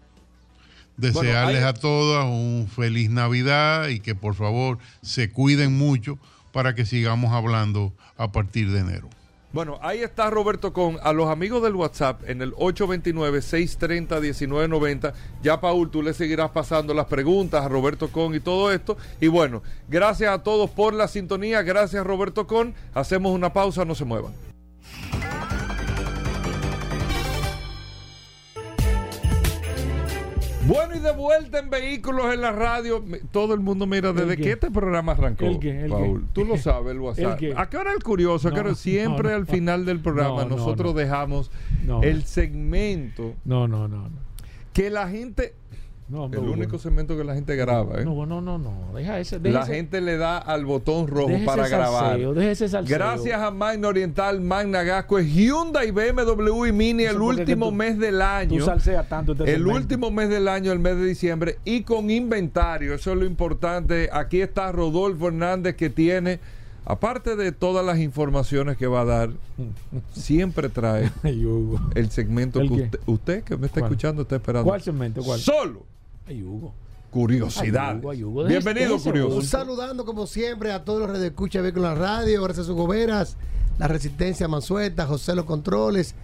Desearles 0.97 1.59
hay- 1.59 1.65
a 1.65 1.75
todas 1.75 2.25
un 2.27 2.69
feliz 2.75 3.11
Navidad 3.11 3.89
y 3.89 4.01
que 4.01 4.15
por 4.15 4.35
favor 4.35 4.79
se 5.03 5.31
cuiden 5.31 5.77
mucho 5.77 6.19
para 6.53 6.75
que 6.75 6.87
sigamos 6.87 7.33
hablando 7.33 7.93
a 8.17 8.33
partir 8.33 8.71
de 8.71 8.81
enero. 8.81 9.09
Bueno, 9.53 9.79
ahí 9.83 10.01
está 10.03 10.31
Roberto 10.31 10.73
con 10.73 10.97
a 11.03 11.13
los 11.13 11.29
amigos 11.29 11.63
del 11.63 11.75
WhatsApp 11.77 12.23
en 12.29 12.43
el 12.43 12.53
829-630-1990. 12.55 15.13
Ya, 15.43 15.61
Paul, 15.61 15.91
tú 15.91 16.03
le 16.03 16.13
seguirás 16.13 16.51
pasando 16.51 16.93
las 16.93 17.07
preguntas 17.07 17.65
a 17.65 17.69
Roberto 17.69 18.09
Con 18.11 18.35
y 18.35 18.41
todo 18.41 18.73
esto. 18.73 18.97
Y 19.21 19.29
bueno, 19.29 19.63
gracias 19.89 20.33
a 20.33 20.43
todos 20.43 20.71
por 20.71 20.93
la 20.95 21.07
sintonía. 21.07 21.63
Gracias, 21.63 22.05
Roberto 22.05 22.49
Con. 22.49 22.75
Hacemos 22.95 23.33
una 23.33 23.53
pausa, 23.53 23.85
no 23.85 23.95
se 23.95 24.05
muevan. 24.05 24.33
Bueno, 30.67 30.97
y 30.97 30.99
de 30.99 31.13
vuelta 31.13 31.59
en 31.59 31.69
vehículos 31.69 32.33
en 32.33 32.41
la 32.41 32.53
radio. 32.53 33.05
Todo 33.31 33.53
el 33.55 33.61
mundo 33.61 33.87
mira 33.87 34.13
desde 34.13 34.37
qué? 34.37 34.43
que 34.43 34.53
este 34.53 34.71
programa 34.71 35.13
arrancó. 35.13 35.45
¿El 35.45 35.59
qué? 35.59 35.83
¿El 35.85 35.91
Paul, 35.91 36.21
qué? 36.23 36.27
tú 36.33 36.45
lo 36.45 36.57
sabes, 36.57 36.93
el 36.93 37.01
WhatsApp. 37.01 37.33
¿El 37.33 37.37
qué? 37.37 37.55
¿A 37.57 37.69
qué 37.69 37.77
hora 37.77 37.93
el 37.93 38.03
curioso? 38.03 38.49
¿A 38.49 38.55
qué 38.55 38.63
No? 38.63 38.75
Siempre 38.75 39.31
no, 39.31 39.37
al 39.37 39.47
final 39.47 39.85
del 39.85 40.01
programa 40.01 40.45
No, 40.45 40.51
no, 40.51 40.57
nosotros 40.57 40.95
no. 40.95 40.99
dejamos 41.01 41.51
el 42.03 42.25
segmento 42.25 43.35
no, 43.45 43.69
no. 43.69 43.89
no. 43.89 44.09
que 44.73 44.91
la 44.91 45.09
gente. 45.09 45.55
No, 46.15 46.27
el 46.27 46.39
único 46.49 46.79
segmento 46.79 47.17
que 47.17 47.25
la 47.25 47.35
gente 47.35 47.57
graba, 47.57 48.01
¿eh? 48.01 48.05
No, 48.05 48.25
no, 48.25 48.41
no, 48.41 48.57
no. 48.57 48.93
Deja 48.95 49.19
ese. 49.19 49.41
La 49.41 49.63
ese- 49.63 49.75
gente 49.75 50.01
le 50.01 50.17
da 50.17 50.39
al 50.39 50.65
botón 50.65 51.09
rojo 51.09 51.33
para 51.45 51.67
grabar. 51.67 52.11
salseo, 52.13 52.35
deje 52.35 52.51
ese. 52.53 52.69
Gracias 52.83 53.41
a 53.41 53.51
Magna 53.51 53.89
Oriental, 53.89 54.41
Magna 54.41 54.83
Gasco, 54.85 55.19
Hyundai, 55.21 55.91
BMW 55.91 56.67
y 56.69 56.73
Mini 56.73 57.03
el 57.05 57.21
último 57.21 57.71
tú- 57.71 57.73
mes 57.75 57.99
del 57.99 58.23
año. 58.23 58.59
Tú 58.61 58.65
salseas 58.65 59.09
tanto 59.09 59.33
este 59.33 59.45
El 59.45 59.57
segmento. 59.57 59.77
último 59.81 60.11
mes 60.13 60.29
del 60.29 60.47
año, 60.47 60.71
el 60.71 60.79
mes 60.79 60.97
de 60.97 61.05
diciembre, 61.05 61.59
y 61.65 61.83
con 61.83 62.09
inventario, 62.11 62.95
eso 62.95 63.11
es 63.13 63.19
lo 63.19 63.25
importante. 63.25 64.09
Aquí 64.13 64.41
está 64.41 64.71
Rodolfo 64.71 65.29
Hernández 65.29 65.75
que 65.75 65.91
tiene, 65.91 66.39
aparte 66.85 67.35
de 67.35 67.51
todas 67.51 67.85
las 67.85 67.99
informaciones 67.99 68.77
que 68.77 68.87
va 68.87 69.01
a 69.01 69.05
dar, 69.05 69.31
siempre 70.13 70.69
trae 70.69 71.11
el 71.95 72.11
segmento 72.11 72.61
¿El 72.61 72.69
que 72.69 72.75
usted, 72.75 73.01
usted 73.07 73.43
que 73.45 73.57
me 73.57 73.67
está 73.67 73.81
¿Cuál? 73.81 73.93
escuchando 73.93 74.23
está 74.23 74.37
esperando. 74.37 74.69
¿Cuál 74.69 74.83
segmento? 74.83 75.23
¿Cuál? 75.23 75.41
Solo 75.41 75.87
Ay, 76.27 76.43
Hugo. 76.43 76.75
curiosidades. 77.11 77.93
Ay, 77.95 77.99
Hugo, 77.99 78.11
ay, 78.11 78.25
Hugo, 78.25 78.45
deje- 78.45 78.59
Bienvenido, 78.61 78.99
curioso. 78.99 79.43
Saludando 79.43 80.05
como 80.05 80.27
siempre 80.27 80.73
a 80.73 80.85
todos 80.85 81.01
los 81.01 81.11
redes 81.11 81.33
de 81.37 81.73
con 81.73 81.83
la 81.83 81.95
radio, 81.95 82.43
gracias 82.43 82.65
a 82.65 82.67
sus 82.67 82.77
goberas, 82.77 83.37
la 83.79 83.87
Resistencia 83.89 84.49
Mansueta, 84.49 85.07
José 85.07 85.35
Los 85.35 85.45
Controles, 85.45 86.15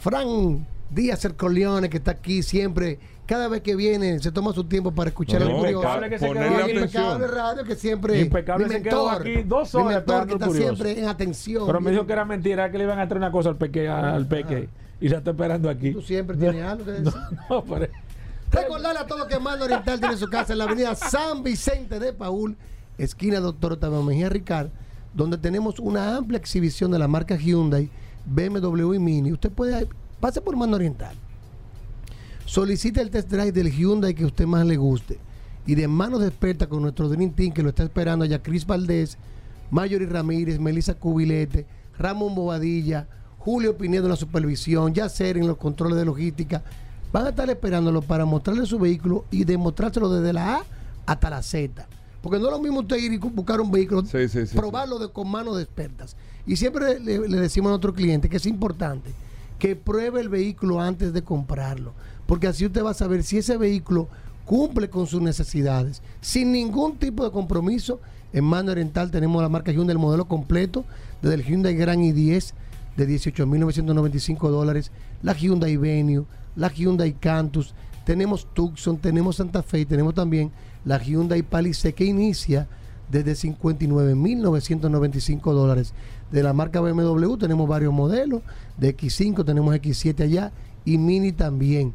Fran 0.00 0.66
Díaz 0.90 1.20
Cercoleone 1.20 1.88
que 1.90 1.96
está 1.96 2.12
aquí 2.12 2.42
siempre, 2.42 2.98
cada 3.26 3.48
vez 3.48 3.62
que 3.62 3.74
viene 3.74 4.20
se 4.20 4.30
toma 4.32 4.52
su 4.52 4.64
tiempo 4.64 4.92
para 4.92 5.10
escuchar 5.10 5.40
No, 5.40 5.46
al 5.48 5.52
curioso. 5.56 5.76
impecable 5.78 6.08
que 6.10 6.18
se 6.18 6.26
Ponerle 6.26 6.48
quedó 6.56 6.64
el 6.66 6.70
impecable 6.78 7.26
radio 7.26 7.64
que 7.64 7.74
siempre 7.76 8.20
Impecable 8.20 8.66
mi 8.66 8.72
se 8.72 8.82
quedó 8.82 9.06
mentor, 9.10 9.20
aquí 9.22 9.42
dos 9.42 9.74
mi 9.74 9.80
horas 9.80 9.94
mentor 9.96 10.14
esperando 10.14 10.26
que 10.26 10.32
el 10.32 10.36
está 10.36 10.46
curioso. 10.46 10.74
siempre 10.76 11.02
en 11.02 11.08
atención. 11.08 11.66
Pero 11.66 11.80
me 11.80 11.90
dijo 11.90 12.06
que 12.06 12.12
era 12.12 12.24
mentira, 12.24 12.70
que 12.70 12.78
le 12.78 12.84
iban 12.84 12.98
a 13.00 13.08
traer 13.08 13.18
una 13.22 13.32
cosa 13.32 13.48
al 13.50 13.56
peque. 13.56 13.88
Al 13.88 14.26
peque 14.28 14.68
y 15.00 15.08
la 15.08 15.18
está 15.18 15.32
esperando 15.32 15.68
aquí. 15.68 15.92
Tú 15.92 16.00
siempre 16.00 16.36
tienes 16.36 16.62
algo 16.64 16.84
que 16.84 16.90
decir. 16.92 17.12
No, 17.50 17.64
pero- 17.64 17.88
Recordarle 18.50 19.00
a 19.00 19.06
todos 19.06 19.26
que 19.26 19.38
Mano 19.38 19.64
Oriental 19.64 20.00
tiene 20.00 20.16
su 20.16 20.28
casa 20.28 20.52
en 20.52 20.58
la 20.58 20.64
avenida 20.64 20.94
San 20.94 21.42
Vicente 21.42 21.98
de 21.98 22.12
Paul, 22.12 22.56
esquina 22.96 23.40
Doctor 23.40 23.74
Octavio 23.74 24.02
Mejía 24.02 24.30
Ricard, 24.30 24.70
donde 25.12 25.36
tenemos 25.36 25.78
una 25.78 26.16
amplia 26.16 26.38
exhibición 26.38 26.90
de 26.90 26.98
la 26.98 27.08
marca 27.08 27.36
Hyundai, 27.36 27.90
BMW 28.24 28.94
y 28.94 28.98
Mini. 28.98 29.32
Usted 29.32 29.50
puede, 29.50 29.86
pase 30.20 30.40
por 30.40 30.56
Mano 30.56 30.76
Oriental. 30.76 31.14
Solicite 32.46 33.02
el 33.02 33.10
test 33.10 33.28
drive 33.28 33.52
del 33.52 33.70
Hyundai 33.70 34.14
que 34.14 34.24
usted 34.24 34.46
más 34.46 34.64
le 34.64 34.76
guste. 34.76 35.18
Y 35.66 35.74
de 35.74 35.86
manos 35.86 36.20
de 36.20 36.28
experta 36.28 36.66
con 36.66 36.80
nuestro 36.80 37.10
Dream 37.10 37.32
Team 37.32 37.52
que 37.52 37.62
lo 37.62 37.68
está 37.68 37.82
esperando 37.82 38.24
allá, 38.24 38.42
Cris 38.42 38.66
Valdés, 38.66 39.18
Mayori 39.70 40.06
Ramírez, 40.06 40.58
Melissa 40.58 40.94
Cubilete, 40.94 41.66
Ramón 41.98 42.34
Bobadilla, 42.34 43.06
Julio 43.36 43.76
Pinedo 43.76 44.04
en 44.04 44.10
la 44.10 44.16
supervisión, 44.16 44.94
Yacer 44.94 45.36
en 45.36 45.46
los 45.46 45.58
controles 45.58 45.98
de 45.98 46.06
logística. 46.06 46.62
Van 47.12 47.26
a 47.26 47.30
estar 47.30 47.48
esperándolo 47.48 48.02
para 48.02 48.24
mostrarle 48.24 48.66
su 48.66 48.78
vehículo 48.78 49.24
y 49.30 49.44
demostrárselo 49.44 50.10
desde 50.10 50.32
la 50.32 50.56
A 50.56 50.64
hasta 51.06 51.30
la 51.30 51.42
Z. 51.42 51.86
Porque 52.20 52.38
no 52.38 52.46
es 52.46 52.52
lo 52.52 52.58
mismo 52.58 52.80
usted 52.80 52.96
ir 52.96 53.12
y 53.12 53.18
buscar 53.18 53.60
un 53.60 53.70
vehículo, 53.70 54.04
Sí, 54.04 54.28
sí, 54.28 54.46
sí, 54.46 54.56
probarlo 54.56 54.98
de, 54.98 55.10
con 55.10 55.30
manos 55.30 55.56
de 55.56 55.62
expertas. 55.62 56.16
Y 56.46 56.56
siempre 56.56 57.00
le, 57.00 57.28
le 57.28 57.36
decimos 57.38 57.68
a 57.68 57.70
nuestro 57.70 57.94
cliente 57.94 58.28
que 58.28 58.36
es 58.36 58.46
importante 58.46 59.10
que 59.58 59.76
pruebe 59.76 60.20
el 60.20 60.28
vehículo 60.28 60.80
antes 60.80 61.12
de 61.12 61.22
comprarlo. 61.22 61.92
Porque 62.26 62.46
así 62.46 62.66
usted 62.66 62.84
va 62.84 62.90
a 62.90 62.94
saber 62.94 63.22
si 63.22 63.38
ese 63.38 63.56
vehículo 63.56 64.08
cumple 64.44 64.90
con 64.90 65.06
sus 65.06 65.20
necesidades. 65.20 66.02
Sin 66.20 66.52
ningún 66.52 66.96
tipo 66.96 67.24
de 67.24 67.30
compromiso, 67.30 68.00
en 68.32 68.44
Mano 68.44 68.72
Oriental 68.72 69.10
tenemos 69.10 69.42
la 69.42 69.48
marca 69.48 69.72
Hyundai, 69.72 69.94
el 69.94 69.98
modelo 69.98 70.26
completo, 70.26 70.84
desde 71.22 71.36
el 71.36 71.44
Hyundai 71.44 71.74
Grand 71.74 72.02
i10 72.02 72.52
de 72.98 73.08
18.995 73.08 74.50
dólares, 74.50 74.92
la 75.22 75.32
Hyundai 75.32 75.76
Venue, 75.76 76.24
la 76.56 76.68
Hyundai 76.68 77.12
Cantus, 77.12 77.72
tenemos 78.04 78.48
Tucson, 78.52 78.98
tenemos 78.98 79.36
Santa 79.36 79.62
Fe 79.62 79.78
y 79.80 79.84
tenemos 79.84 80.14
también 80.14 80.50
la 80.84 80.98
Hyundai 80.98 81.42
Palisade 81.42 81.94
que 81.94 82.04
inicia 82.04 82.66
desde 83.08 83.32
59.995 83.32 85.52
dólares. 85.52 85.94
De 86.32 86.42
la 86.42 86.52
marca 86.52 86.80
BMW 86.80 87.36
tenemos 87.36 87.68
varios 87.68 87.92
modelos, 87.92 88.42
de 88.76 88.96
X5 88.96 89.44
tenemos 89.44 89.72
X7 89.76 90.24
allá 90.24 90.50
y 90.84 90.98
Mini 90.98 91.30
también. 91.32 91.94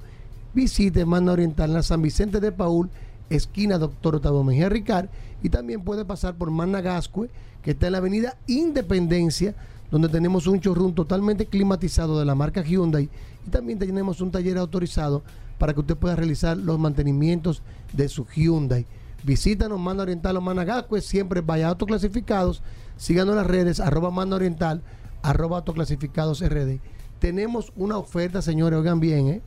Visite 0.53 1.05
Manda 1.05 1.33
Oriental 1.33 1.71
en 1.71 1.75
la 1.75 1.83
San 1.83 2.01
Vicente 2.01 2.39
de 2.39 2.53
Paul, 2.53 2.89
esquina 3.29 3.77
Doctor 3.77 4.15
Octavio 4.15 4.43
Mejía 4.43 4.69
Ricard, 4.69 5.09
y 5.41 5.49
también 5.49 5.81
puede 5.81 6.05
pasar 6.05 6.35
por 6.35 6.49
Managascue, 6.49 7.29
que 7.61 7.71
está 7.71 7.87
en 7.87 7.93
la 7.93 7.97
avenida 7.97 8.37
Independencia, 8.47 9.55
donde 9.91 10.09
tenemos 10.09 10.47
un 10.47 10.59
showroom 10.59 10.93
totalmente 10.93 11.45
climatizado 11.45 12.19
de 12.19 12.25
la 12.25 12.35
marca 12.35 12.63
Hyundai 12.63 13.09
y 13.45 13.49
también 13.49 13.79
tenemos 13.79 14.21
un 14.21 14.31
taller 14.31 14.57
autorizado 14.57 15.23
para 15.57 15.73
que 15.73 15.81
usted 15.81 15.97
pueda 15.97 16.15
realizar 16.15 16.57
los 16.57 16.79
mantenimientos 16.79 17.61
de 17.93 18.09
su 18.09 18.25
Hyundai. 18.25 18.85
Visítanos 19.23 19.79
Manda 19.79 20.03
Oriental 20.03 20.35
o 20.37 20.41
Managascue, 20.41 21.01
siempre 21.01 21.41
vaya 21.41 21.69
autoclasificados, 21.69 22.61
síganos 22.97 23.33
en 23.33 23.37
las 23.37 23.47
redes, 23.47 23.79
arroba 23.79 24.11
Manda 24.11 24.35
Oriental, 24.35 24.81
arroba 25.21 25.57
autoclasificados 25.57 26.41
RD. 26.41 26.79
Tenemos 27.19 27.71
una 27.75 27.97
oferta, 27.97 28.41
señores, 28.41 28.79
oigan 28.79 28.99
bien, 28.99 29.27
¿eh? 29.27 29.41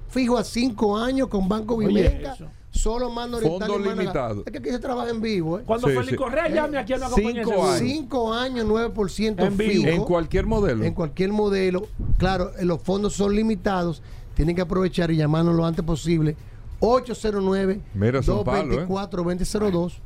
Fijo 0.09 0.37
a 0.37 0.43
5 0.43 0.97
años 0.97 1.27
con 1.27 1.47
Banco 1.47 1.75
Oye, 1.75 1.87
Vimenca. 1.87 2.33
eso. 2.33 2.45
Solo 2.79 3.09
mando 3.09 3.37
oriental 3.37 3.67
Fondo 3.69 3.91
y 3.91 3.95
limitado. 3.95 4.43
Es 4.45 4.51
que 4.53 4.57
aquí 4.59 4.69
se 4.69 4.79
trabaja 4.79 5.09
en 5.09 5.19
vivo, 5.21 5.59
¿eh? 5.59 5.63
Cuando 5.65 5.87
Sí, 5.87 5.93
Félix 5.93 6.09
sí. 6.11 6.15
Correa 6.15 6.47
llame 6.47 6.77
aquí 6.77 6.93
a 6.93 6.97
una 6.97 7.09
compañía 7.09 7.43
Cinco 7.43 7.63
años. 7.65 7.79
5 7.79 8.33
años, 8.33 8.65
9% 8.65 9.43
En 9.45 9.57
vivo. 9.57 9.71
fijo. 9.73 9.87
En 9.89 10.03
cualquier 10.05 10.45
modelo. 10.45 10.83
En 10.85 10.93
cualquier 10.93 11.31
modelo. 11.33 11.87
Claro, 12.17 12.51
eh, 12.57 12.63
los 12.63 12.81
fondos 12.81 13.13
son 13.13 13.35
limitados. 13.35 14.01
Tienen 14.33 14.55
que 14.55 14.61
aprovechar 14.61 15.11
y 15.11 15.17
llamarnos 15.17 15.55
lo 15.55 15.65
antes 15.65 15.83
posible. 15.83 16.37
809 16.79 17.81
Mira, 17.93 18.19
es 18.19 18.27
un 18.29 18.43
palo, 18.45 18.59
¿eh? 18.73 18.85
224 18.87 19.23
2002 19.23 20.01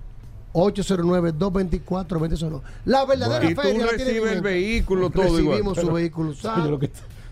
809 0.53 1.31
224 1.33 2.19
2002 2.19 2.61
La 2.85 3.05
verdadera 3.05 3.49
y 3.49 3.53
tú 3.55 3.61
feria 3.61 3.85
la 3.85 3.91
tiene 3.95 4.03
recibes 4.11 4.31
el 4.33 4.41
vehículo 4.41 5.09
todo 5.11 5.25
igual. 5.39 5.57
Recibimos 5.59 5.77
su 5.77 5.91
vehículo 5.91 6.29
usado. 6.31 6.79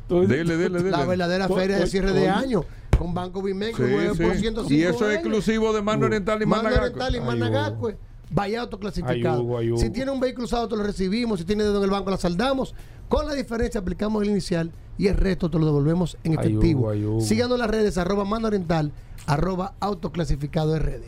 Dele, 0.10 0.58
dele, 0.58 0.70
dele. 0.84 0.92
La 0.92 1.06
verdadera 1.06 1.48
Tú- 1.48 1.56
feria 1.56 1.78
de 1.78 1.84
tú- 1.86 1.90
cierre 1.90 2.12
de 2.14 2.30
año 2.30 2.64
con 3.02 3.16
Banco 3.16 3.42
Vimenca, 3.42 3.78
Sí, 3.78 3.84
9% 3.84 4.16
sí. 4.16 4.40
cinco 4.42 4.66
Y 4.70 4.84
eso 4.84 5.10
es 5.10 5.16
exclusivo 5.18 5.74
de 5.74 5.82
Mano 5.82 6.06
Oriental 6.06 6.40
y 6.40 6.46
Mano. 6.46 6.70
Oriental 6.70 7.16
y 7.16 7.18
Ay, 7.18 7.26
Managascue. 7.26 7.98
vaya 8.30 8.62
autoclasificado. 8.62 9.40
Ay, 9.40 9.44
Hugo, 9.44 9.58
ay, 9.58 9.72
Hugo. 9.72 9.80
Si 9.82 9.90
tiene 9.90 10.12
un 10.12 10.20
vehículo 10.20 10.46
usado, 10.46 10.68
te 10.68 10.76
lo 10.76 10.84
recibimos. 10.84 11.40
Si 11.40 11.46
tiene 11.46 11.64
dedo 11.64 11.80
en 11.80 11.86
el 11.86 11.90
banco, 11.90 12.12
la 12.12 12.18
saldamos. 12.18 12.76
Con 13.10 13.26
la 13.26 13.34
diferencia, 13.34 13.82
aplicamos 13.82 14.22
el 14.22 14.30
inicial 14.30 14.72
y 15.00 15.08
el 15.08 15.18
resto 15.18 15.50
te 15.50 15.58
lo 15.58 15.66
devolvemos 15.66 16.16
en 16.24 16.34
efectivo. 16.34 16.92
Síganos 17.22 17.58
las 17.58 17.72
redes, 17.72 17.98
arroba 17.98 18.24
mano 18.24 18.46
oriental, 18.48 18.92
arroba 19.26 19.74
autoclasificado 19.80 20.78
RD. 20.78 21.02